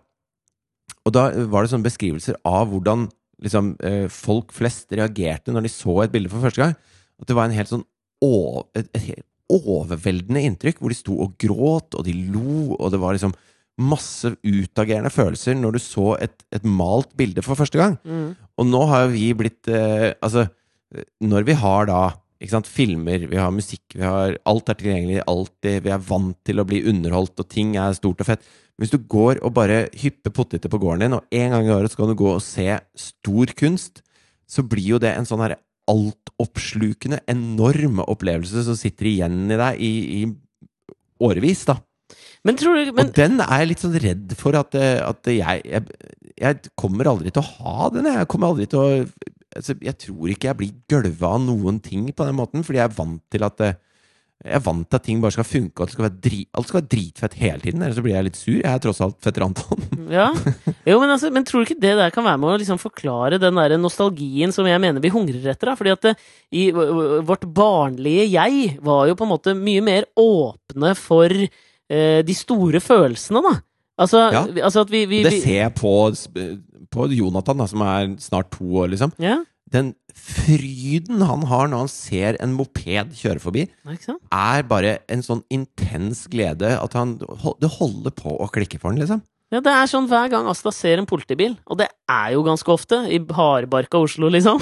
Og 1.08 1.12
da 1.16 1.24
var 1.50 1.64
det 1.66 1.72
sånne 1.72 1.88
beskrivelser 1.90 2.38
av 2.46 2.70
hvordan 2.70 3.08
liksom, 3.42 3.72
eh, 3.82 4.06
folk 4.14 4.54
flest 4.54 4.92
reagerte 4.94 5.50
når 5.52 5.66
de 5.66 5.70
så 5.74 6.04
et 6.04 6.12
bilde 6.14 6.30
for 6.30 6.40
første 6.46 6.62
gang. 6.62 6.76
At 7.20 7.28
det 7.28 7.36
var 7.36 7.50
en 7.50 7.58
helt 7.58 7.72
sånn 7.74 7.84
over, 8.22 8.68
et, 8.78 8.88
et 8.94 9.02
helt 9.10 9.26
overveldende 9.50 10.44
inntrykk, 10.46 10.78
hvor 10.84 10.94
de 10.94 11.00
sto 11.00 11.18
og 11.26 11.34
gråt, 11.42 11.96
og 11.98 12.06
de 12.06 12.14
lo, 12.30 12.76
og 12.78 12.92
det 12.94 13.00
var 13.02 13.18
liksom 13.18 13.34
masse 13.80 14.34
utagerende 14.44 15.12
følelser 15.14 15.58
når 15.58 15.76
du 15.76 15.82
så 15.84 16.14
et, 16.20 16.42
et 16.56 16.66
malt 16.68 17.12
bilde 17.20 17.44
for 17.46 17.60
første 17.60 17.80
gang. 17.80 17.98
Mm. 18.04 18.34
Og 18.60 18.68
nå 18.68 18.82
har 18.92 19.06
jo 19.06 19.14
vi 19.16 19.30
blitt 19.38 19.70
eh, 19.72 20.12
Altså, 20.20 20.48
når 21.24 21.46
vi 21.48 21.56
har 21.60 21.88
da 21.90 22.02
sant, 22.48 22.70
filmer, 22.72 23.26
vi 23.28 23.40
har 23.40 23.52
musikk, 23.52 23.84
vi 23.96 24.06
har 24.06 24.38
Alt 24.48 24.72
er 24.72 24.80
tilgjengelig, 24.80 25.22
alltid. 25.28 25.84
Vi 25.86 25.92
er 25.92 26.04
vant 26.08 26.38
til 26.48 26.62
å 26.62 26.68
bli 26.68 26.82
underholdt, 26.88 27.40
og 27.42 27.50
ting 27.52 27.76
er 27.78 27.98
stort 27.98 28.22
og 28.24 28.30
fett. 28.30 28.46
Hvis 28.80 28.94
du 28.94 29.00
går 29.12 29.42
og 29.44 29.56
bare 29.58 29.88
hypper 30.00 30.32
poteter 30.32 30.72
på 30.72 30.80
gården 30.80 31.04
din, 31.04 31.18
og 31.18 31.36
en 31.36 31.56
gang 31.56 31.68
i 31.68 31.74
året 31.76 31.92
skal 31.92 32.08
du 32.08 32.16
gå 32.20 32.32
og 32.38 32.44
se 32.46 32.78
stor 32.96 33.52
kunst, 33.60 34.04
så 34.50 34.64
blir 34.64 34.96
jo 34.96 35.02
det 35.04 35.12
en 35.18 35.28
sånn 35.28 35.44
her 35.44 35.58
altoppslukende, 35.90 37.20
enorm 37.30 38.00
opplevelse 38.06 38.64
som 38.66 38.78
sitter 38.78 39.10
igjen 39.10 39.50
i 39.50 39.60
deg 39.60 39.84
i, 39.84 39.92
i 40.22 40.22
årevis, 41.26 41.66
da. 41.68 41.80
Men 42.48 42.56
tror 42.56 42.78
du 42.80 42.92
men, 42.96 43.10
Og 43.10 43.16
den 43.18 43.42
er 43.44 43.64
jeg 43.64 43.68
litt 43.74 43.82
sånn 43.84 43.98
redd 44.00 44.36
for 44.40 44.56
at, 44.56 44.76
eh, 44.80 45.00
at 45.04 45.28
jeg, 45.28 45.66
jeg 45.68 45.84
Jeg 46.40 46.72
kommer 46.80 47.10
aldri 47.12 47.34
til 47.36 47.44
å 47.44 47.50
ha 47.60 47.90
den. 47.92 48.06
Jeg 48.08 48.30
kommer 48.32 48.54
aldri 48.54 48.68
til 48.72 48.80
å 48.80 48.88
altså, 49.58 49.76
Jeg 49.84 49.98
tror 50.06 50.32
ikke 50.32 50.48
jeg 50.54 50.60
blir 50.62 50.74
gølva 50.90 51.34
av 51.36 51.44
noen 51.50 51.82
ting 51.84 52.08
på 52.16 52.26
den 52.30 52.38
måten, 52.40 52.64
fordi 52.64 52.80
jeg 52.80 52.88
er 52.92 52.96
vant 53.02 53.22
til 53.36 53.44
at 53.44 53.60
eh, 53.68 53.76
jeg 54.40 54.56
er 54.56 54.62
vant 54.64 54.86
til 54.88 54.96
at 54.96 55.04
ting 55.04 55.20
bare 55.20 55.36
skal 55.36 55.44
funke, 55.44 55.76
og 55.76 55.82
alt 55.84 55.92
skal 55.98 56.06
være 56.06 56.20
drit, 56.24 56.48
alt 56.56 56.70
skal 56.70 56.78
være 56.80 56.88
dritfett 56.94 57.34
hele 57.42 57.60
tiden. 57.60 57.82
Ellers 57.84 57.98
så 58.00 58.04
blir 58.06 58.14
jeg 58.16 58.24
litt 58.30 58.38
sur. 58.40 58.54
Jeg 58.56 58.72
er 58.72 58.80
tross 58.86 59.02
alt 59.04 59.18
fetter 59.20 59.44
Anton. 59.44 59.82
Ja. 60.16 60.30
Jo, 60.88 60.96
men, 61.04 61.12
altså, 61.12 61.28
men 61.36 61.44
tror 61.46 61.60
du 61.60 61.68
ikke 61.68 61.82
det 61.84 61.92
der 62.00 62.14
kan 62.16 62.24
være 62.24 62.40
med 62.40 62.54
å 62.54 62.60
liksom 62.62 62.80
forklare 62.80 63.36
den 63.44 63.60
der 63.60 63.76
nostalgien 63.78 64.56
som 64.56 64.66
jeg 64.72 64.80
mener 64.80 65.04
vi 65.04 65.12
hungrer 65.12 65.44
etter? 65.52 65.74
da? 65.74 65.76
Fordi 65.76 65.92
at 65.92 66.08
det, 66.08 66.14
i 66.56 66.70
v- 66.72 66.88
v- 66.88 67.20
vårt 67.28 67.44
barnlige 67.52 68.30
jeg 68.32 68.78
var 68.80 69.10
jo 69.12 69.18
på 69.20 69.28
en 69.28 69.34
måte 69.36 69.58
mye 69.60 69.84
mer 69.84 70.08
åpne 70.18 70.96
for 70.98 71.36
eh, 71.36 71.52
de 71.90 72.34
store 72.38 72.80
følelsene, 72.80 73.42
da. 73.42 73.56
Altså, 74.00 74.20
Ja. 74.32 74.44
vi- 74.48 74.62
altså 74.62 74.82
at 74.86 74.92
vi, 74.92 75.06
vi, 75.06 75.24
Det 75.24 75.42
ser 75.44 75.62
jeg 75.64 75.74
på, 75.76 75.94
på 76.92 77.08
Jonathan, 77.12 77.58
da, 77.58 77.66
som 77.68 77.82
er 77.82 78.16
snart 78.20 78.52
to 78.52 78.64
år, 78.84 78.88
liksom. 78.94 79.12
Ja, 79.20 79.40
Den 79.72 79.94
fryden 80.16 81.22
han 81.22 81.44
har 81.46 81.68
når 81.68 81.78
han 81.84 81.88
ser 81.92 82.38
en 82.42 82.54
moped 82.58 83.12
kjøre 83.14 83.40
forbi, 83.44 83.68
er 84.32 84.64
bare 84.64 85.00
en 85.10 85.22
sånn 85.22 85.44
intens 85.54 86.28
glede 86.32 86.72
at 86.82 86.94
han 86.98 87.18
Det 87.20 87.70
holder 87.78 88.10
på 88.12 88.34
å 88.40 88.50
klikke 88.50 88.80
for 88.80 88.90
han, 88.92 89.00
liksom. 89.00 89.22
Ja, 89.52 89.60
det 89.66 89.72
er 89.74 89.86
sånn 89.90 90.08
hver 90.08 90.30
gang 90.30 90.48
Asta 90.48 90.72
ser 90.72 90.98
en 91.00 91.06
politibil, 91.10 91.56
og 91.68 91.78
det 91.80 91.88
er 92.10 92.34
jo 92.34 92.44
ganske 92.44 92.70
ofte, 92.70 93.00
i 93.10 93.18
hardbarka 93.20 93.98
Oslo, 94.02 94.30
liksom. 94.30 94.60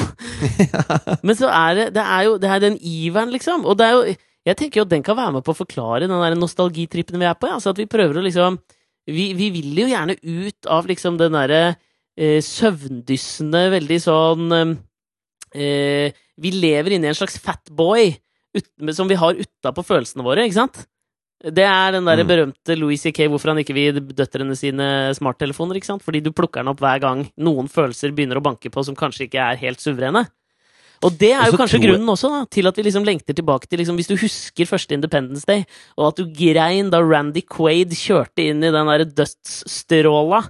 Men 1.23 1.35
så 1.35 1.49
er 1.51 1.75
det 1.75 1.87
Det 1.97 2.03
er 2.03 2.23
jo 2.27 2.37
det 2.37 2.49
er 2.49 2.59
den 2.63 2.77
iveren, 2.81 3.31
liksom. 3.31 3.65
Og 3.65 3.77
det 3.77 3.85
er 3.87 3.91
jo 3.97 4.15
Jeg 4.47 4.57
tenker 4.59 4.79
jo 4.81 4.85
at 4.87 4.93
den 4.93 5.03
kan 5.03 5.17
være 5.19 5.35
med 5.37 5.43
på 5.45 5.51
å 5.53 5.59
forklare 5.59 6.07
den 6.07 6.13
der 6.23 6.37
nostalgitrippen 6.39 7.19
vi 7.19 7.27
er 7.27 7.35
på. 7.35 7.49
Ja. 7.49 7.57
Altså 7.59 7.73
at 7.73 7.81
vi 7.81 7.89
prøver 7.91 8.19
å 8.21 8.25
liksom 8.25 8.59
Vi, 9.07 9.29
vi 9.39 9.49
vil 9.55 9.77
jo 9.79 9.87
gjerne 9.87 10.17
ut 10.19 10.67
av 10.67 10.87
liksom 10.89 11.15
den 11.19 11.31
derre 11.35 11.61
eh, 12.17 12.41
søvndyssende, 12.43 13.69
veldig 13.71 13.99
sånn 14.03 14.51
eh, 15.55 16.11
Vi 16.37 16.51
lever 16.51 16.95
inni 16.97 17.07
en 17.07 17.15
slags 17.15 17.39
fatboy 17.39 18.15
som 18.91 19.07
vi 19.07 19.15
har 19.19 19.37
utapå 19.37 19.83
følelsene 19.85 20.25
våre, 20.25 20.43
ikke 20.47 20.57
sant? 20.57 20.79
Det 21.37 21.61
er 21.63 21.91
den 21.93 22.07
der 22.09 22.23
Mm. 22.23 22.27
berømte 22.27 22.75
Louis 22.79 22.99
C.K. 22.99 23.27
hvorfor 23.29 23.51
han 23.53 23.59
ikke 23.61 23.75
vil 23.77 23.99
døtrene 24.01 24.55
sine 24.57 25.13
smarttelefoner. 25.13 25.77
ikke 25.77 25.85
sant? 25.91 26.01
Fordi 26.01 26.23
du 26.25 26.31
plukker 26.31 26.63
den 26.63 26.71
opp 26.71 26.79
hver 26.81 26.99
gang 26.99 27.27
noen 27.37 27.69
følelser 27.69 28.11
begynner 28.11 28.39
å 28.39 28.43
banke 28.43 28.71
på 28.73 28.83
som 28.83 28.95
kanskje 28.97 29.27
ikke 29.27 29.43
er 29.51 29.59
helt 29.61 29.79
suverene. 29.79 30.25
Og 31.05 31.13
det 31.19 31.29
er 31.35 31.45
jo 31.51 31.57
kanskje 31.59 31.77
tror 31.77 31.85
grunnen 31.91 32.09
også 32.09 32.29
da, 32.33 32.39
til 32.49 32.67
at 32.67 32.77
vi 32.79 32.83
liksom 32.87 33.03
lengter 33.05 33.35
tilbake 33.37 33.67
til 33.69 33.77
liksom, 33.83 33.95
Hvis 33.99 34.07
du 34.09 34.15
husker 34.17 34.65
første 34.65 34.93
Independence 34.97 35.45
Day, 35.45 35.63
og 35.97 36.07
at 36.09 36.17
du 36.17 36.25
grein 36.33 36.89
da 36.89 37.01
Randy 37.05 37.43
Quaid 37.45 37.93
kjørte 37.93 38.47
inn 38.49 38.63
i 38.65 38.71
den 38.73 38.87
der 38.89 39.05
dødsstråla, 39.05 40.43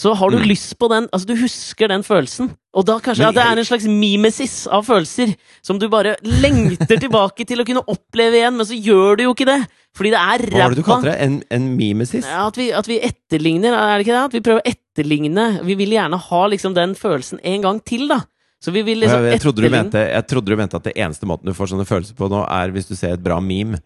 så 0.00 0.12
har 0.14 0.30
du 0.30 0.38
Mm. 0.38 0.46
lyst 0.48 0.78
på 0.78 0.88
den 0.88 1.08
Altså, 1.12 1.26
du 1.26 1.34
husker 1.36 1.88
den 1.88 2.02
følelsen. 2.06 2.52
Og 2.72 2.86
da 2.86 2.98
kanskje 3.00 3.26
at 3.26 3.34
det 3.34 3.42
er 3.42 3.58
en 3.58 3.64
slags 3.64 3.84
mimesis 3.90 4.66
av 4.70 4.84
følelser 4.86 5.34
som 5.62 5.78
du 5.78 5.88
bare 5.88 6.14
lengter 6.22 6.96
tilbake 7.00 7.44
til 7.44 7.58
å 7.60 7.66
kunne 7.66 7.82
oppleve 7.90 8.38
igjen, 8.38 8.56
men 8.56 8.64
så 8.64 8.76
gjør 8.78 9.16
du 9.18 9.22
jo 9.24 9.34
ikke 9.34 9.46
det! 9.48 9.66
Fordi 9.96 10.10
det 10.14 10.20
er 10.20 10.38
Hva 10.46 10.62
var 10.62 10.70
det 10.70 10.76
du 10.78 10.82
ræva. 10.82 10.94
kalte 11.02 11.10
det? 11.10 11.20
En, 11.20 11.42
en 11.50 11.76
mimesis? 11.76 12.24
Ja, 12.24 12.46
at, 12.46 12.56
vi, 12.56 12.70
at 12.70 12.86
vi 12.86 13.00
etterligner, 13.00 13.74
er 13.74 13.98
det 13.98 14.06
ikke 14.06 14.14
det? 14.14 14.24
At 14.24 14.32
vi 14.32 14.40
prøver 14.40 14.62
å 14.62 14.70
etterligne. 14.70 15.64
Vi 15.66 15.74
vil 15.74 15.90
gjerne 15.90 16.16
ha 16.16 16.46
liksom 16.46 16.74
den 16.78 16.94
følelsen 16.94 17.40
en 17.42 17.60
gang 17.66 17.80
til, 17.84 18.06
da. 18.08 18.20
Så 18.60 18.72
vi 18.74 18.82
vil 18.84 19.00
liksom 19.00 19.24
jeg, 19.24 19.32
jeg, 19.38 19.42
trodde 19.42 19.64
du 19.64 19.72
mente, 19.72 20.00
jeg 20.04 20.26
trodde 20.28 20.52
du 20.52 20.58
mente 20.60 20.76
at 20.76 20.88
det 20.90 20.96
eneste 21.00 21.28
måten 21.28 21.48
du 21.48 21.56
får 21.56 21.72
sånne 21.72 21.88
følelser 21.88 22.16
på 22.18 22.28
nå, 22.28 22.42
er 22.44 22.74
hvis 22.74 22.90
du 22.90 22.94
ser 22.98 23.16
et 23.16 23.24
bra 23.24 23.40
meme. 23.40 23.80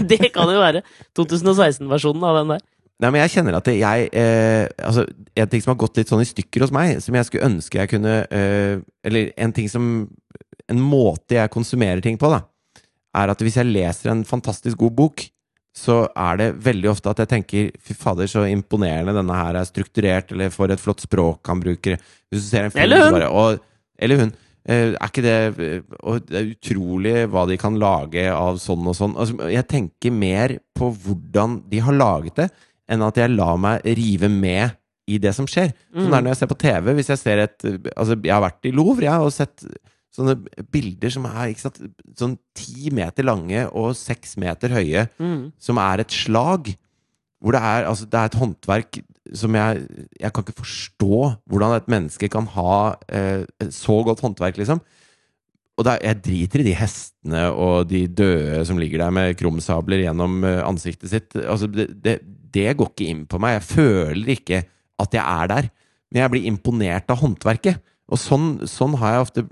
Det 0.10 0.30
kan 0.34 0.50
jo 0.52 0.60
være 0.60 0.82
2016-versjonen 1.18 2.24
av 2.28 2.38
den 2.42 2.54
der. 2.54 2.62
Nei, 3.00 3.12
men 3.14 3.22
jeg 3.24 3.32
kjenner 3.38 3.56
at 3.60 3.68
jeg 3.72 4.10
eh, 4.12 4.66
Altså, 4.84 5.06
en 5.40 5.52
ting 5.52 5.62
som 5.64 5.72
har 5.72 5.80
gått 5.80 6.00
litt 6.00 6.10
sånn 6.12 6.24
i 6.24 6.28
stykker 6.28 6.66
hos 6.66 6.74
meg, 6.76 6.98
som 7.04 7.16
jeg 7.16 7.28
skulle 7.30 7.48
ønske 7.48 7.80
jeg 7.80 7.92
kunne 7.94 8.16
eh, 8.28 8.82
Eller 9.08 9.32
en 9.40 9.54
ting 9.56 9.70
som 9.72 9.86
En 10.68 10.82
måte 10.84 11.38
jeg 11.38 11.54
konsumerer 11.54 12.04
ting 12.04 12.20
på, 12.20 12.28
da, 12.34 12.44
er 13.18 13.32
at 13.32 13.40
hvis 13.42 13.58
jeg 13.58 13.72
leser 13.72 14.12
en 14.12 14.26
fantastisk 14.28 14.78
god 14.84 14.94
bok, 15.00 15.24
så 15.80 16.02
er 16.12 16.40
det 16.42 16.50
veldig 16.66 16.92
ofte 16.92 17.12
at 17.14 17.22
jeg 17.24 17.32
tenker 17.32 17.72
Fy 17.86 17.96
fader, 17.98 18.28
så 18.30 18.44
imponerende 18.50 19.16
denne 19.16 19.38
her 19.38 19.60
er 19.60 19.68
strukturert, 19.70 20.34
eller 20.36 20.52
for 20.54 20.72
et 20.74 20.82
flott 20.82 21.04
språk 21.06 21.48
han 21.50 21.62
bruker. 21.64 21.98
Hvis 22.30 22.46
du 22.46 22.48
ser 22.50 22.68
en 22.68 22.74
film, 22.76 22.84
Eller 22.84 23.06
hun. 23.06 23.16
bare 23.16 23.30
og, 23.32 23.66
Eller 24.00 24.24
hun. 24.24 24.34
Eh, 24.70 24.92
er 24.92 25.08
ikke 25.08 25.24
det 25.24 25.36
eh, 25.66 25.94
Og 26.04 26.26
det 26.28 26.36
er 26.38 26.50
utrolig 26.52 27.14
hva 27.32 27.46
de 27.50 27.56
kan 27.58 27.78
lage 27.80 28.26
av 28.32 28.60
sånn 28.62 28.86
og 28.92 28.98
sånn. 28.98 29.16
Altså, 29.18 29.50
jeg 29.50 29.68
tenker 29.72 30.14
mer 30.14 30.58
på 30.78 30.92
hvordan 31.06 31.62
de 31.72 31.80
har 31.86 31.96
laget 31.96 32.44
det, 32.44 32.50
enn 32.90 33.06
at 33.06 33.18
jeg 33.22 33.34
lar 33.36 33.58
meg 33.62 33.86
rive 33.98 34.30
med 34.30 34.76
i 35.10 35.18
det 35.22 35.32
som 35.34 35.48
skjer. 35.50 35.72
Sånn 35.96 36.12
er 36.12 36.20
det 36.20 36.26
når 36.28 36.34
jeg 36.36 36.42
ser 36.42 36.52
på 36.52 36.60
TV. 36.62 36.92
Hvis 37.00 37.14
jeg 37.14 37.22
ser 37.24 37.46
et 37.48 37.66
Altså, 37.96 38.20
jeg 38.20 38.34
har 38.36 38.44
vært 38.46 38.68
i 38.70 38.74
Louvre, 38.76 39.08
jeg, 39.08 39.26
og 39.26 39.34
sett 39.34 39.66
sånne 40.16 40.36
bilder 40.74 41.12
som 41.14 41.26
er 41.30 41.52
ikke 41.52 41.66
sant, 41.68 41.80
sånn 42.18 42.38
ti 42.58 42.90
meter 42.96 43.28
lange 43.28 43.66
og 43.78 43.92
seks 43.98 44.38
meter 44.42 44.74
høye, 44.74 45.08
Mm. 45.22 45.52
som 45.62 45.78
er 45.78 46.02
et 46.02 46.12
slag. 46.12 46.72
Hvor 47.40 47.56
det 47.56 47.62
er, 47.64 47.86
altså, 47.88 48.06
det 48.10 48.20
er 48.20 48.26
et 48.32 48.40
håndverk 48.42 48.98
som 49.38 49.54
jeg 49.56 49.84
Jeg 50.20 50.34
kan 50.34 50.44
ikke 50.44 50.58
forstå 50.60 51.20
hvordan 51.48 51.76
et 51.78 51.88
menneske 51.88 52.28
kan 52.30 52.46
ha 52.56 52.96
eh, 53.08 53.46
så 53.70 54.04
godt 54.04 54.20
håndverk, 54.26 54.58
liksom. 54.58 54.82
Og 55.78 55.86
det 55.86 55.94
er, 55.94 56.02
jeg 56.10 56.22
driter 56.26 56.60
i 56.60 56.64
de 56.68 56.74
hestene 56.76 57.44
og 57.56 57.88
de 57.88 58.02
døde 58.08 58.66
som 58.68 58.78
ligger 58.82 59.00
der 59.00 59.12
med 59.16 59.38
krumsabler 59.40 60.02
gjennom 60.04 60.44
eh, 60.44 60.60
ansiktet 60.68 61.10
sitt. 61.14 61.36
Altså, 61.40 61.70
det, 61.72 61.88
det, 62.04 62.18
det 62.52 62.74
går 62.76 62.90
ikke 62.92 63.08
inn 63.08 63.22
på 63.30 63.40
meg. 63.40 63.60
Jeg 63.62 63.68
føler 63.78 64.34
ikke 64.36 64.64
at 65.00 65.14
jeg 65.16 65.24
er 65.24 65.48
der. 65.54 65.70
Men 66.12 66.24
jeg 66.24 66.32
blir 66.34 66.50
imponert 66.50 67.08
av 67.14 67.22
håndverket. 67.22 67.80
Og 68.10 68.18
sånn, 68.18 68.60
sånn 68.66 68.96
har 68.98 69.14
jeg 69.14 69.26
ofte 69.28 69.44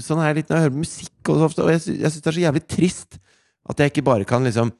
Sånn 0.00 0.20
er 0.22 0.30
jeg 0.30 0.36
litt 0.40 0.48
når 0.50 0.56
jeg 0.56 0.64
hører 0.68 0.78
musikk 0.80 1.28
også 1.34 1.48
ofte. 1.50 1.64
Og 1.66 1.72
jeg, 1.74 1.82
jeg 2.00 2.12
syns 2.14 2.22
det 2.24 2.30
er 2.32 2.38
så 2.38 2.44
jævlig 2.46 2.62
trist 2.68 3.18
at 3.68 3.82
jeg 3.82 3.90
ikke 3.92 4.04
bare 4.06 4.24
kan 4.24 4.46
liksom 4.48 4.70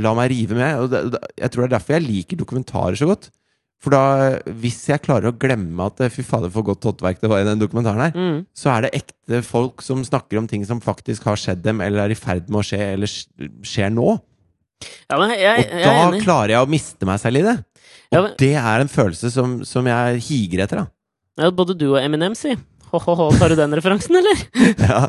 la 0.00 0.14
meg 0.16 0.30
rive 0.32 0.56
med. 0.56 0.78
Og 0.80 0.88
det, 0.92 1.02
det, 1.12 1.20
jeg 1.42 1.50
tror 1.52 1.64
det 1.64 1.68
er 1.68 1.74
derfor 1.78 1.96
jeg 1.98 2.06
liker 2.08 2.40
dokumentarer 2.40 2.96
så 2.96 3.08
godt. 3.10 3.28
For 3.78 3.94
da, 3.94 4.00
hvis 4.58 4.78
jeg 4.88 5.02
klarer 5.04 5.28
å 5.30 5.36
glemme 5.38 5.84
at 5.86 6.00
fy 6.10 6.24
fader, 6.26 6.50
for 6.50 6.64
godt 6.66 6.82
håndverk 6.88 7.20
det 7.22 7.28
var 7.30 7.44
i 7.44 7.46
den 7.46 7.60
dokumentaren 7.60 8.00
her, 8.08 8.16
Mm. 8.16 8.40
så 8.56 8.72
er 8.72 8.86
det 8.88 8.94
ekte 9.04 9.42
folk 9.46 9.84
som 9.86 10.00
snakker 10.02 10.40
om 10.40 10.48
ting 10.50 10.64
som 10.66 10.80
faktisk 10.82 11.28
har 11.28 11.36
skjedd 11.38 11.60
dem, 11.62 11.80
eller 11.84 12.02
er 12.08 12.10
i 12.10 12.18
ferd 12.18 12.48
med 12.50 12.58
å 12.58 12.66
skje, 12.66 12.80
eller 12.96 13.06
skjer 13.62 13.92
nå. 13.94 14.16
Ja, 15.10 15.18
men 15.20 15.30
jeg, 15.30 15.42
jeg, 15.44 15.68
Og 15.70 15.78
jeg 15.78 15.86
da 15.86 16.08
enig. 16.08 16.22
klarer 16.24 16.54
jeg 16.56 16.64
å 16.66 16.70
miste 16.74 17.06
meg 17.06 17.20
selv 17.22 17.38
i 17.38 17.44
det. 17.46 17.54
Og 18.08 18.16
Ja, 18.16 18.22
men- 18.24 18.34
det 18.40 18.50
er 18.56 18.80
en 18.80 18.88
følelse 18.90 19.30
som, 19.30 19.54
som 19.64 19.86
jeg 19.86 20.20
higer 20.26 20.64
etter, 20.64 20.82
da. 20.82 20.86
Ja, 21.44 21.50
både 21.54 21.76
du 21.78 21.86
og 21.92 22.00
Eminem, 22.02 22.34
si. 22.34 22.56
Ho-ho-ho, 22.88 23.28
tar 23.36 23.52
du 23.52 23.58
den 23.58 23.74
referansen, 23.76 24.16
eller? 24.20 24.42
Ja, 24.88 25.00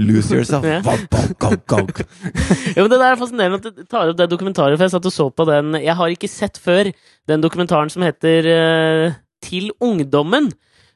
lose 0.00 0.34
yourself. 0.34 0.66
Ja. 0.66 0.80
Jo, 2.76 2.82
men 2.82 2.90
Det 2.90 2.98
der 2.98 3.12
er 3.12 3.20
fascinerende 3.20 3.58
at 3.60 3.66
du 3.66 3.84
tar 3.86 4.10
opp 4.10 4.18
det 4.18 4.28
dokumentaret, 4.30 4.78
for 4.78 4.86
jeg 4.86 4.94
satt 4.94 5.08
og 5.08 5.14
så 5.14 5.28
på 5.30 5.46
den 5.48 5.76
Jeg 5.78 5.94
har 5.98 6.12
ikke 6.12 6.30
sett 6.30 6.58
før 6.62 6.90
den 7.28 7.44
dokumentaren 7.44 7.90
som 7.92 8.02
heter 8.06 8.48
uh, 8.48 9.18
Til 9.44 9.70
ungdommen. 9.84 10.50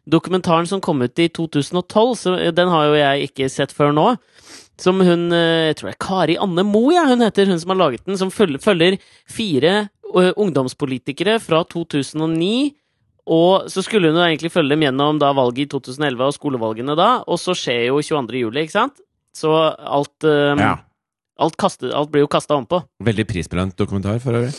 Dokumentaren 0.08 0.66
som 0.66 0.82
kom 0.82 1.04
ut 1.04 1.22
i 1.22 1.28
2012, 1.30 2.16
så 2.18 2.34
den 2.50 2.72
har 2.72 2.88
jo 2.88 2.98
jeg 2.98 3.30
ikke 3.30 3.50
sett 3.52 3.74
før 3.76 3.94
nå. 3.94 4.08
Som 4.80 5.02
hun 5.04 5.28
uh, 5.30 5.68
Jeg 5.68 5.78
tror 5.78 5.92
det 5.92 5.96
er 5.96 6.04
Kari 6.08 6.38
Anne 6.42 6.66
Mo, 6.66 6.88
ja, 6.94 7.06
hun 7.10 7.22
heter, 7.22 7.50
hun 7.50 7.60
som 7.62 7.74
har 7.74 7.82
laget 7.84 8.06
den. 8.08 8.18
Som 8.18 8.34
følger, 8.34 8.62
følger 8.62 8.98
fire 9.30 9.76
uh, 10.10 10.32
ungdomspolitikere 10.34 11.38
fra 11.42 11.62
2009. 11.70 12.72
Og 13.30 13.68
så 13.70 13.82
skulle 13.86 14.10
hun 14.10 14.18
jo 14.18 14.24
egentlig 14.26 14.50
følge 14.50 14.74
dem 14.74 14.82
gjennom 14.86 15.18
da 15.22 15.30
valget 15.36 15.66
i 15.66 15.70
2011 15.70 16.24
og 16.26 16.34
skolevalgene 16.34 16.96
da, 16.98 17.10
og 17.22 17.38
så 17.38 17.54
skjer 17.54 17.84
jo 17.92 18.00
22. 18.02 18.40
juli, 18.42 18.64
ikke 18.66 18.74
sant? 18.74 19.02
Så 19.36 19.52
alt 19.52 20.26
um, 20.26 20.58
Ja. 20.62 20.78
Alt, 21.42 21.56
kastet, 21.58 21.90
alt 21.96 22.10
blir 22.12 22.22
jo 22.22 22.28
kasta 22.30 22.54
ompå. 22.54 22.82
Veldig 23.02 23.24
prisbelønt 23.26 23.74
dokumentar, 23.78 24.18
for 24.22 24.36
øvrig. 24.36 24.52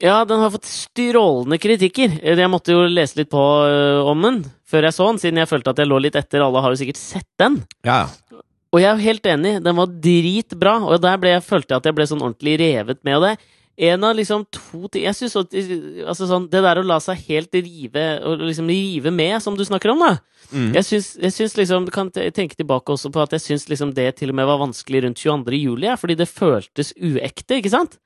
Ja, 0.00 0.22
den 0.24 0.40
har 0.40 0.52
fått 0.54 0.68
strålende 0.68 1.58
kritikker. 1.60 2.14
Eh, 2.22 2.38
Jeg 2.38 2.50
måtte 2.50 2.72
jo 2.72 2.84
lese 2.88 3.18
litt 3.18 3.30
på 3.32 3.42
øh, 3.66 4.06
om 4.08 4.22
den 4.22 4.38
før 4.68 4.86
jeg 4.88 4.96
så 4.96 5.08
den, 5.10 5.18
siden 5.20 5.40
jeg 5.42 5.50
følte 5.50 5.74
at 5.74 5.82
jeg 5.82 5.90
lå 5.90 5.98
litt 6.00 6.16
etter. 6.16 6.42
Alle 6.42 6.62
har 6.64 6.72
jo 6.72 6.80
sikkert 6.80 7.00
sett 7.00 7.28
den. 7.40 7.58
Ja, 7.84 8.04
ja. 8.06 8.40
Og 8.74 8.80
jeg 8.82 8.88
er 8.90 8.96
jo 8.98 9.06
helt 9.06 9.26
enig, 9.30 9.52
den 9.62 9.76
var 9.78 9.92
dritbra, 10.02 10.72
og 10.82 10.96
der 11.02 11.28
jeg, 11.30 11.44
følte 11.46 11.74
jeg 11.74 11.82
at 11.82 11.84
jeg 11.86 11.94
ble 11.94 12.06
sånn 12.10 12.24
ordentlig 12.24 12.56
revet 12.58 13.04
med. 13.06 13.18
Og 13.20 13.26
det 13.26 13.34
en 13.76 14.04
av 14.06 14.14
liksom 14.14 14.44
to 14.54 14.86
ting 14.92 15.02
Jeg 15.02 15.16
syns 15.18 15.34
altså 15.34 16.28
sånn, 16.30 16.46
Det 16.50 16.60
der 16.62 16.78
å 16.78 16.86
la 16.86 17.00
seg 17.02 17.18
helt 17.26 17.56
rive 17.58 18.04
og 18.22 18.44
liksom 18.44 18.70
rive 18.70 19.10
med, 19.10 19.40
som 19.42 19.56
du 19.58 19.64
snakker 19.66 19.90
om, 19.94 20.04
da. 20.04 20.12
Mm. 20.52 20.70
Jeg 20.76 20.86
syns, 20.86 21.08
jeg 21.18 21.34
syns 21.34 21.56
liksom 21.58 21.88
kan 21.94 22.10
tenke 22.14 22.54
tilbake 22.54 22.94
også 22.94 23.10
på 23.14 23.22
at 23.24 23.34
jeg 23.34 23.42
syns 23.42 23.68
liksom 23.70 23.94
det 23.96 24.10
til 24.20 24.30
og 24.30 24.38
med 24.38 24.46
var 24.46 24.60
vanskelig 24.62 25.04
rundt 25.06 25.18
22. 25.18 25.58
juli, 25.58 25.88
ja, 25.88 25.96
fordi 25.98 26.18
det 26.20 26.30
føltes 26.30 26.92
uekte, 27.00 27.58
ikke 27.58 27.72
sant? 27.72 27.98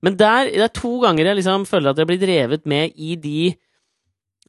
Men 0.00 0.16
der, 0.16 0.48
det 0.48 0.64
er 0.64 0.72
to 0.72 0.94
ganger 1.02 1.28
jeg 1.28 1.40
liksom 1.40 1.66
føler 1.68 1.92
at 1.92 2.00
jeg 2.00 2.08
blir 2.08 2.22
drevet 2.22 2.64
med 2.68 2.96
i 2.96 3.16
de 3.20 3.52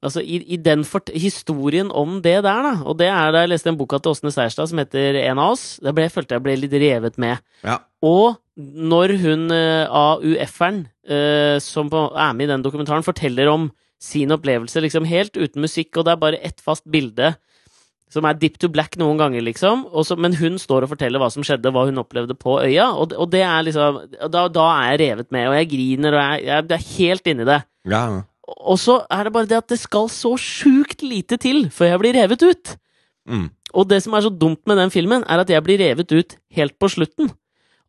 Altså 0.02 0.24
i, 0.26 0.40
i 0.50 0.58
den 0.58 0.82
fort 0.88 1.12
historien 1.14 1.92
om 1.94 2.18
det 2.26 2.40
der, 2.42 2.64
da. 2.66 2.72
Og 2.90 2.98
det 2.98 3.10
er 3.14 3.34
da 3.34 3.44
jeg 3.44 3.52
leste 3.52 3.70
en 3.70 3.78
bok 3.78 3.94
til 4.00 4.16
Åsne 4.16 4.32
Seierstad 4.34 4.72
som 4.72 4.82
heter 4.82 5.20
En 5.22 5.42
av 5.42 5.54
oss. 5.54 5.66
Der 5.84 5.94
ble, 5.94 6.08
jeg 6.08 6.16
følte 6.16 6.40
jeg 6.40 6.46
ble 6.48 6.56
litt 6.58 6.74
revet 6.74 7.20
med. 7.22 7.44
Ja. 7.62 7.78
Og 8.02 8.40
når 8.58 9.14
hun 9.22 9.46
uh, 9.54 9.86
AUF-eren, 9.86 10.88
uh, 11.06 11.62
som 11.62 11.92
på, 11.94 12.08
er 12.18 12.34
med 12.34 12.50
i 12.50 12.52
den 12.56 12.66
dokumentaren, 12.66 13.06
forteller 13.06 13.52
om 13.52 13.70
sin 14.02 14.34
opplevelse 14.34 14.82
liksom 14.82 15.06
helt 15.06 15.38
uten 15.38 15.62
musikk, 15.62 15.94
og 15.94 16.08
det 16.08 16.16
er 16.16 16.22
bare 16.24 16.42
ett 16.42 16.62
fast 16.66 16.88
bilde 16.90 17.36
som 18.12 18.26
er 18.28 18.36
dip 18.36 18.58
to 18.60 18.68
black 18.74 18.98
noen 19.00 19.22
ganger, 19.22 19.44
liksom. 19.46 19.86
Og 19.94 20.04
så, 20.08 20.18
men 20.20 20.34
hun 20.36 20.58
står 20.60 20.84
og 20.84 20.92
forteller 20.96 21.22
hva 21.22 21.30
som 21.32 21.46
skjedde, 21.48 21.72
hva 21.72 21.86
hun 21.88 22.02
opplevde 22.02 22.36
på 22.36 22.58
øya. 22.60 22.90
Og, 22.92 23.14
og 23.16 23.30
det 23.32 23.46
er 23.48 23.64
liksom 23.70 24.02
da, 24.34 24.48
da 24.52 24.66
er 24.82 24.90
jeg 24.90 25.02
revet 25.06 25.32
med, 25.32 25.48
og 25.48 25.56
jeg 25.60 25.70
griner, 25.72 26.18
og 26.18 26.26
jeg, 26.26 26.44
jeg, 26.50 26.68
jeg 26.74 26.82
er 26.82 26.90
helt 26.98 27.32
inni 27.32 27.48
det. 27.48 27.62
Ja. 27.94 28.04
Og 28.60 28.80
så 28.82 29.02
er 29.12 29.28
det 29.28 29.34
bare 29.36 29.50
det 29.50 29.60
at 29.62 29.72
det 29.72 29.80
skal 29.82 30.10
så 30.12 30.34
sjukt 30.40 31.04
lite 31.06 31.40
til 31.42 31.68
før 31.74 31.94
jeg 31.94 32.02
blir 32.04 32.18
revet 32.20 32.44
ut. 32.44 32.74
Mm. 33.30 33.50
Og 33.78 33.88
det 33.88 34.02
som 34.04 34.16
er 34.18 34.26
så 34.26 34.32
dumt 34.34 34.62
med 34.68 34.80
den 34.82 34.92
filmen, 34.94 35.24
er 35.30 35.44
at 35.44 35.52
jeg 35.52 35.64
blir 35.64 35.80
revet 35.82 36.12
ut 36.12 36.36
helt 36.58 36.76
på 36.82 36.90
slutten. 36.92 37.32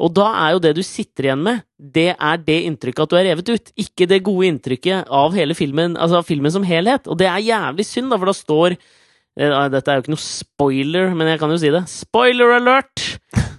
Og 0.02 0.10
da 0.16 0.28
er 0.40 0.54
jo 0.54 0.62
det 0.62 0.72
du 0.78 0.82
sitter 0.86 1.28
igjen 1.28 1.44
med, 1.44 1.62
det 1.76 2.10
er 2.14 2.40
det 2.42 2.58
inntrykket 2.66 3.04
at 3.04 3.12
du 3.12 3.18
er 3.18 3.28
revet 3.28 3.52
ut. 3.52 3.72
Ikke 3.78 4.08
det 4.10 4.22
gode 4.26 4.48
inntrykket 4.48 5.10
av 5.12 5.36
hele 5.36 5.54
filmen, 5.58 5.94
altså 5.96 6.20
av 6.22 6.26
filmen 6.26 6.54
som 6.54 6.66
helhet. 6.66 7.06
Og 7.10 7.18
det 7.20 7.28
er 7.30 7.44
jævlig 7.44 7.86
synd, 7.86 8.10
da, 8.10 8.18
for 8.18 8.30
da 8.30 8.36
står 8.36 8.74
eh, 8.74 9.58
Dette 9.74 9.92
er 9.92 9.98
jo 9.98 10.04
ikke 10.04 10.14
noe 10.14 10.24
spoiler, 10.24 11.12
men 11.18 11.30
jeg 11.30 11.42
kan 11.42 11.54
jo 11.54 11.60
si 11.62 11.70
det. 11.74 11.84
Spoiler 11.92 12.56
alert! 12.56 13.04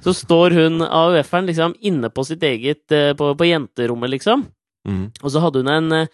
Så 0.04 0.12
står 0.18 0.58
hun 0.58 0.84
AUF-eren 0.84 1.48
liksom 1.48 1.78
inne 1.80 2.10
på 2.12 2.26
sitt 2.28 2.42
eget 2.44 2.92
eh, 2.92 3.14
På, 3.16 3.30
på 3.40 3.48
jenterommet, 3.48 4.12
liksom. 4.18 4.44
Mm. 4.84 5.06
Og 5.22 5.32
så 5.32 5.40
hadde 5.40 5.64
hun 5.64 5.72
en 5.72 6.00
eh, 6.02 6.12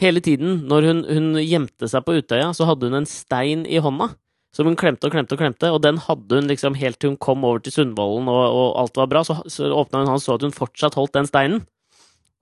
Hele 0.00 0.22
tiden, 0.24 0.62
når 0.70 0.88
hun, 0.88 1.04
hun 1.04 1.28
gjemte 1.42 1.88
seg 1.90 2.04
på 2.06 2.16
Utøya, 2.16 2.50
så 2.56 2.66
hadde 2.68 2.88
hun 2.88 3.02
en 3.02 3.08
stein 3.08 3.66
i 3.68 3.82
hånda. 3.82 4.12
Som 4.52 4.68
hun 4.68 4.76
klemte 4.76 5.08
og 5.08 5.14
klemte 5.14 5.32
og 5.36 5.40
klemte, 5.40 5.68
og 5.72 5.80
den 5.80 5.96
hadde 6.04 6.36
hun 6.36 6.50
liksom 6.50 6.74
helt 6.76 6.98
til 7.00 7.14
hun 7.14 7.20
kom 7.20 7.44
over 7.48 7.62
til 7.64 7.72
Sundvolden 7.72 8.26
og, 8.28 8.42
og 8.52 8.66
alt 8.82 8.98
var 9.00 9.08
bra. 9.08 9.22
Så, 9.24 9.38
så 9.48 9.70
åpna 9.72 10.02
hun 10.02 10.10
han 10.12 10.20
og 10.20 10.24
så 10.24 10.36
at 10.36 10.44
hun 10.44 10.52
fortsatt 10.52 10.98
holdt 10.98 11.14
den 11.16 11.28
steinen. 11.28 11.62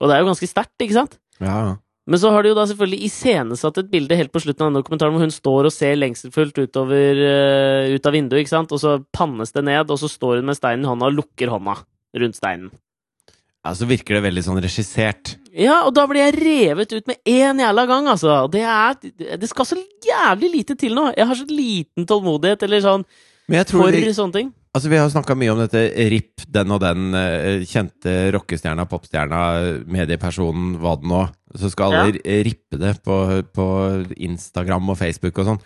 Og 0.01 0.09
det 0.09 0.17
er 0.17 0.23
jo 0.23 0.31
ganske 0.31 0.49
sterkt, 0.49 0.75
ikke 0.83 0.97
sant? 0.97 1.15
Ja. 1.39 1.77
Men 2.09 2.19
så 2.19 2.31
har 2.33 2.43
de 2.43 2.51
jo 2.51 2.57
da 2.57 2.65
selvfølgelig 2.67 3.05
iscenesatt 3.07 3.77
et 3.79 3.91
bilde 3.91 4.17
helt 4.17 4.31
på 4.33 4.41
slutten 4.41 4.65
av 4.65 4.71
denne 4.71 4.81
dokumentaren 4.81 5.13
hvor 5.13 5.23
hun 5.23 5.33
står 5.33 5.69
og 5.69 5.75
ser 5.75 5.99
lengselfullt 5.99 6.57
utover 6.63 7.21
uh, 7.21 7.91
ut 7.93 8.07
av 8.09 8.15
vinduet, 8.17 8.41
ikke 8.41 8.55
sant, 8.55 8.73
og 8.73 8.81
så 8.81 8.97
pannes 9.13 9.53
det 9.53 9.63
ned, 9.69 9.85
og 9.93 10.01
så 10.01 10.09
står 10.09 10.41
hun 10.41 10.49
med 10.49 10.57
steinen 10.57 10.87
i 10.87 10.89
hånda 10.89 11.11
og 11.11 11.19
lukker 11.19 11.53
hånda 11.53 11.77
rundt 12.23 12.39
steinen. 12.39 12.73
Ja, 13.61 13.73
så 13.77 13.85
virker 13.85 14.17
det 14.17 14.23
veldig 14.25 14.41
sånn 14.45 14.61
regissert. 14.63 15.35
Ja, 15.53 15.83
og 15.85 15.93
da 15.93 16.07
blir 16.09 16.23
jeg 16.23 16.37
revet 16.39 16.95
ut 16.95 17.09
med 17.09 17.19
én 17.29 17.59
jævla 17.61 17.83
gang, 17.89 18.07
altså. 18.09 18.47
Det 18.49 18.63
er 18.65 18.95
Det 19.37 19.49
skal 19.49 19.67
så 19.69 19.77
jævlig 20.01 20.49
lite 20.55 20.75
til 20.75 20.95
nå. 20.97 21.11
Jeg 21.13 21.27
har 21.27 21.37
så 21.37 21.45
liten 21.45 22.07
tålmodighet, 22.09 22.63
eller 22.63 22.81
sånn, 22.81 23.05
Men 23.47 23.61
jeg 23.61 23.67
tror 23.67 23.83
for 23.83 23.91
vi, 23.91 24.13
sånne 24.13 24.33
ting. 24.33 24.53
altså 24.73 24.89
vi 24.89 24.97
har 24.97 25.09
snakka 25.09 25.35
mye 25.35 25.51
om 25.51 25.59
dette 25.59 26.09
RIP, 26.09 26.47
den 26.47 26.71
og 26.71 26.79
den 26.81 27.13
eh, 27.13 27.65
kjente 27.67 28.31
rockestjerna, 28.33 28.87
popstjerna, 28.89 29.41
mediepersonen, 29.85 30.77
hva 30.81 30.95
det 30.97 31.11
nå. 31.11 31.21
Så 31.59 31.69
skal 31.69 31.93
alle 31.93 32.17
ja. 32.17 32.41
rippe 32.47 32.79
det 32.79 32.95
på, 33.03 33.43
på 33.53 33.67
Instagram 34.17 34.89
og 34.89 34.97
Facebook 34.97 35.37
og 35.37 35.51
sånn. 35.51 35.61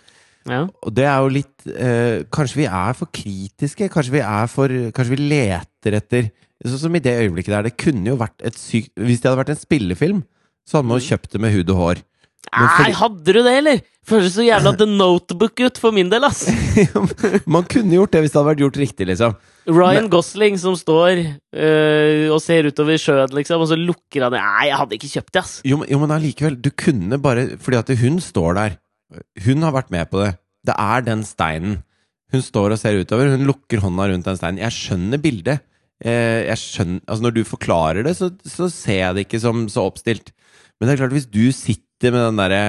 Ja. 0.46 0.66
Og 0.84 0.92
det 0.94 1.06
er 1.08 1.22
jo 1.24 1.30
litt 1.34 1.64
eh, 1.66 2.22
Kanskje 2.30 2.60
vi 2.60 2.66
er 2.70 2.92
for 2.94 3.10
kritiske? 3.10 3.88
Kanskje 3.90 4.12
vi 4.14 4.20
for 4.46 4.70
Kanskje 4.94 5.16
vi 5.16 5.24
leter 5.32 5.96
etter 5.98 6.28
Sånn 6.64 6.78
som 6.86 6.94
i 6.96 7.02
det 7.04 7.12
øyeblikket 7.20 7.52
der. 7.52 7.66
Det 7.68 7.76
kunne 7.76 8.06
jo 8.14 8.16
vært 8.16 8.40
et 8.48 8.56
sykt 8.56 8.94
Hvis 8.96 9.20
det 9.20 9.28
hadde 9.28 9.42
vært 9.42 9.50
en 9.52 9.60
spillefilm, 9.60 10.22
så 10.66 10.78
hadde 10.78 10.88
man 10.88 10.98
jo 11.02 11.08
kjøpt 11.10 11.34
det 11.34 11.40
med 11.44 11.52
hud 11.52 11.72
og 11.74 11.76
hår. 11.82 12.00
Men 12.46 12.62
Nei, 12.62 12.76
fordi- 12.78 12.94
hadde 13.00 13.24
du 13.34 13.42
det, 13.42 13.52
eller? 13.58 13.80
Føles 14.06 14.34
så 14.36 14.44
jævla 14.46 14.70
The 14.78 14.86
Notebook 14.86 15.60
ut 15.66 15.78
for 15.82 15.90
min 15.92 16.08
del, 16.08 16.22
ass. 16.24 16.44
man 17.46 17.64
kunne 17.66 17.90
gjort 17.98 18.12
det 18.14 18.20
hvis 18.22 18.32
det 18.32 18.38
hadde 18.38 18.50
vært 18.52 18.62
gjort 18.62 18.78
riktig, 18.78 19.06
liksom. 19.10 19.34
Ryan 19.66 20.06
Gosling 20.08 20.56
som 20.62 20.76
står 20.78 21.24
øh, 21.26 22.30
og 22.30 22.38
ser 22.44 22.68
utover 22.70 23.00
sjøen, 23.02 23.34
liksom, 23.34 23.64
og 23.64 23.68
så 23.72 23.76
lukker 23.80 24.22
han 24.28 24.36
det. 24.36 24.42
Nei, 24.46 24.68
jeg 24.70 24.78
hadde 24.78 24.94
ikke 24.98 25.10
kjøpt 25.16 25.32
det, 25.34 25.42
ass. 25.42 25.54
Jo, 25.66 25.80
men- 25.82 25.90
jo, 25.90 25.98
men 25.98 26.14
allikevel. 26.14 26.56
Du 26.62 26.70
kunne 26.70 27.18
bare 27.20 27.48
Fordi 27.58 27.80
at 27.82 27.90
hun 27.98 28.20
står 28.22 28.54
der. 28.60 28.78
Hun 29.44 29.62
har 29.66 29.74
vært 29.74 29.90
med 29.90 30.08
på 30.10 30.22
det. 30.22 30.32
Det 30.66 30.74
er 30.78 31.00
den 31.06 31.24
steinen. 31.26 31.82
Hun 32.32 32.42
står 32.42 32.72
og 32.74 32.78
ser 32.78 32.96
utover. 33.02 33.34
Hun 33.36 33.46
lukker 33.46 33.82
hånda 33.82 34.06
rundt 34.10 34.24
den 34.26 34.38
steinen. 34.38 34.62
Jeg 34.62 34.70
skjønner 34.74 35.18
bildet. 35.22 35.60
Eh, 36.04 36.44
jeg 36.50 36.60
skjønner, 36.60 37.00
altså 37.08 37.24
Når 37.24 37.32
du 37.38 37.42
forklarer 37.48 38.04
det, 38.04 38.12
så, 38.18 38.28
så 38.44 38.66
ser 38.72 38.98
jeg 39.00 39.14
det 39.16 39.22
ikke 39.26 39.40
som 39.40 39.62
så 39.72 39.86
oppstilt. 39.88 40.32
Men 40.76 40.88
det 40.90 40.94
er 40.96 41.00
klart, 41.04 41.14
hvis 41.16 41.28
du 41.32 41.44
sitter 41.56 42.12
med 42.12 42.20
den 42.28 42.40
derre 42.42 42.62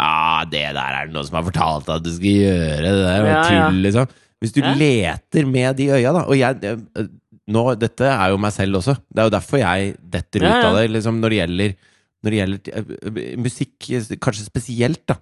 Ja, 0.00 0.44
det 0.48 0.62
der 0.72 0.80
er 0.80 1.08
det 1.10 1.12
noen 1.16 1.28
som 1.28 1.36
har 1.36 1.44
fortalt 1.50 1.84
deg 1.90 1.98
at 2.00 2.06
du 2.06 2.12
skal 2.14 2.38
gjøre. 2.40 2.78
Det 2.88 3.02
der 3.04 3.26
var 3.26 3.34
Ja, 3.34 3.42
tull, 3.50 3.82
liksom. 3.84 4.14
Hvis 4.42 4.54
du 4.56 4.62
Ja. 4.64 4.72
leter 4.74 5.46
med 5.46 5.76
de 5.78 5.90
øya, 5.92 6.12
da 6.16 6.24
Og 6.24 6.34
jeg 6.40 6.64
eh, 6.64 7.06
nå, 7.52 7.66
Dette 7.78 8.08
er 8.08 8.30
jo 8.32 8.38
meg 8.40 8.52
selv 8.54 8.80
også. 8.80 8.96
Det 9.12 9.20
er 9.20 9.28
jo 9.28 9.34
derfor 9.36 9.58
jeg 9.60 9.94
detter 10.00 10.46
ut 10.46 10.64
av 10.70 10.76
det. 10.78 10.86
Liksom, 10.94 11.20
når 11.20 11.28
det 11.34 11.38
gjelder, 11.42 11.76
når 12.22 12.30
det 12.30 12.40
gjelder 12.40 12.58
eh, 12.78 13.36
musikk, 13.36 13.76
kanskje 14.22 14.48
spesielt, 14.48 15.04
da. 15.10 15.18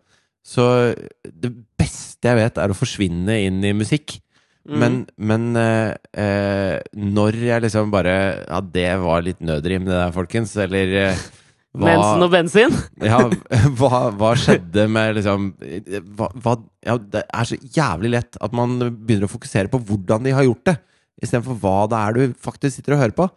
Så 0.47 0.95
det 1.25 1.51
beste 1.81 2.29
jeg 2.31 2.37
vet, 2.39 2.59
er 2.61 2.73
å 2.73 2.77
forsvinne 2.77 3.35
inn 3.45 3.59
i 3.65 3.73
musikk. 3.77 4.21
Mm. 4.71 4.79
Men, 4.79 4.97
men 5.18 5.47
eh, 5.59 5.93
eh, 6.23 6.77
når 6.95 7.35
jeg 7.43 7.62
liksom 7.64 7.89
bare 7.91 8.12
Ja, 8.45 8.61
det 8.62 8.87
var 9.03 9.25
litt 9.27 9.41
nødrim, 9.43 9.83
det 9.89 9.97
der, 9.97 10.12
folkens. 10.14 10.53
Eller 10.62 10.93
eh, 11.01 11.23
hva, 11.75 11.89
Mensen 11.89 12.25
og 12.27 12.31
bensin? 12.35 12.77
ja, 13.11 13.18
hva, 13.81 14.01
hva 14.14 14.31
skjedde 14.39 14.85
med 14.91 15.16
liksom 15.18 15.49
hva, 16.18 16.29
hva, 16.45 16.55
ja, 16.87 16.97
Det 17.03 17.25
er 17.27 17.51
så 17.51 17.59
jævlig 17.75 18.12
lett 18.14 18.39
at 18.43 18.55
man 18.55 18.79
begynner 18.79 19.27
å 19.27 19.33
fokusere 19.35 19.71
på 19.73 19.83
hvordan 19.91 20.27
de 20.27 20.35
har 20.39 20.47
gjort 20.47 20.64
det, 20.71 20.77
istedenfor 21.23 21.59
hva 21.62 21.77
det 21.91 22.01
er 22.05 22.16
du 22.18 22.39
faktisk 22.47 22.79
sitter 22.79 22.95
og 22.97 23.03
hører 23.05 23.16
på. 23.18 23.29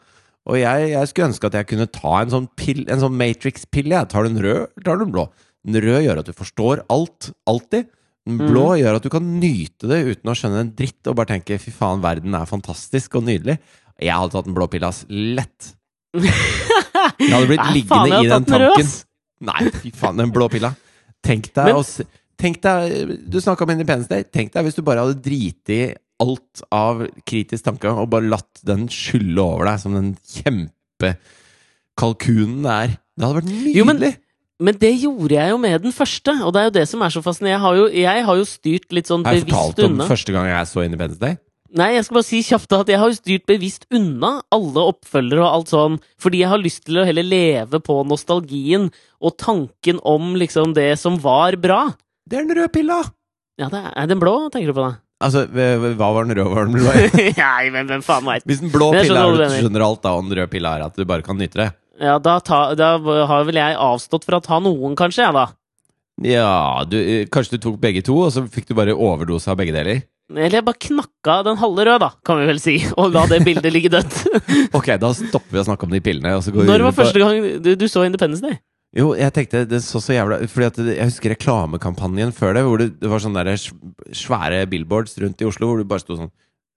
Og 0.50 0.58
jeg, 0.60 0.88
jeg 0.92 1.10
skulle 1.10 1.30
ønske 1.32 1.48
at 1.50 1.58
jeg 1.58 1.70
kunne 1.70 1.90
ta 1.98 2.14
en 2.20 2.32
sånn, 2.34 2.48
pill- 2.60 2.86
en 2.92 3.00
sånn 3.00 3.14
Matrix-pille. 3.16 4.02
Tar 4.12 4.26
du 4.26 4.34
en 4.34 4.42
rød, 4.44 4.64
eller 4.76 4.86
tar 4.90 5.00
du 5.00 5.06
en 5.08 5.14
blå? 5.16 5.28
Den 5.64 5.78
røde 5.86 6.02
gjør 6.04 6.20
at 6.20 6.28
du 6.28 6.34
forstår 6.36 6.82
alt, 6.92 7.30
alltid. 7.48 7.88
Den 8.26 8.38
blå 8.40 8.70
gjør 8.80 8.96
at 8.98 9.04
du 9.04 9.10
kan 9.12 9.26
nyte 9.42 9.88
det 9.92 9.98
uten 10.08 10.30
å 10.32 10.36
skjønne 10.38 10.60
en 10.64 10.70
dritt 10.78 11.04
og 11.12 11.16
bare 11.20 11.28
tenke 11.34 11.58
'fy 11.60 11.72
faen, 11.76 12.00
verden 12.02 12.34
er 12.40 12.46
fantastisk 12.48 13.16
og 13.20 13.24
nydelig'. 13.28 13.58
Jeg 14.00 14.14
hadde 14.16 14.32
tatt 14.32 14.46
den 14.48 14.54
blå 14.56 14.68
pilla. 14.72 14.92
Lett. 15.10 15.74
Jeg 17.20 17.34
hadde 17.34 17.48
blitt 17.50 17.60
Nei, 17.60 17.74
liggende 17.76 17.90
faen, 17.90 18.14
i 18.24 18.28
den 18.32 18.46
tanken. 18.48 18.88
Nei, 19.44 19.62
fy 19.82 19.92
faen, 19.92 20.18
den 20.24 20.32
blå 20.32 20.48
pilla. 20.50 20.72
Tenk 21.24 21.52
deg 21.54 21.66
Men- 21.66 21.76
å 21.76 21.80
s- 21.84 22.02
Tenk 22.38 22.62
deg 22.62 23.20
Du 23.30 23.38
snakka 23.40 23.62
om 23.64 23.70
Independence 23.76 24.08
Day. 24.10 24.24
Tenk 24.24 24.52
deg 24.54 24.64
hvis 24.66 24.76
du 24.76 24.82
bare 24.82 25.00
hadde 25.04 25.22
driti 25.22 25.94
alt 26.24 26.62
av 26.72 27.08
kritisk 27.28 27.64
tanke 27.64 27.86
og 27.92 28.10
bare 28.10 28.28
latt 28.30 28.62
den 28.66 28.88
skylle 28.88 29.40
over 29.44 29.66
deg 29.70 29.80
som 29.80 29.94
den 29.94 30.18
kjempekalkunen 30.34 32.64
det 32.64 32.72
er. 32.74 32.88
Det 33.14 33.24
hadde 33.28 33.38
vært 33.42 33.52
nydelig. 33.52 33.76
Jo, 33.76 33.84
men- 33.86 34.00
Men 34.64 34.78
det 34.80 34.94
gjorde 35.02 35.36
jeg 35.36 35.52
jo 35.52 35.58
med 35.60 35.82
den 35.84 35.96
første, 35.96 36.36
og 36.46 36.54
det 36.56 36.62
er 36.62 36.70
jo 36.70 36.76
det 36.78 36.84
som 36.88 37.02
er 37.04 37.12
så 37.12 37.24
fascinerende. 37.26 37.56
Jeg 37.58 37.64
har 37.64 37.80
jo, 37.80 37.88
jeg 38.04 38.28
har 38.30 38.38
jo 38.40 38.46
styrt 38.48 38.96
litt 38.96 39.10
sånn 39.12 39.26
bevisst 39.26 39.50
har 39.50 39.50
jeg 39.50 39.58
fortalt 39.58 39.82
om 39.84 39.98
unna. 39.98 40.08
første 40.08 40.36
gang 40.36 40.48
jeg 40.48 40.70
så 40.70 40.86
Independence 40.86 41.20
Day? 41.20 41.40
Nei, 41.74 41.88
jeg 41.96 42.06
skal 42.06 42.18
bare 42.20 42.28
si 42.28 42.40
kjapt 42.46 42.76
at 42.78 42.90
jeg 42.94 43.02
har 43.02 43.10
jo 43.10 43.18
styrt 43.18 43.46
bevisst 43.50 43.88
unna 43.98 44.36
alle 44.54 44.86
oppfølgere 44.92 45.42
og 45.42 45.50
alt 45.50 45.72
sånn, 45.74 45.96
fordi 46.22 46.44
jeg 46.44 46.52
har 46.52 46.62
lyst 46.62 46.84
til 46.86 47.02
å 47.02 47.06
heller 47.08 47.26
leve 47.26 47.82
på 47.82 47.96
nostalgien 48.06 48.92
og 49.18 49.36
tanken 49.42 50.00
om 50.06 50.36
liksom 50.38 50.76
det 50.78 50.92
som 51.02 51.18
var 51.24 51.58
bra. 51.58 51.88
Det 52.30 52.38
er 52.38 52.46
den 52.46 52.62
røde 52.62 52.72
pilla! 52.76 53.02
Ja, 53.60 53.72
det 53.74 53.82
er, 53.82 53.90
er 54.04 54.14
den 54.14 54.22
blå, 54.22 54.36
tenker 54.54 54.70
du 54.70 54.78
på 54.78 54.86
da? 54.86 54.94
Altså, 55.24 55.46
hva 55.50 56.10
var 56.14 56.28
den 56.28 56.38
røde? 56.38 56.52
Var 56.54 56.70
den 56.70 56.78
blå? 56.78 56.94
Nei, 57.42 57.72
men 57.74 57.90
hvem 57.90 58.04
faen 58.06 58.28
veit. 58.28 58.46
Hvis 58.48 58.62
den 58.64 58.72
blå 58.74 58.92
pilla 58.94 59.26
er 59.26 59.34
at 59.34 59.42
du 59.42 59.58
skjønner 59.66 59.86
alt, 59.88 60.04
da, 60.06 60.14
og 60.14 60.28
den 60.28 60.38
røde 60.38 60.52
pilla 60.54 60.78
er 60.78 60.86
at 60.92 61.00
du 61.00 61.08
bare 61.10 61.26
kan 61.26 61.40
nyte 61.42 61.60
det. 61.60 61.72
Ja, 62.04 62.18
da, 62.20 62.38
ta, 62.44 62.66
da 62.76 62.96
har 63.00 63.46
vel 63.48 63.60
jeg 63.62 63.78
avstått 63.80 64.26
fra 64.28 64.42
å 64.42 64.44
ta 64.44 64.60
noen, 64.64 64.98
kanskje, 65.00 65.24
jeg, 65.24 65.36
da. 65.38 65.46
Ja, 66.24 66.84
du, 66.86 66.98
eh, 67.00 67.28
kanskje 67.32 67.58
du 67.58 67.64
tok 67.64 67.80
begge 67.82 68.04
to, 68.06 68.18
og 68.26 68.34
så 68.36 68.44
fikk 68.52 68.68
du 68.70 68.76
bare 68.78 68.96
overdose 68.96 69.50
av 69.52 69.58
begge 69.62 69.74
deler? 69.76 70.04
Eller 70.34 70.60
jeg 70.60 70.66
bare 70.66 70.80
knakka 70.88 71.40
den 71.48 71.58
halve 71.60 71.86
rød, 71.88 72.04
da, 72.04 72.12
kan 72.26 72.40
vi 72.40 72.50
vel 72.50 72.62
si, 72.62 72.76
og 72.98 73.16
la 73.16 73.26
det 73.30 73.42
bildet 73.46 73.74
ligge 73.74 73.92
dødt. 73.94 74.20
Ok, 74.78 74.94
da 75.00 75.10
stopper 75.16 75.58
vi 75.58 75.62
å 75.62 75.66
snakke 75.68 75.88
om 75.88 75.94
de 75.94 76.02
pillene. 76.04 76.36
Og 76.38 76.46
så 76.46 76.54
går 76.54 76.68
Når 76.68 76.86
var 76.88 76.96
første 76.98 77.22
gang 77.22 77.42
du, 77.64 77.74
du 77.78 77.86
så 77.92 78.06
Independence 78.08 78.44
Day? 78.44 78.60
Jo, 78.94 79.12
jeg 79.18 79.34
tenkte 79.34 79.64
det 79.66 79.80
så 79.82 79.98
så 79.98 80.14
jævla 80.14 80.38
Fordi 80.46 80.84
Jeg 80.94 81.08
husker 81.10 81.34
reklamekampanjen 81.34 82.34
før 82.36 82.54
det, 82.54 82.62
hvor 82.68 82.82
det, 82.82 82.92
det 83.02 83.10
var 83.10 83.24
sånne 83.24 83.42
der 83.48 83.58
svære 84.14 84.68
billboards 84.70 85.18
rundt 85.22 85.42
i 85.42 85.48
Oslo 85.50 85.72
hvor 85.72 85.82
du 85.82 85.88
bare 85.90 86.04
sto 86.04 86.18
sånn 86.20 86.30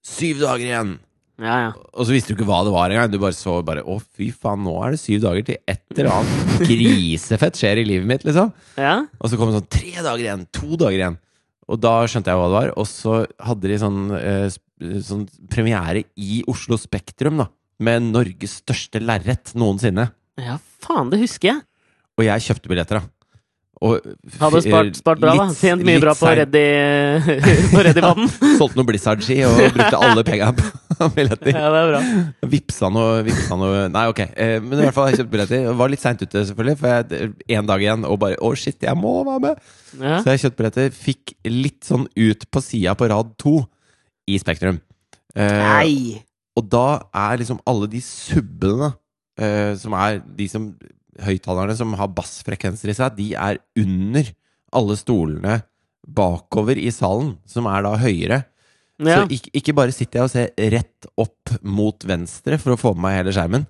Syv 0.06 0.40
dager 0.44 0.64
igjen! 0.64 0.94
Ja, 1.36 1.56
ja. 1.66 1.72
Og 1.92 2.06
så 2.08 2.14
visste 2.14 2.32
du 2.32 2.38
ikke 2.38 2.46
hva 2.48 2.62
det 2.64 2.72
var 2.72 2.88
engang. 2.94 3.10
Du 3.12 3.18
bare 3.20 3.36
så 3.36 3.58
bare 3.66 3.82
Å, 3.84 3.98
fy 4.16 4.30
faen, 4.32 4.62
nå 4.64 4.72
er 4.86 4.94
det 4.94 5.00
syv 5.02 5.20
dager 5.26 5.44
til 5.50 5.58
et 5.68 5.82
eller 5.92 6.08
annet 6.14 6.62
grisefett 6.64 7.58
skjer 7.60 7.82
i 7.82 7.84
livet 7.84 8.08
mitt, 8.08 8.24
liksom. 8.24 8.52
ja. 8.80 8.94
Og 9.20 9.28
så 9.28 9.36
kom 9.36 9.50
det 9.52 9.58
sånn 9.60 9.68
tre 9.76 9.92
dager 10.00 10.22
igjen, 10.24 10.46
to 10.56 10.78
dager 10.80 10.96
igjen. 10.96 11.18
Og 11.68 11.80
da 11.82 11.92
skjønte 12.08 12.30
jeg 12.32 12.38
hva 12.40 12.46
det 12.48 12.56
var. 12.56 12.70
Og 12.80 12.86
så 12.88 13.18
hadde 13.42 13.68
de 13.72 13.78
sånn, 13.82 14.00
eh, 14.16 15.00
sånn 15.04 15.26
premiere 15.52 16.04
i 16.16 16.40
Oslo 16.48 16.78
Spektrum, 16.80 17.42
da. 17.42 17.48
Med 17.84 18.06
Norges 18.08 18.60
største 18.62 19.02
lerret 19.04 19.52
noensinne. 19.58 20.08
Ja, 20.40 20.56
faen, 20.80 21.10
det 21.12 21.20
husker 21.20 21.50
jeg. 21.52 21.60
Og 22.16 22.24
jeg 22.24 22.46
kjøpte 22.46 22.70
billetter, 22.72 23.02
da. 23.02 23.10
Og 23.84 24.00
Hadde 24.40 24.62
spart, 24.64 24.94
spart 24.96 25.20
bra, 25.20 25.34
da. 25.36 25.44
litt- 25.50 25.58
Tjent 25.60 25.84
mye 25.84 26.00
bra 26.00 26.14
på 26.16 26.24
seint. 26.30 26.38
Reddy 26.46 26.62
Reddy-vann. 27.90 28.24
Solgte 28.56 28.78
noe 28.80 28.88
Blizzard-ski 28.88 29.42
og 29.44 29.58
brukte 29.74 29.98
alle 30.00 30.24
penga 30.24 30.48
på 30.56 30.64
billetter. 31.16 31.52
Ja, 31.52 31.68
det 31.72 31.80
er 31.80 31.90
bra. 31.92 32.00
Vipsa 32.52 32.90
noe, 32.92 33.20
vipsa 33.26 33.58
noe 33.58 33.86
Nei, 33.92 34.04
ok. 34.12 34.22
Eh, 34.32 34.56
men 34.64 34.78
i 34.78 34.84
hvert 34.86 34.96
fall, 34.96 35.08
har 35.08 35.14
jeg 35.14 35.22
kjøpt 35.22 35.32
billetter. 35.34 35.66
Var 35.80 35.92
litt 35.92 36.02
seint 36.02 36.22
ute, 36.24 36.42
selvfølgelig, 36.50 36.78
for 36.80 36.92
jeg 36.92 37.30
én 37.58 37.68
dag 37.68 37.84
igjen 37.84 38.06
og 38.08 38.18
bare 38.22 38.38
Å, 38.40 38.52
shit, 38.58 38.78
jeg 38.86 38.98
må 39.00 39.18
være 39.26 39.42
med! 39.44 39.64
Ja. 40.00 40.18
Så 40.24 40.34
jeg 40.34 40.44
kjøpte 40.44 40.60
billetter. 40.62 40.92
Fikk 40.96 41.36
litt 41.50 41.88
sånn 41.88 42.08
ut 42.08 42.48
på 42.52 42.64
sida 42.64 42.96
på 42.98 43.10
rad 43.12 43.32
to 43.40 43.58
i 44.26 44.38
Spektrum. 44.42 44.80
Eh, 45.36 45.62
Nei! 45.62 46.24
og 46.56 46.68
da 46.72 46.86
er 47.12 47.42
liksom 47.42 47.58
alle 47.68 47.88
de 47.92 48.00
subbene, 48.00 48.94
eh, 49.36 49.74
som 49.76 49.96
er 49.98 50.22
de 50.38 50.48
som 50.48 50.70
Høyttalerne 51.16 51.72
som 51.72 51.94
har 51.96 52.10
bassfrekvenser 52.12 52.90
i 52.92 52.94
seg, 52.96 53.14
de 53.16 53.30
er 53.40 53.56
under 53.80 54.26
alle 54.76 54.96
stolene 55.00 55.54
bakover 56.06 56.76
i 56.76 56.90
salen, 56.92 57.34
som 57.48 57.68
er 57.70 57.86
da 57.86 57.94
høyere. 58.00 58.42
Ja. 58.98 59.22
Så 59.22 59.34
ikke, 59.36 59.50
ikke 59.60 59.74
bare 59.76 59.92
sitter 59.92 60.22
jeg 60.22 60.24
og 60.28 60.32
ser 60.32 60.70
rett 60.72 61.08
opp 61.20 61.56
mot 61.62 62.06
venstre 62.08 62.56
for 62.62 62.74
å 62.74 62.80
få 62.80 62.94
med 62.94 63.04
meg 63.04 63.18
hele 63.18 63.34
skjermen, 63.36 63.66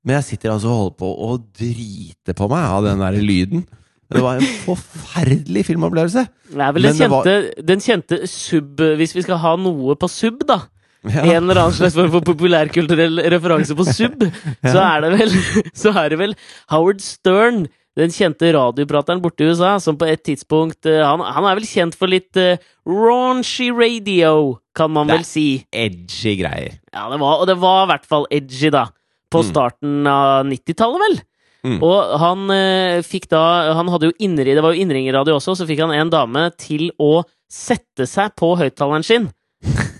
men 0.00 0.16
jeg 0.16 0.28
sitter 0.30 0.54
altså 0.54 0.70
og 0.72 0.78
holder 0.80 0.96
på 1.02 1.10
å 1.26 1.34
drite 1.60 2.36
på 2.38 2.48
meg 2.48 2.64
av 2.64 2.86
den 2.88 3.02
der 3.04 3.18
lyden. 3.20 3.66
Det 4.10 4.22
var 4.24 4.40
en 4.40 4.48
forferdelig 4.64 5.66
filmopplevelse. 5.68 6.24
Det 6.50 6.64
er 6.64 6.72
vel 6.74 6.88
den 6.88 6.96
kjente, 6.98 7.34
var- 7.36 7.64
den 7.68 7.82
kjente 7.84 8.16
sub 8.26 8.80
Hvis 8.98 9.12
vi 9.14 9.22
skal 9.22 9.38
ha 9.38 9.52
noe 9.60 9.94
på 10.00 10.08
sub, 10.10 10.40
da. 10.48 10.62
Ja. 11.06 11.22
En 11.36 11.44
eller 11.48 11.60
annen 11.62 11.76
slags 11.76 11.94
form 11.94 12.10
for 12.12 12.20
populærkulturell 12.26 13.22
referanse 13.32 13.76
på 13.76 13.86
sub, 13.88 14.24
så 14.72 14.80
er 14.82 15.04
det 15.04 15.12
vel 15.14 15.30
Så 15.72 15.92
er 15.96 16.10
det 16.12 16.18
vel 16.20 16.34
Howard 16.72 17.00
Stern, 17.04 17.68
den 17.96 18.12
kjente 18.14 18.50
radioprateren 18.56 19.22
borte 19.22 19.44
i 19.46 19.52
USA, 19.52 19.76
som 19.80 19.96
på 20.00 20.08
et 20.10 20.22
tidspunkt 20.26 20.86
eh, 20.90 21.00
Han, 21.04 21.22
han 21.24 21.46
er 21.48 21.56
vel 21.60 21.68
kjent 21.70 21.96
for 21.98 22.10
litt 22.10 22.36
uh, 22.40 22.58
raunchy 22.88 23.70
radio, 23.72 24.58
kan 24.80 24.90
man 24.96 25.06
vel 25.12 25.22
si. 25.28 25.44
Edgy 25.70 26.32
greier. 26.40 26.72
Ja, 26.94 27.04
det 27.12 27.18
var, 27.22 27.34
og 27.44 27.46
det 27.50 27.58
var 27.60 27.84
i 27.84 27.90
hvert 27.92 28.06
fall 28.08 28.24
edgy, 28.32 28.70
da. 28.74 28.86
På 29.30 29.38
Mm. 29.44 29.48
starten 29.52 29.92
av 30.10 30.46
90-tallet, 30.48 31.00
vel? 31.04 31.16
Mm. 31.60 31.76
Og 31.84 31.98
han 32.22 32.46
eh, 32.54 33.02
fikk 33.04 33.26
da 33.28 33.40
Han 33.76 33.90
hadde 33.92 34.08
jo 34.08 34.14
innri, 34.24 34.54
det 34.56 34.62
var 34.64 34.72
jo 34.72 34.80
innringerradio 34.80 35.34
også, 35.36 35.52
så 35.60 35.66
fikk 35.68 35.82
han 35.84 35.92
en 35.92 36.08
dame 36.10 36.46
til 36.56 36.86
å 36.98 37.20
sette 37.52 38.06
seg 38.08 38.32
på 38.40 38.54
høyttaleren 38.56 39.04
sin. 39.04 39.28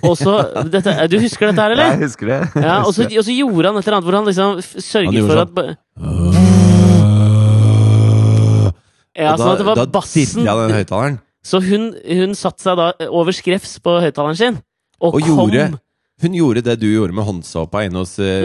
Og 0.09 0.16
så 0.16 0.39
dette, 0.72 0.95
Du 1.12 1.18
husker 1.20 1.51
dette 1.51 1.61
her, 1.66 1.72
eller? 1.76 1.91
Jeg 1.99 2.07
husker 2.09 2.26
det. 2.33 2.41
Ja, 2.64 2.78
og 2.87 2.95
så, 2.97 3.05
og 3.12 3.24
så 3.28 3.33
gjorde 3.37 3.68
han 3.68 3.76
et 3.76 3.85
eller 3.87 3.97
annet 3.99 4.09
hvor 4.09 4.16
han 4.16 4.24
liksom 4.31 4.57
sørget 4.64 5.20
Han 5.20 5.28
for 5.28 5.37
sånn. 5.37 5.45
at 5.45 5.53
Ja, 9.20 9.35
sånn 9.37 9.51
at 9.53 9.61
det 9.61 9.66
var 9.68 9.76
da 9.83 9.87
bassen 9.91 10.47
Da 10.47 10.55
den 10.62 10.72
høyttaleren. 10.78 11.16
Så 11.45 11.57
hun, 11.64 11.91
hun 12.05 12.35
satte 12.37 12.62
seg 12.64 12.76
da 12.78 12.87
over 13.11 13.33
skrevs 13.37 13.78
på 13.85 13.91
høyttaleren 14.05 14.37
sin, 14.39 14.59
og, 15.01 15.14
Og 15.16 15.24
gjorde 15.24 15.70
Hun 16.20 16.34
gjorde 16.36 16.62
det 16.66 16.76
du 16.82 16.86
gjorde 16.90 17.16
med 17.16 17.24
håndsåpa 17.24 17.86
inne 17.86 18.03
hos 18.03 18.18
uh, 18.20 18.44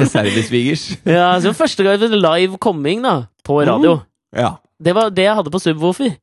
reservesvigers. 0.00 0.86
ja, 1.04 1.34
så 1.42 1.52
første 1.56 1.84
gang 1.84 2.00
live 2.16 2.56
coming 2.58 3.02
da, 3.04 3.26
på 3.44 3.60
radio. 3.68 3.98
Ja. 4.32 4.54
Det 4.80 4.94
var 4.96 5.12
det 5.12 5.26
jeg 5.26 5.36
hadde 5.36 5.52
på 5.52 5.60
Subwoofer. 5.60 6.14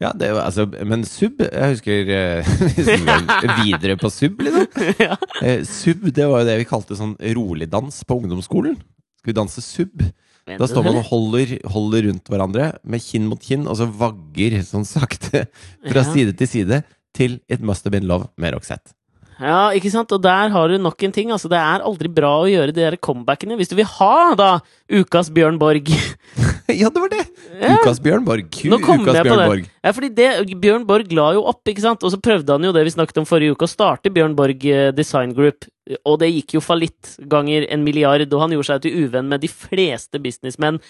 ja 0.00 0.12
det 0.16 0.30
var, 0.32 0.46
altså, 0.48 0.66
men 0.84 1.04
sub 1.08 1.40
Jeg 1.40 1.74
husker 1.74 2.10
uh, 2.40 3.64
videre 3.64 3.96
på 4.00 4.10
sub, 4.12 4.40
liksom. 4.40 4.66
ja. 5.04 5.16
uh, 5.20 5.60
sub, 5.68 6.08
det 6.08 6.28
var 6.28 6.40
jo 6.40 6.48
det 6.48 6.58
vi 6.62 6.70
kalte 6.72 6.96
sånn 6.96 7.16
roligdans 7.36 8.04
på 8.08 8.16
ungdomsskolen. 8.22 8.78
Skal 9.20 9.34
vi 9.34 9.36
danse 9.36 9.60
sub? 9.64 10.00
Da 10.46 10.66
står 10.70 10.84
man 10.86 11.00
og 11.00 11.08
holder, 11.10 11.56
holder 11.66 12.04
rundt 12.06 12.28
hverandre 12.30 12.68
med 12.86 13.02
kinn 13.02 13.24
mot 13.26 13.40
kinn, 13.42 13.64
og 13.66 13.80
så 13.80 13.88
vagger 13.90 14.60
sånn 14.62 14.86
sakte 14.86 15.48
fra 15.88 16.04
Ja. 16.04 16.06
side 16.12 16.36
til 16.38 16.46
side 16.46 16.84
til 17.16 17.40
It 17.48 17.64
Must 17.64 17.86
Have 17.86 17.96
Been 17.96 18.08
Love 18.08 18.30
med 18.36 18.56
Roxette. 18.56 18.96
Ja, 19.36 19.68
ikke 19.76 19.90
sant? 19.92 20.12
Og 20.16 20.22
der 20.24 20.48
har 20.52 20.70
du 20.72 20.78
nok 20.80 21.02
en 21.04 21.12
ting. 21.12 21.30
Altså, 21.34 21.48
det 21.52 21.58
er 21.60 21.84
aldri 21.84 22.08
bra 22.12 22.30
å 22.40 22.48
gjøre 22.48 22.72
de 22.72 22.80
der 22.80 22.96
comebackene. 22.96 23.58
Hvis 23.60 23.68
du 23.68 23.74
vil 23.76 23.88
ha, 23.98 24.32
da, 24.38 24.50
ukas 24.88 25.28
Bjørn 25.34 25.58
Borg. 25.60 25.90
ja, 26.80 26.88
det 26.88 27.02
var 27.02 27.12
det! 27.12 27.24
Ja. 27.60 27.74
Ukas 27.76 28.00
Bjørn 28.04 28.24
Borg. 28.24 28.48
Ku, 28.48 28.70
Nå 28.72 28.80
kom 28.84 29.04
ukas 29.04 29.18
jeg 29.18 29.26
på 29.26 29.34
Bjørn 29.34 29.42
det. 29.42 29.48
Borg. 29.52 29.66
Ja, 29.84 29.92
fordi 29.98 30.10
det, 30.16 30.28
Bjørn 30.62 30.86
Borg 30.88 31.12
la 31.18 31.26
jo 31.36 31.44
opp, 31.52 31.60
ikke 31.68 31.84
sant? 31.84 32.06
Og 32.06 32.14
så 32.14 32.20
prøvde 32.22 32.56
han 32.56 32.64
jo 32.64 32.72
det 32.76 32.86
vi 32.88 32.94
snakket 32.96 33.20
om 33.20 33.28
forrige 33.28 33.56
uke, 33.56 33.68
å 33.68 33.74
starte 33.74 34.12
Bjørn 34.14 34.36
Borg 34.38 34.64
eh, 34.72 34.88
Design 34.96 35.36
Group. 35.36 35.68
Og 36.00 36.16
det 36.22 36.32
gikk 36.32 36.56
jo 36.56 36.64
fallitt 36.64 37.18
ganger 37.28 37.68
en 37.68 37.84
milliard, 37.84 38.24
og 38.32 38.40
han 38.42 38.56
gjorde 38.56 38.70
seg 38.72 38.86
til 38.86 39.04
uvenn 39.04 39.28
med 39.30 39.44
de 39.44 39.52
fleste 39.52 40.18
businessmenn 40.22 40.80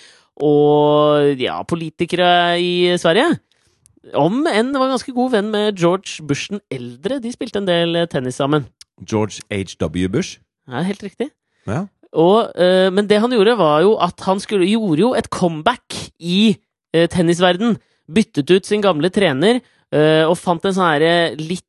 og 0.47 1.41
ja, 1.41 1.59
politikere 1.68 2.31
i 2.61 2.95
Sverige. 3.01 3.41
Om 4.15 4.45
enn 4.47 4.75
var 4.77 4.93
ganske 4.93 5.13
god 5.15 5.33
venn 5.35 5.51
med 5.51 5.81
George 5.81 6.23
Bush 6.27 6.53
den 6.53 6.63
eldre. 6.71 7.19
De 7.23 7.33
spilte 7.35 7.59
en 7.63 7.69
del 7.69 7.97
eh, 7.99 8.09
tennis 8.11 8.39
sammen. 8.39 8.69
George 9.03 9.43
H.W. 9.51 10.09
Bush. 10.13 10.39
Ja, 10.69 10.83
helt 10.87 11.03
riktig. 11.03 11.31
Ja. 11.67 11.87
Og, 12.17 12.53
uh, 12.57 12.89
men 12.95 13.09
det 13.11 13.21
han 13.21 13.33
gjorde, 13.35 13.59
var 13.59 13.83
jo 13.85 13.97
at 14.03 14.23
han 14.29 14.41
skulle, 14.41 14.69
gjorde 14.71 15.03
jo 15.03 15.13
et 15.19 15.29
comeback 15.33 15.97
i 16.23 16.57
uh, 16.97 17.07
tennisverden. 17.13 17.77
Byttet 18.07 18.51
ut 18.51 18.69
sin 18.69 18.85
gamle 18.85 19.11
trener 19.13 19.59
uh, 19.59 20.25
og 20.31 20.37
fant 20.39 20.65
en 20.65 20.77
sånn 20.77 20.93
herre 20.95 21.15
litt 21.41 21.65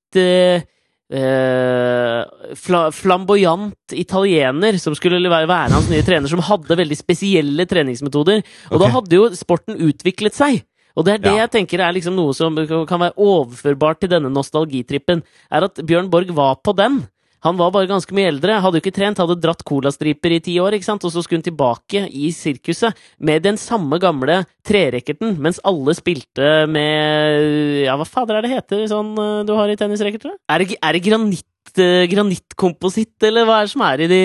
fla, 1.07 2.79
flamboyant 2.91 3.93
italiener 3.95 4.75
som 4.79 4.95
skulle 4.95 5.21
være, 5.23 5.47
være 5.47 5.71
hans 5.71 5.87
nye 5.91 6.03
trener, 6.03 6.27
som 6.27 6.41
hadde 6.43 6.75
veldig 6.79 6.97
spesielle 6.99 7.63
treningsmetoder. 7.67 8.41
Og 8.71 8.81
da 8.81 8.89
hadde 8.91 9.15
jo 9.15 9.29
sporten 9.35 9.79
utviklet 9.87 10.35
seg. 10.35 10.65
Og 10.97 11.05
det 11.05 11.13
er 11.13 11.17
det 11.21 11.33
Ja. 11.35 11.45
jeg 11.45 11.51
tenker 11.53 11.79
er 11.85 11.93
liksom 11.93 12.15
noe 12.17 12.33
som 12.33 12.55
kan 12.57 12.99
være 12.99 13.13
overførbart 13.21 13.99
til 14.01 14.09
denne 14.09 14.31
nostalgitrippen. 14.33 15.21
Er 15.51 15.63
at 15.69 15.75
Bjørn 15.85 16.09
Borg 16.09 16.31
var 16.33 16.55
på 16.65 16.73
den. 16.75 17.03
Han 17.45 17.55
var 17.55 17.69
bare 17.69 17.85
ganske 17.87 18.11
mye 18.17 18.31
eldre, 18.31 18.55
hadde 18.59 18.79
jo 18.79 18.81
ikke 18.81 18.95
trent, 18.95 19.19
hadde 19.21 19.35
dratt 19.39 19.61
colastriper 19.63 20.33
i 20.33 20.39
ti 20.41 20.55
år, 20.57 20.73
ikke 20.73 20.87
sant? 20.89 21.03
og 21.05 21.11
så 21.13 21.21
skulle 21.21 21.37
han 21.37 21.45
tilbake 21.45 22.01
i 22.09 22.31
sirkuset 22.33 22.97
med 23.21 23.43
den 23.45 23.55
samme 23.61 23.99
gamle 24.01 24.39
trerekkerten, 24.65 25.37
mens 25.37 25.59
alle 25.63 25.93
spilte 25.93 26.65
med 26.67 27.85
Ja, 27.85 27.95
hva 27.95 28.07
fader 28.09 28.39
er 28.39 28.41
det 28.47 28.55
heter 28.55 28.87
sånn 28.89 29.13
eh, 29.21 29.43
du 29.45 29.53
har 29.53 29.69
i 29.69 29.77
tennisrekkerter? 29.77 30.33
Er 30.49 30.57
det, 30.65 30.79
er 30.81 30.97
det 30.97 31.03
granitt, 31.05 31.45
eh, 31.77 32.07
granittkompositt, 32.09 33.21
eller 33.29 33.45
hva 33.45 33.61
er 33.61 33.69
det 33.69 33.73
som 33.75 33.85
er 33.85 34.01
i 34.01 34.07
de, 34.11 34.21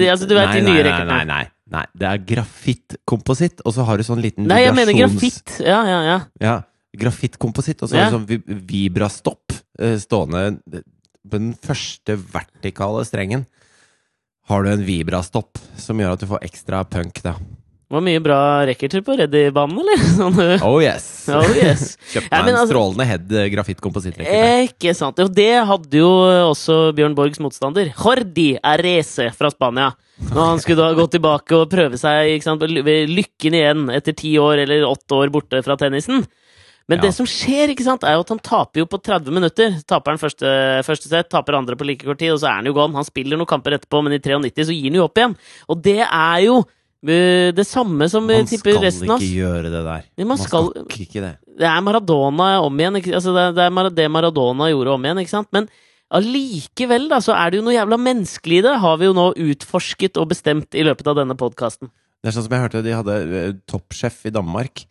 de 0.00 0.10
Altså, 0.12 0.28
du 0.28 0.34
vet 0.36 0.52
de 0.52 0.60
nei, 0.60 0.68
nye 0.68 0.82
nei, 0.82 0.86
rekketene? 0.90 1.16
nei, 1.16 1.24
nei, 1.24 1.44
nei. 1.70 1.84
Det 1.96 2.06
er 2.08 2.24
grafittkompositt, 2.32 3.62
og 3.64 3.74
så 3.76 3.84
har 3.88 4.00
du 4.00 4.04
sånn 4.06 4.22
liten 4.22 4.48
Nei, 4.50 4.62
jeg 4.64 4.74
mener 4.76 4.96
grafitt. 4.96 5.56
Ja, 5.62 5.80
ja, 5.88 6.00
ja. 6.06 6.18
Ja, 6.42 6.56
grafittkompositt, 6.98 7.82
og 7.82 7.90
så 7.92 7.96
Ja. 7.98 8.04
har 8.08 8.18
du 8.18 8.18
sånn 8.36 8.66
vibrastopp 8.66 9.54
eh, 9.78 9.96
stående 10.02 10.60
på 10.66 11.36
den 11.38 11.52
første 11.54 12.16
vertikale 12.32 13.04
strengen. 13.06 13.46
Har 14.50 14.64
du 14.64 14.70
en 14.72 14.84
vibrastopp 14.84 15.58
som 15.78 15.98
gjør 16.02 16.12
at 16.16 16.20
du 16.20 16.26
får 16.26 16.42
ekstra 16.42 16.82
punk, 16.90 17.22
da. 17.22 17.36
Det 17.90 17.96
var 17.96 18.02
mye 18.06 18.20
bra 18.22 18.36
racketer 18.68 19.00
på 19.02 19.16
Reddy-banen, 19.18 19.80
eller? 19.82 20.02
Sånn, 20.20 20.36
eh, 20.44 20.62
Oh 20.62 20.76
yes! 20.78 21.06
oh 21.34 21.48
yes. 21.58 21.96
Kjøpte 22.12 22.30
meg 22.30 22.50
en 22.52 22.58
altså- 22.60 22.70
strålende 22.70 23.06
head 23.08 23.32
eh, 23.34 23.48
grafittkomposittrekker. 23.50 24.66
Ikke 24.68 24.94
sant. 24.94 25.18
Og 25.24 25.32
det 25.34 25.48
hadde 25.66 25.98
jo 25.98 26.10
også 26.52 26.76
Bjørn 26.94 27.16
Borgs 27.18 27.42
motstander, 27.42 27.90
Jordi 27.98 28.52
Arese 28.62 29.26
fra 29.34 29.50
Spania. 29.50 29.90
Når 30.30 30.38
han 30.52 30.62
skulle 30.62 30.84
da 30.84 30.94
gå 30.94 31.08
tilbake 31.10 31.56
og 31.58 31.70
prøve 31.72 31.98
seg 31.98 32.36
ikke 32.36 32.46
sant, 32.46 32.62
ved 32.62 33.10
lykken 33.10 33.56
igjen 33.58 33.86
etter 33.90 34.14
ti 34.14 34.36
år 34.38 34.62
eller 34.66 34.86
åtte 34.86 35.16
år 35.18 35.32
borte 35.34 35.62
fra 35.66 35.74
tennisen. 35.80 36.22
Men 36.90 36.98
Ja. 36.98 37.02
det 37.06 37.12
som 37.14 37.26
skjer, 37.26 37.70
ikke 37.70 37.84
sant, 37.86 38.02
er 38.06 38.16
jo 38.18 38.22
at 38.24 38.30
han 38.32 38.40
taper 38.42 38.82
jo 38.82 38.86
på 38.90 38.98
30 39.02 39.30
minutter. 39.34 39.76
Taper 39.86 40.10
han 40.14 40.18
første, 40.18 40.46
første 40.86 41.06
sett, 41.10 41.28
taper 41.30 41.54
andre 41.58 41.76
på 41.78 41.86
like 41.86 42.02
kort 42.06 42.18
tid, 42.18 42.32
og 42.34 42.40
så 42.42 42.48
er 42.50 42.56
han 42.58 42.66
jo 42.66 42.74
gone. 42.74 42.94
Han 42.98 43.06
spiller 43.06 43.38
noen 43.38 43.46
kamper 43.50 43.76
etterpå, 43.78 44.00
men 44.02 44.14
i 44.14 44.18
93 44.22 44.66
så 44.66 44.74
gir 44.74 44.90
han 44.90 44.98
jo 44.98 45.04
opp 45.06 45.18
igjen. 45.18 45.36
Og 45.70 45.82
det 45.86 46.00
er 46.02 46.38
jo 46.48 46.56
eh, 46.60 46.66
det 47.00 47.64
samme 47.64 48.04
som 48.12 48.26
Man 48.28 48.44
tipper 48.48 48.74
skal 48.74 48.84
resten 48.84 49.10
av 49.14 49.22
ikke 49.22 49.38
gjøre 49.40 49.70
det 49.72 49.84
der. 49.86 50.02
Man, 50.18 50.28
man 50.28 50.38
skal- 50.38 50.72
ikke 50.84 51.22
det. 51.24 51.30
Det 51.60 51.68
er 51.68 51.80
Maradona 51.80 52.48
om 52.60 52.76
igjen. 52.76 52.98
Altså, 53.14 53.32
det, 53.32 53.54
det 53.56 53.64
er 53.68 53.90
det 53.96 54.10
Maradona 54.10 54.68
gjorde 54.68 54.92
om 54.94 55.04
igjen, 55.04 55.20
ikke 55.22 55.32
sant? 55.32 55.48
Men 55.52 55.68
allikevel, 56.12 57.08
da, 57.08 57.20
så 57.22 57.32
er 57.36 57.50
det 57.50 57.60
jo 57.60 57.64
noe 57.64 57.76
jævla 57.76 57.96
menneskelig 58.00 58.58
i 58.60 58.64
det, 58.66 58.74
har 58.82 58.96
vi 59.00 59.08
jo 59.08 59.14
nå 59.16 59.30
utforsket 59.38 60.18
og 60.20 60.28
bestemt 60.32 60.74
i 60.74 60.84
løpet 60.84 61.06
av 61.06 61.16
denne 61.22 61.36
podkasten. 61.38 61.88
Det 62.20 62.28
er 62.28 62.36
sånn 62.36 62.44
som 62.44 62.52
jeg 62.56 62.64
hørte 62.66 62.82
de 62.84 62.96
hadde 62.98 63.14
eh, 63.40 63.52
Toppsjef 63.70 64.26
i 64.28 64.34
Danmark. 64.34 64.84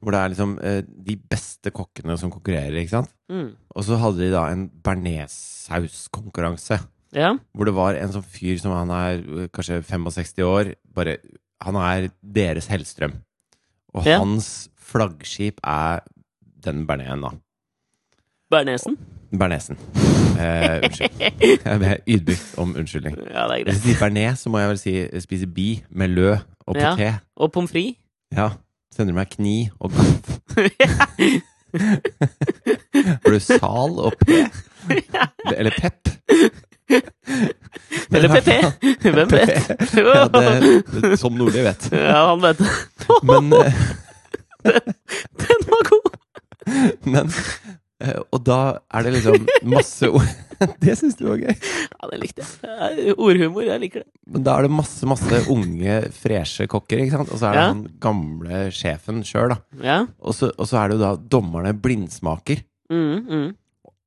Hvor 0.00 0.14
det 0.14 0.20
er 0.22 0.30
liksom 0.32 0.54
eh, 0.64 0.80
de 0.88 1.16
beste 1.28 1.68
kokkene 1.76 2.14
som 2.16 2.30
konkurrerer, 2.32 2.78
ikke 2.80 2.94
sant? 2.94 3.10
Mm. 3.28 3.50
Og 3.76 3.84
så 3.84 3.98
hadde 4.00 4.22
de 4.22 4.30
da 4.32 4.46
en 4.48 4.70
bearnéssauskonkurranse. 4.80 6.80
Ja. 7.10 7.32
hvor 7.58 7.66
det 7.66 7.72
var 7.74 7.96
en 7.98 8.12
sånn 8.14 8.22
fyr 8.22 8.54
som 8.62 8.70
han 8.70 8.86
er 8.94 9.16
øh, 9.18 9.48
kanskje 9.50 9.80
65 9.82 10.44
år. 10.46 10.68
Bare, 10.94 11.16
han 11.62 11.74
er 11.76 12.08
deres 12.34 12.66
Hellstrøm. 12.70 13.12
Og 13.94 14.06
Ja. 14.06 14.18
hans 14.18 14.68
flaggskip 14.78 15.60
er 15.64 16.00
den 16.64 16.86
bernesen, 16.86 17.22
da. 17.22 17.30
Bernesen? 18.50 18.96
Bernesen. 19.38 19.76
Eh, 20.40 20.80
unnskyld. 20.84 21.10
Jeg 21.64 21.80
ber 21.80 21.96
ydmykt 22.06 22.54
om 22.58 22.74
unnskyldning. 22.76 23.16
Ja, 23.30 23.46
det 23.48 23.60
er 23.60 23.64
Hvis 23.64 23.64
greit. 23.64 23.66
jeg 23.66 23.82
sier 23.82 24.00
bearnés, 24.00 24.36
så 24.42 24.48
må 24.50 24.58
jeg 24.58 24.68
vel 24.68 24.78
si 24.78 25.20
spise 25.20 25.46
bi 25.46 25.68
med 25.90 26.08
lø 26.10 26.36
og 26.66 26.76
Ja. 26.76 27.14
Og 27.36 27.52
pommes 27.52 27.70
frites? 27.70 27.98
Ja. 28.32 28.48
Sender 28.92 29.12
du 29.12 29.18
meg 29.18 29.30
kni 29.30 29.70
og 29.80 29.90
gaff? 29.92 30.38
Har 32.94 33.30
du 33.30 33.38
sal 33.40 33.98
og 34.02 34.12
p? 34.26 34.40
Eller 35.56 35.70
pep? 35.78 36.08
Eller 38.14 38.28
PP? 38.34 38.50
Hvem 39.02 39.28
vet? 39.30 39.70
Ja, 40.00 40.26
det, 40.28 40.82
det, 41.02 41.16
som 41.20 41.36
Nordli 41.38 41.62
vet. 41.64 41.88
Ja, 41.94 42.26
han 42.32 42.42
vet 42.44 42.58
det. 42.58 42.70
Men, 43.26 43.52
eh, 43.52 43.82
Den 45.40 45.66
var 45.70 45.84
god! 45.90 46.16
men 47.08 47.30
eh, 48.04 48.18
Og 48.30 48.42
da 48.46 48.58
er 48.94 49.06
det 49.06 49.14
liksom 49.16 49.46
masse 49.72 50.06
ord 50.12 50.28
Det 50.84 50.92
syns 50.98 51.16
du 51.18 51.24
var 51.30 51.40
gøy? 51.40 51.54
Ja, 51.56 52.10
det 52.12 52.18
likte 52.20 52.44
jeg. 52.44 53.14
Ordhumor, 53.16 53.64
jeg 53.64 53.80
liker 53.80 54.02
det. 54.04 54.10
Men 54.28 54.44
da 54.44 54.58
er 54.60 54.66
det 54.68 54.74
masse 54.76 55.08
masse 55.08 55.40
unge, 55.50 55.94
freshe 56.12 56.66
kokker, 56.70 57.00
ikke 57.00 57.16
sant? 57.16 57.32
Og 57.32 57.40
så 57.40 57.48
er 57.48 57.56
det 57.56 57.62
Ja. 57.64 57.70
han 57.72 57.80
gamle 58.04 58.60
sjefen 58.76 59.22
sjøl, 59.26 59.54
da. 59.54 59.58
Ja. 59.82 59.96
Og 60.20 60.36
så, 60.36 60.50
og 60.52 60.68
så 60.68 60.82
er 60.82 60.90
det 60.92 60.98
jo 60.98 61.02
da 61.06 61.14
dommerne 61.32 61.72
blindsmaker. 61.80 62.60
Mm, 62.92 63.16
mm. 63.30 63.48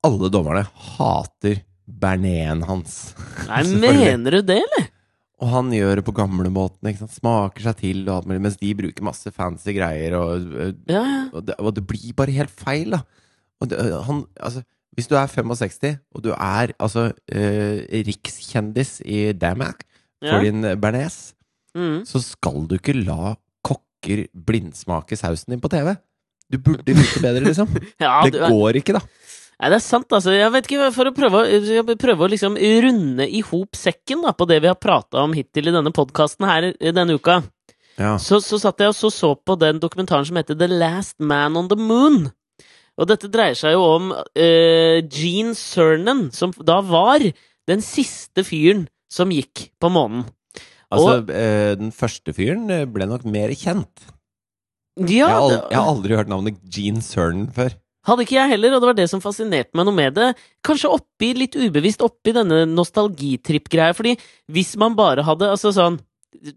Alle 0.06 0.30
dommerne 0.30 0.62
hater 0.94 1.64
bernesen 1.88 2.64
hans. 2.68 2.98
Nei, 3.50 3.64
mener 3.84 4.38
du 4.40 4.42
det, 4.54 4.60
eller? 4.64 4.90
Og 5.44 5.50
han 5.52 5.72
gjør 5.76 6.00
det 6.00 6.06
på 6.08 6.14
gamlemåten. 6.16 6.88
Smaker 7.12 7.66
seg 7.66 7.80
til, 7.82 8.04
og 8.08 8.14
alt 8.22 8.30
mulig, 8.30 8.44
mens 8.46 8.60
de 8.62 8.70
bruker 8.80 9.04
masse 9.04 9.32
fancy 9.36 9.74
greier. 9.76 10.16
Og, 10.16 10.76
Ja, 10.88 11.02
ja. 11.04 11.18
og, 11.34 11.42
det, 11.50 11.58
og 11.60 11.74
det 11.76 11.84
blir 11.90 12.14
bare 12.16 12.32
helt 12.38 12.54
feil, 12.54 12.96
da. 12.96 13.02
Det, 13.64 13.80
han, 14.08 14.24
altså, 14.44 14.62
hvis 14.96 15.08
du 15.08 15.16
er 15.16 15.28
65, 15.32 15.98
og 16.16 16.24
du 16.26 16.32
er 16.36 16.74
altså 16.84 17.10
eh, 17.32 17.84
rikskjendis 18.08 18.98
i 19.08 19.32
Damac 19.34 19.84
for 20.24 20.40
Ja. 20.40 20.44
din 20.46 20.62
bearnés, 20.80 21.34
Mm. 21.74 22.04
så 22.06 22.20
skal 22.22 22.68
du 22.70 22.76
ikke 22.78 22.94
la 22.94 23.32
kokker 23.66 24.28
blindsmake 24.38 25.18
sausen 25.18 25.56
din 25.56 25.60
på 25.64 25.72
TV. 25.74 25.96
Du 26.54 26.60
burde 26.62 26.94
vite 26.94 27.18
bedre, 27.24 27.42
liksom. 27.48 27.66
ja 28.04 28.20
Det 28.30 28.38
går 28.46 28.78
ikke, 28.78 28.94
da. 28.94 29.02
Nei, 29.62 29.70
det 29.70 29.78
er 29.78 29.84
sant, 29.86 30.10
altså. 30.12 30.34
Jeg 30.36 30.52
vet 30.54 30.68
ikke, 30.68 30.92
For 30.96 31.10
å 31.10 31.14
prøve, 31.16 31.44
prøve 32.02 32.26
å 32.26 32.32
liksom 32.32 32.58
runde 32.58 33.28
i 33.30 33.44
hop 33.48 33.78
sekken 33.78 34.24
da, 34.26 34.34
på 34.36 34.48
det 34.50 34.62
vi 34.64 34.72
har 34.72 34.80
prata 34.80 35.24
om 35.24 35.36
hittil 35.38 35.70
i 35.70 35.76
denne 35.76 35.94
podkasten 35.96 36.48
her 36.50 36.72
denne 36.82 37.18
uka, 37.20 37.42
Ja. 38.00 38.16
så, 38.18 38.40
så 38.42 38.58
satt 38.58 38.82
jeg 38.82 38.90
og 38.90 38.98
så, 38.98 39.12
så 39.14 39.36
på 39.38 39.56
den 39.62 39.80
dokumentaren 39.80 40.26
som 40.26 40.40
heter 40.40 40.58
The 40.58 40.68
Last 40.72 41.20
Man 41.22 41.56
on 41.60 41.70
the 41.70 41.78
Moon. 41.78 42.32
Og 42.98 43.10
dette 43.10 43.30
dreier 43.34 43.58
seg 43.58 43.74
jo 43.74 43.84
om 43.96 44.12
uh, 44.14 44.98
Gene 45.10 45.56
Cernan, 45.58 46.28
som 46.34 46.54
da 46.62 46.80
var 46.86 47.24
den 47.70 47.82
siste 47.86 48.44
fyren 48.46 48.88
som 49.14 49.32
gikk 49.34 49.70
på 49.82 49.90
månen. 49.94 50.26
Altså, 50.94 51.24
eh, 51.34 51.74
den 51.80 51.90
første 51.96 52.34
fyren 52.38 52.68
eh, 52.70 52.84
ble 52.90 53.08
nok 53.10 53.24
mer 53.26 53.54
kjent. 53.58 54.04
Ja, 55.00 55.06
jeg, 55.08 55.24
har 55.26 55.40
aldri, 55.40 55.58
jeg 55.72 55.80
har 55.80 55.90
aldri 55.90 56.18
hørt 56.20 56.30
navnet 56.30 56.60
Gene 56.70 57.02
Cernan 57.02 57.48
før. 57.56 57.74
Hadde 58.04 58.26
ikke 58.26 58.36
jeg 58.36 58.52
heller, 58.52 58.74
og 58.76 58.82
det 58.84 58.90
var 58.90 58.98
det 58.98 59.10
som 59.12 59.22
fascinerte 59.24 59.78
meg 59.80 59.88
noe 59.88 59.96
med 59.96 60.18
det. 60.18 60.34
Kanskje 60.66 60.92
oppi, 60.92 61.30
litt 61.38 61.56
ubevisst 61.56 62.04
oppi 62.04 62.34
denne 62.36 62.66
nostalgitripp-greia, 62.74 63.96
fordi 63.96 64.18
hvis 64.52 64.74
man 64.82 64.98
bare 65.00 65.24
hadde 65.24 65.54
Altså 65.54 65.72
sånn 65.76 66.02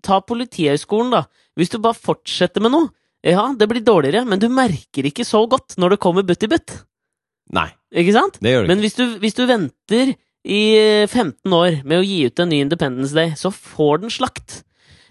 Ta 0.03 0.19
Politihøgskolen, 0.25 1.13
da. 1.13 1.27
Hvis 1.55 1.71
du 1.71 1.79
bare 1.79 1.95
fortsetter 1.95 2.65
med 2.65 2.73
noe, 2.75 2.89
ja, 3.27 3.45
det 3.59 3.69
blir 3.71 3.85
dårligere, 3.85 4.25
men 4.27 4.41
du 4.43 4.49
merker 4.53 5.07
ikke 5.09 5.27
så 5.27 5.45
godt 5.51 5.77
når 5.81 5.95
det 5.95 6.03
kommer 6.03 6.27
butt 6.27 6.43
i 6.47 6.51
butt. 6.51 6.73
Nei, 7.55 7.69
Ikke 7.95 8.15
sant? 8.17 8.39
det 8.43 8.51
gjør 8.51 8.65
det 8.65 8.71
Men 8.73 8.81
hvis 8.83 8.97
du, 8.99 9.05
hvis 9.23 9.37
du 9.39 9.45
venter 9.47 10.17
i 10.47 10.63
15 11.07 11.55
år 11.55 11.81
med 11.87 12.01
å 12.01 12.07
gi 12.07 12.25
ut 12.27 12.43
en 12.43 12.51
ny 12.51 12.61
Independence 12.65 13.15
Day, 13.15 13.35
så 13.39 13.53
får 13.55 14.03
den 14.03 14.15
slakt. 14.15 14.63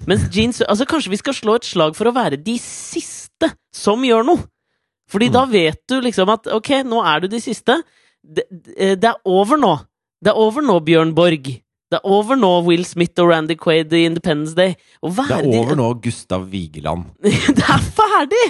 Mens 0.07 0.27
jeans 0.36 0.59
Altså, 0.65 0.88
kanskje 0.89 1.13
vi 1.13 1.21
skal 1.21 1.38
slå 1.38 1.55
et 1.59 1.67
slag 1.67 1.95
for 1.95 2.09
å 2.09 2.15
være 2.15 2.39
de 2.43 2.57
siste 2.59 3.53
som 3.75 4.03
gjør 4.03 4.27
noe? 4.27 4.43
Fordi 5.12 5.28
Mm. 5.30 5.34
da 5.34 5.45
vet 5.45 5.82
du 5.89 5.99
liksom 6.01 6.30
at 6.34 6.47
ok, 6.47 6.70
nå 6.86 7.03
er 7.06 7.20
du 7.22 7.28
de 7.28 7.39
siste. 7.41 7.82
Det, 8.26 8.43
det 9.01 9.03
er 9.03 9.16
over 9.26 9.58
nå. 9.58 9.76
Det 10.24 10.32
er 10.32 10.39
over 10.41 10.62
nå, 10.66 10.80
Bjørn 10.80 11.14
Borg. 11.16 11.43
Det 11.91 11.99
er 11.99 12.10
over 12.10 12.36
nå, 12.36 12.49
Will 12.66 12.84
Smith 12.84 13.14
og 13.22 13.30
Randy 13.30 13.53
Quaid 13.56 13.93
i 13.93 14.06
Independence 14.08 14.56
Day. 14.58 14.74
Det 15.03 15.30
er 15.30 15.45
over 15.45 15.76
nå, 15.78 15.93
Gustav 16.01 16.47
Vigeland. 16.51 17.03
det 17.22 17.62
er 17.62 17.84
ferdig! 17.93 18.47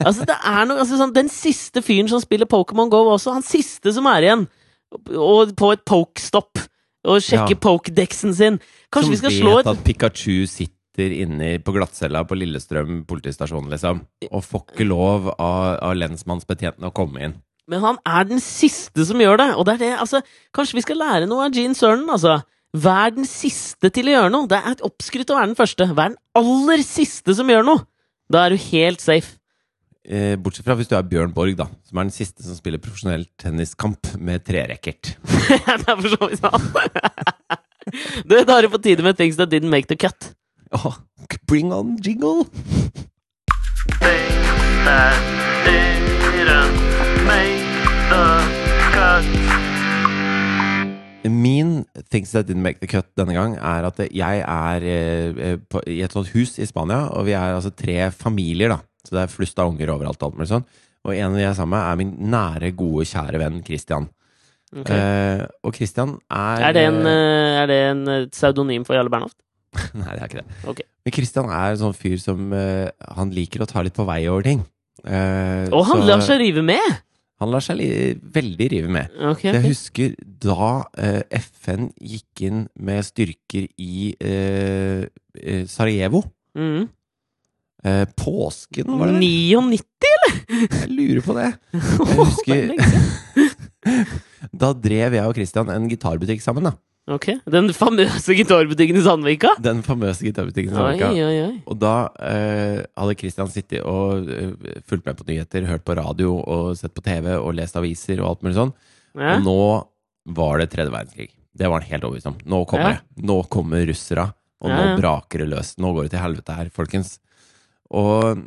Altså, 0.00 0.24
det 0.24 0.38
er 0.42 0.64
noe 0.64 0.78
altså, 0.80 0.96
sånn, 0.96 1.12
Den 1.14 1.28
siste 1.28 1.82
fyren 1.84 2.08
som 2.08 2.20
spiller 2.24 2.46
Pokémon 2.48 2.88
Go 2.90 3.02
også, 3.12 3.34
han 3.36 3.44
siste 3.44 3.92
som 3.92 4.06
er 4.06 4.24
igjen, 4.24 4.46
og 5.12 5.52
på 5.60 5.72
et 5.76 5.84
pokestopp, 5.84 6.58
og 7.04 7.20
sjekker 7.20 7.54
Ja. 7.54 7.60
pokedexen 7.60 8.32
sin 8.34 8.56
Kanskje 8.90 9.04
Som 9.04 9.10
vi 9.12 9.16
skal 9.20 9.30
slå 9.36 9.56
vet 9.58 9.66
at 9.66 9.84
Pikachu 9.84 10.46
sitter 10.48 10.72
inne 10.98 11.50
på 11.62 11.74
glattcella 11.76 12.24
på 12.26 12.36
Lillestrøm 12.38 13.02
politistasjon, 13.08 13.70
liksom. 13.72 14.02
Og 14.30 14.44
får 14.44 14.64
ikke 14.66 14.88
lov 14.88 15.30
av, 15.34 15.78
av 15.84 15.96
lensmannsbetjentene 15.98 16.90
å 16.90 16.94
komme 16.96 17.24
inn. 17.24 17.36
Men 17.68 17.84
han 17.84 17.98
er 18.08 18.28
den 18.30 18.40
siste 18.42 19.04
som 19.04 19.20
gjør 19.20 19.40
det, 19.42 19.48
og 19.54 19.66
det 19.68 19.74
er 19.76 19.82
det 19.82 19.90
Altså, 20.00 20.22
kanskje 20.56 20.78
vi 20.78 20.86
skal 20.86 21.02
lære 21.02 21.28
noe 21.28 21.48
av 21.48 21.56
Gene 21.56 21.76
Cernan, 21.76 22.08
altså. 22.16 22.40
Vær 22.76 23.12
den 23.16 23.28
siste 23.28 23.88
til 23.94 24.10
å 24.10 24.14
gjøre 24.14 24.32
noe. 24.32 24.48
Det 24.48 24.58
er 24.58 24.84
oppskrytt 24.84 25.30
å 25.32 25.38
være 25.38 25.50
den 25.52 25.58
første. 25.58 25.88
Vær 25.88 26.12
den 26.12 26.20
aller 26.36 26.84
siste 26.84 27.32
som 27.36 27.48
gjør 27.48 27.64
noe. 27.64 27.84
Da 28.28 28.44
er 28.44 28.52
du 28.52 28.66
helt 28.68 29.04
safe. 29.04 29.38
Eh, 30.08 30.36
bortsett 30.40 30.64
fra 30.64 30.76
hvis 30.76 30.88
du 30.88 30.94
er 30.96 31.04
Bjørn 31.08 31.32
Borg, 31.36 31.56
da. 31.56 31.68
Som 31.88 32.00
er 32.00 32.08
den 32.08 32.14
siste 32.14 32.44
som 32.44 32.56
spiller 32.56 32.80
profesjonell 32.80 33.26
tenniskamp 33.40 34.14
med 34.20 34.44
trerekkert. 34.46 35.14
det 35.48 35.58
er 35.76 35.96
for 35.96 36.12
så 36.14 36.28
vidt 36.28 36.44
sant. 36.44 36.68
Du, 37.88 38.34
da 38.36 38.58
er 38.58 38.66
det 38.66 38.68
på 38.68 38.80
tide 38.84 39.00
med 39.00 39.16
Things 39.16 39.38
That 39.38 39.48
Didn't 39.48 39.72
Make 39.72 39.88
The 39.88 39.96
Cut. 39.96 40.34
Åh, 40.70 40.96
bring 41.46 41.72
on 41.72 41.96
jingle! 42.02 42.44
things 44.04 44.84
that 44.84 45.16
didn't 45.64 47.26
make 47.26 47.64
the 48.10 48.24
cut. 48.92 49.24
Min 51.24 51.86
things 52.10 52.32
that 52.32 52.46
didn't 52.46 52.62
make 52.62 52.80
the 52.80 52.86
cut 52.86 53.06
denne 53.16 53.32
gang, 53.32 53.56
er 53.56 53.88
at 53.88 53.98
jeg 54.12 54.44
er 54.44 54.84
eh, 54.84 55.56
på, 55.56 55.80
i 55.86 56.02
et 56.04 56.12
sånt 56.12 56.28
hus 56.34 56.58
i 56.58 56.66
Spania, 56.68 57.08
og 57.16 57.26
vi 57.28 57.32
er 57.32 57.56
altså 57.56 57.72
tre 57.72 58.10
familier, 58.12 58.68
da. 58.68 58.78
Så 59.04 59.16
det 59.16 59.24
er 59.24 59.32
flust 59.32 59.58
av 59.58 59.72
unger 59.72 59.88
overalt. 59.94 60.22
alt 60.22 60.36
mulig 60.36 60.52
sånn. 60.52 60.68
Og 61.08 61.14
en 61.16 61.30
av 61.30 61.36
de 61.38 61.44
jeg 61.46 61.50
er 61.50 61.56
sammen 61.56 61.78
med, 61.78 61.84
er 61.88 62.00
min 62.02 62.30
nære, 62.32 62.72
gode, 62.76 63.08
kjære 63.08 63.40
venn 63.40 63.60
Christian. 63.64 64.08
Okay. 64.68 65.00
Eh, 65.00 65.46
og 65.64 65.72
Christian 65.74 66.18
er 66.28 66.68
Er 66.68 66.72
det 66.76 66.86
en, 66.90 67.00
eh, 67.08 67.60
er 67.62 67.66
det 67.70 67.78
en 67.88 68.08
eh, 68.08 68.26
pseudonym 68.28 68.84
for 68.84 68.98
Jarle 68.98 69.08
Bernhoft? 69.08 69.38
Nei, 69.98 70.12
det 70.14 70.20
er 70.22 70.26
ikke 70.28 70.40
det. 70.42 70.56
Okay. 70.72 70.86
Men 71.04 71.14
Christian 71.18 71.50
er 71.52 71.74
en 71.74 71.80
sånn 71.82 71.94
fyr 71.96 72.16
som 72.22 72.52
uh, 72.52 72.88
Han 73.18 73.30
liker 73.36 73.62
å 73.64 73.68
ta 73.68 73.82
litt 73.84 73.94
på 73.96 74.06
vei 74.08 74.22
over 74.30 74.42
ting. 74.46 74.62
Uh, 75.04 75.68
Og 75.72 75.84
han 75.90 76.00
så 76.02 76.08
lar 76.08 76.24
seg 76.26 76.40
rive 76.42 76.64
med! 76.66 76.96
han 77.38 77.52
lar 77.54 77.62
seg 77.62 77.76
li 77.78 77.86
veldig 78.34 78.66
rive 78.72 78.88
med. 78.90 79.12
Ok, 79.30 79.44
Jeg 79.46 79.60
husker 79.62 80.14
da 80.42 80.70
uh, 80.82 81.20
FN 81.38 81.84
gikk 82.02 82.42
inn 82.48 82.64
med 82.82 83.04
styrker 83.06 83.68
i 83.78 84.10
Sarajevo. 85.70 86.24
Mm. 86.58 86.88
Påsken, 88.18 88.90
var 88.98 89.12
det 89.12 89.20
det? 89.20 89.28
99? 89.30 89.86
Jeg 90.50 90.90
lurer 90.90 91.22
på 91.22 91.36
det. 91.38 91.46
Jeg 91.78 92.18
husker- 92.18 92.74
Da 94.58 94.72
drev 94.74 95.14
jeg 95.16 95.24
og 95.30 95.34
Christian 95.38 95.70
en 95.72 95.86
gitarbutikk 95.90 96.42
sammen. 96.42 96.66
da 96.66 96.74
Ok, 97.08 97.26
Den 97.48 97.70
famøse 97.72 98.34
gitarbutikken 98.36 98.98
i 99.00 99.02
Sandvika? 99.04 99.54
Den 99.64 99.78
famøse 99.86 100.26
gitarbutikken. 100.26 100.74
i 100.74 100.76
Sandvika. 100.76 101.08
oi, 101.14 101.38
oi. 101.46 101.62
Og 101.70 101.78
da 101.80 101.92
eh, 102.20 102.82
hadde 103.00 103.14
Christian 103.16 103.48
sittet 103.52 103.80
og 103.88 104.28
eh, 104.28 104.50
fulgt 104.88 105.06
med 105.08 105.16
på 105.16 105.24
nyheter, 105.30 105.64
hørt 105.70 105.86
på 105.88 105.96
radio 105.96 106.34
og 106.42 106.74
sett 106.76 106.92
på 106.92 107.04
TV 107.06 107.30
og 107.38 107.54
lest 107.56 107.78
aviser 107.80 108.20
og 108.20 108.28
alt 108.34 108.44
mulig 108.44 108.58
sånn. 108.58 108.74
Ja. 109.16 109.38
Og 109.38 109.46
nå 109.46 109.56
var 110.36 110.60
det 110.60 110.68
tredje 110.74 110.92
verdenskrig. 110.92 111.30
Det 111.58 111.66
var 111.72 111.80
han 111.80 111.88
helt 111.94 112.04
overbevist 112.04 112.28
om. 112.28 112.36
Nå 112.44 112.60
kommer 112.68 112.90
Ja. 112.90 112.98
det. 113.00 113.24
Nå 113.24 113.38
kommer 113.48 113.86
russera, 113.88 114.28
og 114.60 114.68
nå 114.70 114.84
ja. 114.90 114.92
braker 115.00 115.38
det 115.46 115.48
løs. 115.54 115.72
Nå 115.80 115.94
går 115.96 116.06
det 116.06 116.12
til 116.12 116.20
helvete 116.26 116.54
her, 116.60 116.68
folkens. 116.76 117.16
Og 117.90 118.44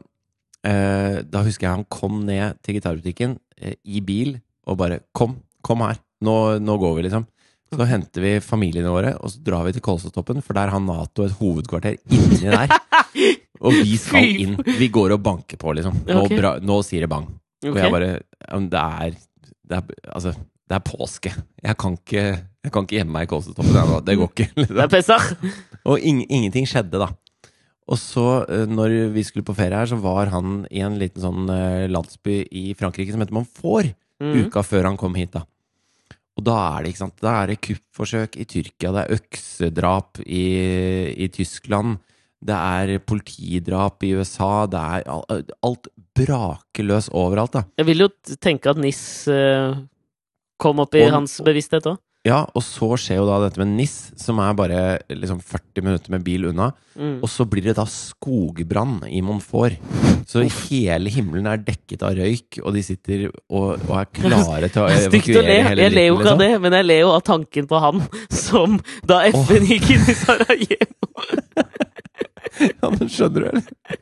eh, 0.63 1.17
da 1.25 1.41
husker 1.43 1.65
jeg 1.65 1.73
han 1.79 1.85
kom 1.89 2.21
ned 2.29 2.61
til 2.61 2.77
gitarbutikken 2.77 3.39
eh, 3.57 3.73
i 3.89 4.01
bil 4.05 4.37
og 4.69 4.77
bare 4.77 5.01
Kom, 5.17 5.39
kom 5.65 5.81
her. 5.81 5.97
Nå, 6.21 6.59
nå 6.61 6.77
går 6.77 6.99
vi, 6.99 7.07
liksom. 7.09 7.25
Så 7.71 7.85
henter 7.87 8.21
vi 8.25 8.31
familiene 8.43 8.91
våre, 8.91 9.13
og 9.23 9.31
så 9.31 9.39
drar 9.47 9.63
vi 9.67 9.71
til 9.77 9.83
Kolsåstoppen, 9.85 10.41
for 10.43 10.57
der 10.57 10.71
har 10.73 10.81
Nato 10.83 11.23
et 11.23 11.35
hovedkvarter 11.39 11.95
inni 12.11 12.49
der. 12.51 12.67
Og 13.61 13.75
vi 13.77 13.93
skal 14.01 14.25
inn. 14.41 14.55
Vi 14.65 14.87
går 14.89 15.13
og 15.13 15.19
banker 15.21 15.59
på, 15.61 15.71
liksom. 15.77 15.99
Nå, 16.07 16.23
bra, 16.33 16.55
nå 16.65 16.79
sier 16.83 17.03
det 17.05 17.09
bang. 17.11 17.27
Og 17.69 17.75
jeg 17.77 17.91
bare 17.93 18.07
Det 18.71 18.79
er, 18.81 19.11
det 19.69 19.77
er 19.77 19.91
Altså, 20.15 20.31
det 20.65 20.75
er 20.79 20.81
påske. 20.87 21.31
Jeg 21.61 21.77
kan 21.77 21.93
ikke 21.99 22.23
Jeg 22.65 22.71
kan 22.73 22.87
ikke 22.87 22.97
gjemme 22.97 23.13
meg 23.19 23.27
i 23.27 23.29
Kolsetoppen. 23.29 23.77
jeg. 23.77 24.01
Det 24.07 24.15
går 24.17 24.31
ikke. 24.33 24.47
Det 24.55 24.65
Liksom. 24.65 24.81
er 24.81 24.91
Pesach. 24.95 25.29
Og 25.85 25.99
ing 26.01 26.23
ingenting 26.27 26.65
skjedde, 26.69 26.97
da. 27.05 27.07
Og 27.91 27.97
så, 28.01 28.25
eh, 28.49 28.65
når 28.69 28.97
vi 29.13 29.23
skulle 29.27 29.45
på 29.45 29.55
ferie 29.57 29.77
her, 29.77 29.85
så 29.89 29.97
var 30.01 30.29
han 30.33 30.65
i 30.71 30.81
en 30.81 30.97
liten 31.01 31.21
sånn 31.21 31.47
eh, 31.53 31.85
landsby 31.91 32.41
i 32.51 32.73
Frankrike 32.79 33.11
som 33.13 33.21
heter 33.23 33.33
Monfort, 33.37 33.93
Mm. 34.21 34.35
uka 34.51 34.61
før 34.61 34.83
han 34.85 34.97
kom 35.01 35.15
hit, 35.17 35.31
da. 35.33 35.41
Og 36.41 36.45
da 36.49 36.57
er 36.73 36.81
det 36.87 36.89
ikke 36.95 37.03
sant, 37.03 37.19
da 37.21 37.31
er 37.43 37.51
det 37.51 37.59
kuppforsøk 37.61 38.37
i 38.41 38.45
Tyrkia, 38.49 38.89
det 38.95 39.01
er 39.03 39.19
øksedrap 39.19 40.21
i, 40.25 40.45
i 41.21 41.27
Tyskland, 41.29 41.99
det 42.41 42.55
er 42.57 42.95
politidrap 43.05 44.01
i 44.07 44.15
USA, 44.17 44.65
det 44.65 44.81
er 44.81 45.03
alt 45.61 45.89
braker 46.17 46.87
løs 46.89 47.11
overalt, 47.13 47.53
da. 47.53 47.61
Jeg 47.77 47.85
vil 47.91 48.01
jo 48.07 48.09
tenke 48.41 48.73
at 48.73 48.79
NIS 48.81 49.03
eh, 49.29 49.75
kom 50.57 50.81
opp 50.81 50.97
i 50.97 51.03
Og- 51.05 51.13
hans 51.19 51.37
bevissthet 51.45 51.85
òg. 51.93 52.01
Ja, 52.21 52.43
og 52.53 52.61
så 52.61 52.85
skjer 53.01 53.17
jo 53.17 53.23
da 53.25 53.39
dette 53.41 53.57
med 53.57 53.71
NIS, 53.79 53.93
som 54.21 54.37
er 54.43 54.51
bare 54.53 54.81
liksom 55.09 55.39
40 55.41 55.81
minutter 55.81 56.13
med 56.13 56.21
bil 56.21 56.43
unna. 56.51 56.67
Mm. 56.93 57.15
Og 57.23 57.29
så 57.33 57.47
blir 57.49 57.65
det 57.65 57.73
da 57.79 57.85
skogbrann 57.89 58.99
i 59.09 59.23
Montfort. 59.25 59.79
Så 60.29 60.43
hele 60.45 61.09
himmelen 61.09 61.49
er 61.49 61.63
dekket 61.65 62.05
av 62.05 62.13
røyk, 62.19 62.59
og 62.61 62.75
de 62.77 62.83
sitter 62.85 63.23
og, 63.31 63.81
og 63.87 63.95
er 64.03 64.11
klare 64.19 64.69
til 64.69 64.83
å 64.83 64.85
er 64.91 65.01
le. 65.01 65.09
evakuere 65.09 65.57
hele 65.71 65.87
Jeg 65.87 65.95
ler 65.97 66.07
jo 66.11 66.19
ikke 66.19 66.21
av 66.21 66.27
liksom. 66.27 66.43
det, 66.45 66.51
men 66.67 66.77
jeg 66.77 66.89
ler 66.91 67.01
jo 67.01 67.09
av 67.15 67.25
tanken 67.31 67.71
på 67.73 67.81
han 67.87 68.05
som 68.43 68.77
da 69.09 69.23
FN 69.31 69.67
gikk 69.71 69.89
inn 69.97 70.05
i 70.13 70.17
Sarajevo 70.21 71.09
Ja, 72.77 72.89
men 72.91 73.09
skjønner 73.09 73.47
du, 73.47 73.49
eller? 73.49 73.99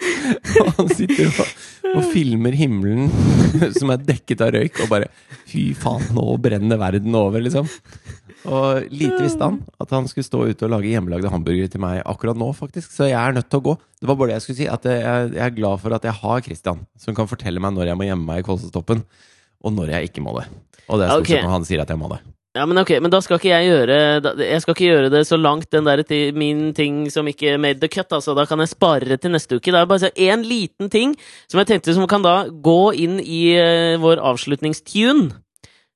Og 0.62 0.70
han 0.78 0.88
sitter 0.94 1.28
og, 1.28 1.50
og 1.96 2.06
filmer 2.12 2.54
himmelen 2.56 3.10
som 3.78 3.92
er 3.92 4.02
dekket 4.04 4.44
av 4.44 4.54
røyk, 4.56 4.80
og 4.84 4.90
bare 4.92 5.10
Fy 5.50 5.70
faen, 5.78 6.04
nå 6.14 6.24
brenner 6.42 6.78
verden 6.80 7.16
over, 7.18 7.42
liksom. 7.42 7.66
Og 8.48 8.86
lite 8.94 9.18
visste 9.20 9.44
han 9.44 9.58
at 9.82 9.90
han 9.92 10.06
skulle 10.08 10.24
stå 10.24 10.44
ute 10.48 10.64
og 10.64 10.72
lage 10.72 10.92
hjemmelagde 10.92 11.32
hamburgere 11.32 11.68
til 11.72 11.82
meg 11.82 12.00
akkurat 12.08 12.38
nå, 12.38 12.52
faktisk. 12.56 12.92
Så 12.94 13.10
jeg 13.10 13.18
er 13.18 13.34
nødt 13.36 13.50
til 13.50 13.60
å 13.60 13.66
gå. 13.66 13.74
Det 14.00 14.08
var 14.08 14.16
bare 14.20 14.30
det 14.30 14.38
jeg 14.38 14.46
skulle 14.46 14.60
si. 14.62 14.68
At 14.70 14.86
jeg, 14.88 15.32
jeg 15.34 15.44
er 15.44 15.56
glad 15.58 15.82
for 15.82 15.96
at 15.96 16.06
jeg 16.06 16.16
har 16.22 16.44
Christian, 16.46 16.84
som 17.02 17.16
kan 17.18 17.28
fortelle 17.28 17.60
meg 17.62 17.74
når 17.76 17.90
jeg 17.90 18.00
må 18.00 18.06
gjemme 18.08 18.28
meg 18.30 18.44
i 18.44 18.46
Kolsetoppen, 18.46 19.02
og 19.60 19.74
når 19.76 19.96
jeg 19.96 20.12
ikke 20.12 20.24
må 20.24 20.38
det. 20.38 20.46
Og 20.86 21.00
det 21.00 21.08
er 21.08 21.12
stort 21.12 21.26
okay. 21.26 21.34
sett 21.36 21.48
når 21.48 21.56
han 21.58 21.66
sier 21.68 21.84
at 21.84 21.92
jeg 21.92 22.00
må 22.00 22.14
det. 22.14 22.22
Ja, 22.56 22.64
men 22.66 22.78
ok, 22.82 22.90
men 22.98 23.12
da 23.12 23.20
skal 23.22 23.38
ikke 23.38 23.50
jeg 23.52 23.68
gjøre 23.68 23.96
Jeg 24.42 24.60
skal 24.64 24.74
ikke 24.74 24.86
gjøre 24.88 25.10
det 25.12 25.20
så 25.28 25.36
langt, 25.38 25.68
den 25.70 25.84
der 25.86 26.00
til 26.02 26.32
min 26.34 26.72
ting 26.74 27.04
som 27.14 27.28
ikke 27.30 27.52
made 27.62 27.78
the 27.78 27.86
cut, 27.88 28.10
altså. 28.10 28.34
Da 28.34 28.44
kan 28.44 28.58
jeg 28.58 28.68
spare 28.72 29.06
det 29.06 29.20
til 29.22 29.30
neste 29.30 29.54
uke. 29.60 29.70
Det 29.70 29.78
er 29.78 29.86
bare 29.86 30.10
én 30.18 30.42
liten 30.42 30.90
ting 30.90 31.14
som 31.46 31.60
jeg 31.62 31.68
tenkte 31.70 31.94
som 31.94 32.08
kan 32.10 32.22
da 32.26 32.48
gå 32.50 32.92
inn 32.98 33.20
i 33.22 33.52
eh, 33.54 33.96
vår 34.02 34.18
avslutningstune, 34.32 35.30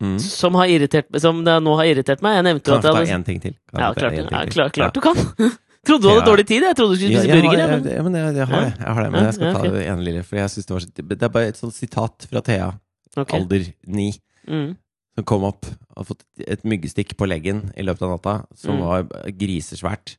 Mm. 0.03 0.19
som, 0.19 0.55
har 0.59 0.67
irritert, 0.67 1.07
som 1.23 1.45
det 1.47 1.53
nå 1.63 1.77
har 1.79 1.87
irritert 1.87 2.21
meg. 2.21 2.35
Jeg 2.35 2.45
nevnte 2.45 2.67
jo 2.67 2.75
Kan 2.75 2.79
at 2.79 2.85
jeg 2.85 2.95
hadde 2.95 3.07
ta 3.07 3.15
én 3.15 3.25
ting 3.25 3.39
til? 3.41 3.53
Kan 3.71 3.81
Ja, 3.81 3.93
klart, 3.95 4.11
ting 4.13 4.27
til? 4.27 4.49
klart, 4.51 4.73
klart 4.75 4.77
Ja. 4.77 4.89
du 4.91 5.01
kan. 5.01 5.15
Trodde 5.87 6.03
du 6.03 6.09
hadde 6.11 6.25
Ja. 6.25 6.27
dårlig 6.27 6.47
tid? 6.49 6.63
Jeg 6.67 6.77
trodde 6.77 6.91
du 6.91 6.97
skulle 6.99 7.13
Ja, 7.15 7.21
spise 7.23 7.31
jeg 7.31 7.43
har, 7.43 7.47
burger. 7.47 7.59
jeg, 7.59 7.95
jeg, 7.95 8.05
men- 8.05 8.15
jeg, 8.19 8.35
jeg 8.35 8.47
har. 8.49 8.63
Jeg 8.65 8.95
har 8.95 9.03
det, 9.05 9.13
men 9.13 9.25
jeg 9.25 9.35
skal 9.35 9.47
ja, 9.47 9.53
ta 9.55 9.63
det 9.71 9.87
ene 9.87 10.05
lille, 10.05 10.23
for 10.27 10.37
jeg 10.37 10.51
synes 10.51 10.67
det 10.67 10.75
var 10.75 10.81
Det 11.15 11.23
er 11.23 11.29
bare 11.29 11.47
et 11.49 11.57
sånt 11.57 11.75
sitat 11.75 12.27
fra 12.31 12.41
Thea, 12.43 12.73
Okay. 13.17 13.39
alder 13.39 13.65
ni, 13.87 14.13
Mm. 14.49 14.77
Som 15.15 15.25
kom 15.29 15.45
opp 15.47 15.67
og 15.69 15.97
hadde 16.01 16.09
fått 16.09 16.25
et 16.47 16.65
myggstikk 16.67 17.15
på 17.21 17.29
leggen 17.31 17.69
i 17.79 17.85
løpet 17.87 18.03
av 18.03 18.15
natta, 18.17 18.35
som 18.59 18.77
Mm. 18.77 18.85
var 18.85 19.05
grisesvært. 19.39 20.17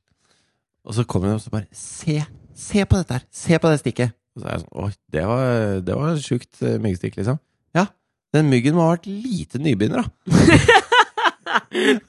Og 0.86 0.94
så 0.96 1.04
kom 1.06 1.24
hun 1.26 1.34
og 1.36 1.42
så 1.42 1.50
bare 1.52 1.68
Se! 1.74 2.22
Se 2.56 2.86
på 2.86 2.96
dette 3.02 3.14
her! 3.18 3.24
Se 3.32 3.58
på 3.60 3.68
det 3.74 3.80
stikket! 3.82 4.14
Og 4.36 4.42
så 4.44 4.48
er 4.48 4.52
jeg 4.56 4.64
sånn 4.66 4.84
Oi, 4.86 4.92
det 5.12 5.24
var, 5.28 5.80
det 5.88 5.96
var 6.00 6.16
sjukt 6.24 6.62
eh, 6.64 6.78
myggstikk, 6.84 7.18
liksom. 7.20 7.40
Ja. 7.76 7.88
Den 8.36 8.50
myggen 8.52 8.76
må 8.76 8.86
ha 8.86 8.94
vært 8.96 9.08
lite 9.08 9.60
nybegynner, 9.60 10.04
da. 10.06 10.10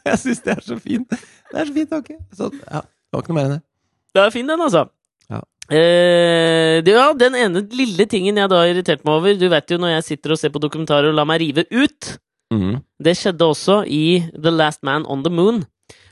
jeg 0.07 0.19
syns 0.23 0.43
det 0.45 0.55
er 0.57 0.63
så 0.65 0.77
fint. 0.81 1.09
Det 1.11 1.61
er 1.61 1.69
så 1.69 1.75
fint, 1.77 1.93
ok. 1.97 2.11
Så 2.37 2.51
ja, 2.55 2.83
det 2.83 3.17
var 3.17 3.23
ikke 3.25 3.33
noe 3.35 3.39
mer 3.41 3.49
enn 3.49 3.57
det. 3.57 3.63
Det 4.17 4.23
er 4.25 4.33
fin, 4.35 4.49
den, 4.49 4.63
altså. 4.65 4.85
Ja. 5.31 5.41
Eh, 5.67 6.79
det, 6.87 6.95
ja, 6.95 7.09
den 7.19 7.35
ene 7.39 7.63
lille 7.75 8.07
tingen 8.11 8.39
jeg 8.39 8.51
da 8.53 8.61
har 8.63 8.71
irritert 8.71 9.03
meg 9.05 9.17
over 9.19 9.35
Du 9.35 9.49
vet 9.51 9.73
jo 9.75 9.79
når 9.83 9.97
jeg 9.97 10.05
sitter 10.13 10.35
og 10.37 10.39
ser 10.41 10.53
på 10.55 10.63
dokumentarer 10.63 11.11
og 11.11 11.17
lar 11.19 11.27
meg 11.29 11.43
rive 11.43 11.67
ut. 11.75 12.13
Mhm. 12.55 12.83
Det 13.03 13.17
skjedde 13.19 13.47
også 13.47 13.81
i 13.91 14.21
The 14.33 14.53
Last 14.53 14.83
Man 14.87 15.07
on 15.07 15.25
the 15.25 15.33
Moon. 15.33 15.65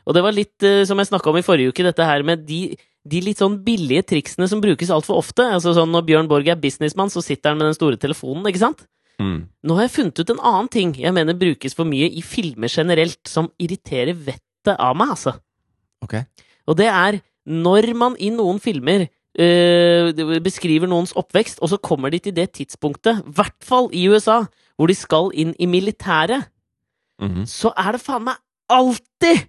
Og 0.05 0.17
det 0.17 0.23
var 0.25 0.35
litt 0.37 0.63
eh, 0.67 0.83
som 0.89 0.99
jeg 1.01 1.09
snakka 1.09 1.31
om 1.31 1.39
i 1.41 1.45
forrige 1.47 1.73
uke, 1.73 1.87
dette 1.87 2.05
her 2.05 2.25
med 2.27 2.45
de, 2.49 2.77
de 3.09 3.23
litt 3.25 3.41
sånn 3.41 3.61
billige 3.65 4.05
triksene 4.15 4.49
som 4.51 4.61
brukes 4.61 4.93
altfor 4.93 5.23
ofte. 5.23 5.47
Altså 5.57 5.73
sånn 5.77 5.93
Når 5.95 6.05
Bjørn 6.11 6.29
Borg 6.31 6.51
er 6.51 6.61
businessmann, 6.61 7.13
så 7.13 7.23
sitter 7.25 7.53
han 7.53 7.61
med 7.61 7.71
den 7.71 7.79
store 7.79 8.01
telefonen, 8.01 8.45
ikke 8.51 8.65
sant? 8.67 8.85
Mm. 9.23 9.47
Nå 9.63 9.77
har 9.79 9.87
jeg 9.87 9.95
funnet 9.95 10.21
ut 10.21 10.33
en 10.35 10.43
annen 10.43 10.69
ting 10.75 10.95
jeg 10.99 11.15
mener 11.15 11.37
brukes 11.39 11.77
for 11.79 11.87
mye 11.87 12.09
i 12.11 12.23
filmer 12.27 12.73
generelt, 12.73 13.21
som 13.31 13.49
irriterer 13.63 14.17
vettet 14.17 14.75
av 14.75 14.97
meg, 14.99 15.15
altså. 15.15 15.37
Ok. 16.05 16.19
Og 16.69 16.77
det 16.81 16.89
er 16.91 17.21
når 17.45 17.93
man 17.97 18.17
i 18.19 18.31
noen 18.35 18.59
filmer 18.63 19.07
øh, 19.07 20.41
beskriver 20.45 20.91
noens 20.91 21.15
oppvekst, 21.17 21.61
og 21.63 21.71
så 21.73 21.79
kommer 21.79 22.13
de 22.13 22.21
til 22.25 22.37
det 22.37 22.51
tidspunktet, 22.59 23.21
i 23.21 23.37
hvert 23.37 23.59
fall 23.65 23.91
i 23.93 24.07
USA, 24.09 24.43
hvor 24.77 24.91
de 24.91 24.95
skal 24.99 25.31
inn 25.35 25.55
i 25.59 25.67
militæret, 25.71 26.49
Mhm. 27.21 27.45
så 27.47 27.71
er 27.79 27.93
det 27.95 28.01
faen 28.03 28.25
meg 28.27 28.35
alltid 28.69 29.45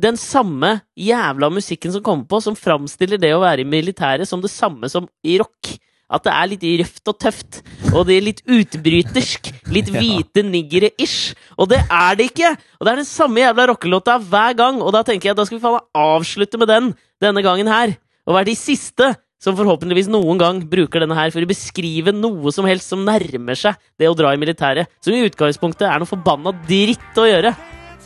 den 0.00 0.16
samme 0.16 0.80
jævla 0.96 1.48
musikken 1.50 1.92
som 1.92 2.02
kommer 2.02 2.24
på, 2.30 2.40
som 2.40 2.54
framstiller 2.56 3.18
det 3.18 3.32
å 3.34 3.40
være 3.42 3.60
i 3.60 3.68
militæret 3.68 4.26
som 4.28 4.40
det 4.40 4.50
samme 4.50 4.88
som 4.88 5.08
i 5.24 5.38
rock. 5.38 5.78
At 6.12 6.24
det 6.24 6.32
er 6.32 6.46
litt 6.46 6.62
røft 6.80 7.08
og 7.08 7.18
tøft, 7.18 7.62
og 7.94 8.06
det 8.06 8.16
er 8.18 8.24
litt 8.26 8.42
utbrytersk. 8.46 9.50
Litt 9.72 9.88
hvite 9.94 10.42
niggere-ish. 10.44 11.34
Og 11.58 11.68
det 11.72 11.80
er 11.90 12.14
det 12.18 12.30
ikke! 12.30 12.50
Og 12.78 12.84
det 12.86 12.92
er 12.92 12.96
den 13.00 13.08
samme 13.08 13.40
jævla 13.40 13.66
rockelåta 13.70 14.18
hver 14.20 14.54
gang, 14.58 14.82
og 14.82 14.92
da 14.92 15.02
tenker 15.02 15.30
jeg 15.30 15.36
da 15.38 15.44
skal 15.48 15.58
vi 15.58 15.64
faen 15.64 15.80
avslutte 15.96 16.58
med 16.60 16.68
den 16.68 16.92
denne 17.22 17.42
gangen 17.42 17.66
her. 17.70 17.96
Og 18.26 18.34
være 18.36 18.50
de 18.52 18.56
siste 18.56 19.14
som 19.42 19.58
forhåpentligvis 19.58 20.10
noen 20.12 20.38
gang 20.40 20.62
bruker 20.70 21.02
denne 21.02 21.18
her 21.18 21.32
for 21.34 21.42
å 21.42 21.50
beskrive 21.50 22.14
noe 22.14 22.54
som 22.54 22.68
helst 22.68 22.92
som 22.92 23.02
nærmer 23.06 23.58
seg 23.58 23.78
det 23.98 24.10
å 24.10 24.16
dra 24.18 24.32
i 24.32 24.40
militæret. 24.40 24.90
Som 25.02 25.16
i 25.16 25.24
utgangspunktet 25.26 25.88
er 25.88 25.98
noe 26.02 26.10
forbanna 26.10 26.54
dritt 26.68 27.18
å 27.18 27.26
gjøre. 27.26 27.54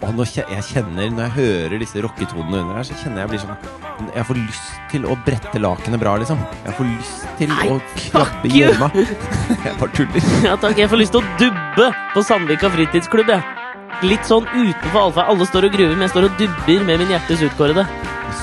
Og 0.04 0.12
nå, 0.12 0.26
jeg 0.28 0.64
kjenner, 0.68 1.08
når 1.08 1.22
jeg 1.22 1.32
hører 1.38 1.80
disse 1.80 2.00
rocketonene 2.04 2.58
under 2.60 2.76
her, 2.76 2.84
så 2.84 2.96
kjenner 3.00 3.22
jeg 3.22 3.30
blir 3.30 3.40
sånn 3.40 4.10
Jeg 4.12 4.26
får 4.28 4.38
lyst 4.42 4.74
til 4.92 5.06
å 5.08 5.16
brette 5.24 5.62
lakenet 5.62 6.02
bra, 6.02 6.18
liksom. 6.20 6.42
Jeg 6.66 6.76
får 6.76 6.90
lyst 6.90 7.24
til 7.38 7.52
Nei, 7.54 7.68
å 7.72 7.78
krabbe 8.02 8.50
i 8.50 8.60
gjørma. 8.60 8.90
Jeg 9.64 9.78
bare 9.80 9.92
tuller. 9.96 10.28
Ja 10.44 10.58
takk, 10.60 10.76
jeg 10.82 10.92
får 10.92 11.00
lyst 11.00 11.16
til 11.16 11.24
å 11.24 11.38
dubbe 11.40 11.88
på 12.12 12.24
Sandvika 12.28 12.68
fritidsklubb, 12.76 13.32
jeg. 13.32 13.65
Litt 14.04 14.26
sånn 14.28 14.44
utenfor 14.52 15.00
allfag. 15.06 15.30
Alle 15.32 15.46
står 15.48 15.68
og 15.68 15.76
gruver, 15.76 15.94
men 15.94 16.04
jeg 16.04 16.12
står 16.12 16.28
og 16.28 16.38
dubber 16.40 16.84
med 16.88 17.00
min 17.00 17.12
hjertes 17.14 17.44
utkårede. 17.46 17.86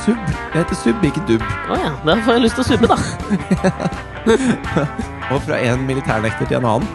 Sub. 0.04 0.20
Det 0.54 0.62
heter 0.62 0.80
sub, 0.80 1.04
ikke 1.06 1.24
dubb. 1.30 1.44
Å 1.70 1.78
ja, 1.80 1.92
da 2.06 2.18
får 2.26 2.38
jeg 2.38 2.44
lyst 2.46 2.60
til 2.60 2.64
å 2.64 2.70
subbe, 2.72 2.88
da. 2.90 2.98
Og 5.34 5.40
fra 5.46 5.60
en 5.60 5.86
militærnekter 5.88 6.50
til 6.50 6.58
en 6.60 6.70
annen. 6.72 6.88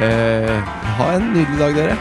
Eh, 0.00 0.56
ha 0.98 1.06
en 1.16 1.30
nydelig 1.34 1.58
dag, 1.60 1.72
dere. 1.76 1.94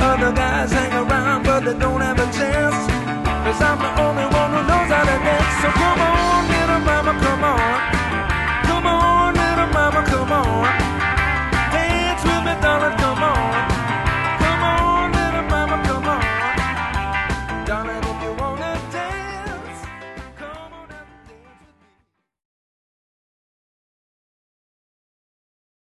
Other 0.00 0.32
guys 0.32 0.72
hang 0.72 0.92
around, 0.92 1.44
but 1.44 1.60
they 1.64 1.74
don't 1.78 2.00
have 2.00 2.18
a 2.18 2.32
chance. 2.32 2.79
Cause 3.50 3.62
I'm 3.62 3.78
the 3.78 4.00
only 4.00 4.26
one 4.26 4.50
who 4.52 4.62
knows 4.62 4.90
how 4.94 5.02
to 5.02 5.24
dance. 5.24 5.62
So 5.62 5.68
come 5.70 5.98
on. 5.98 6.29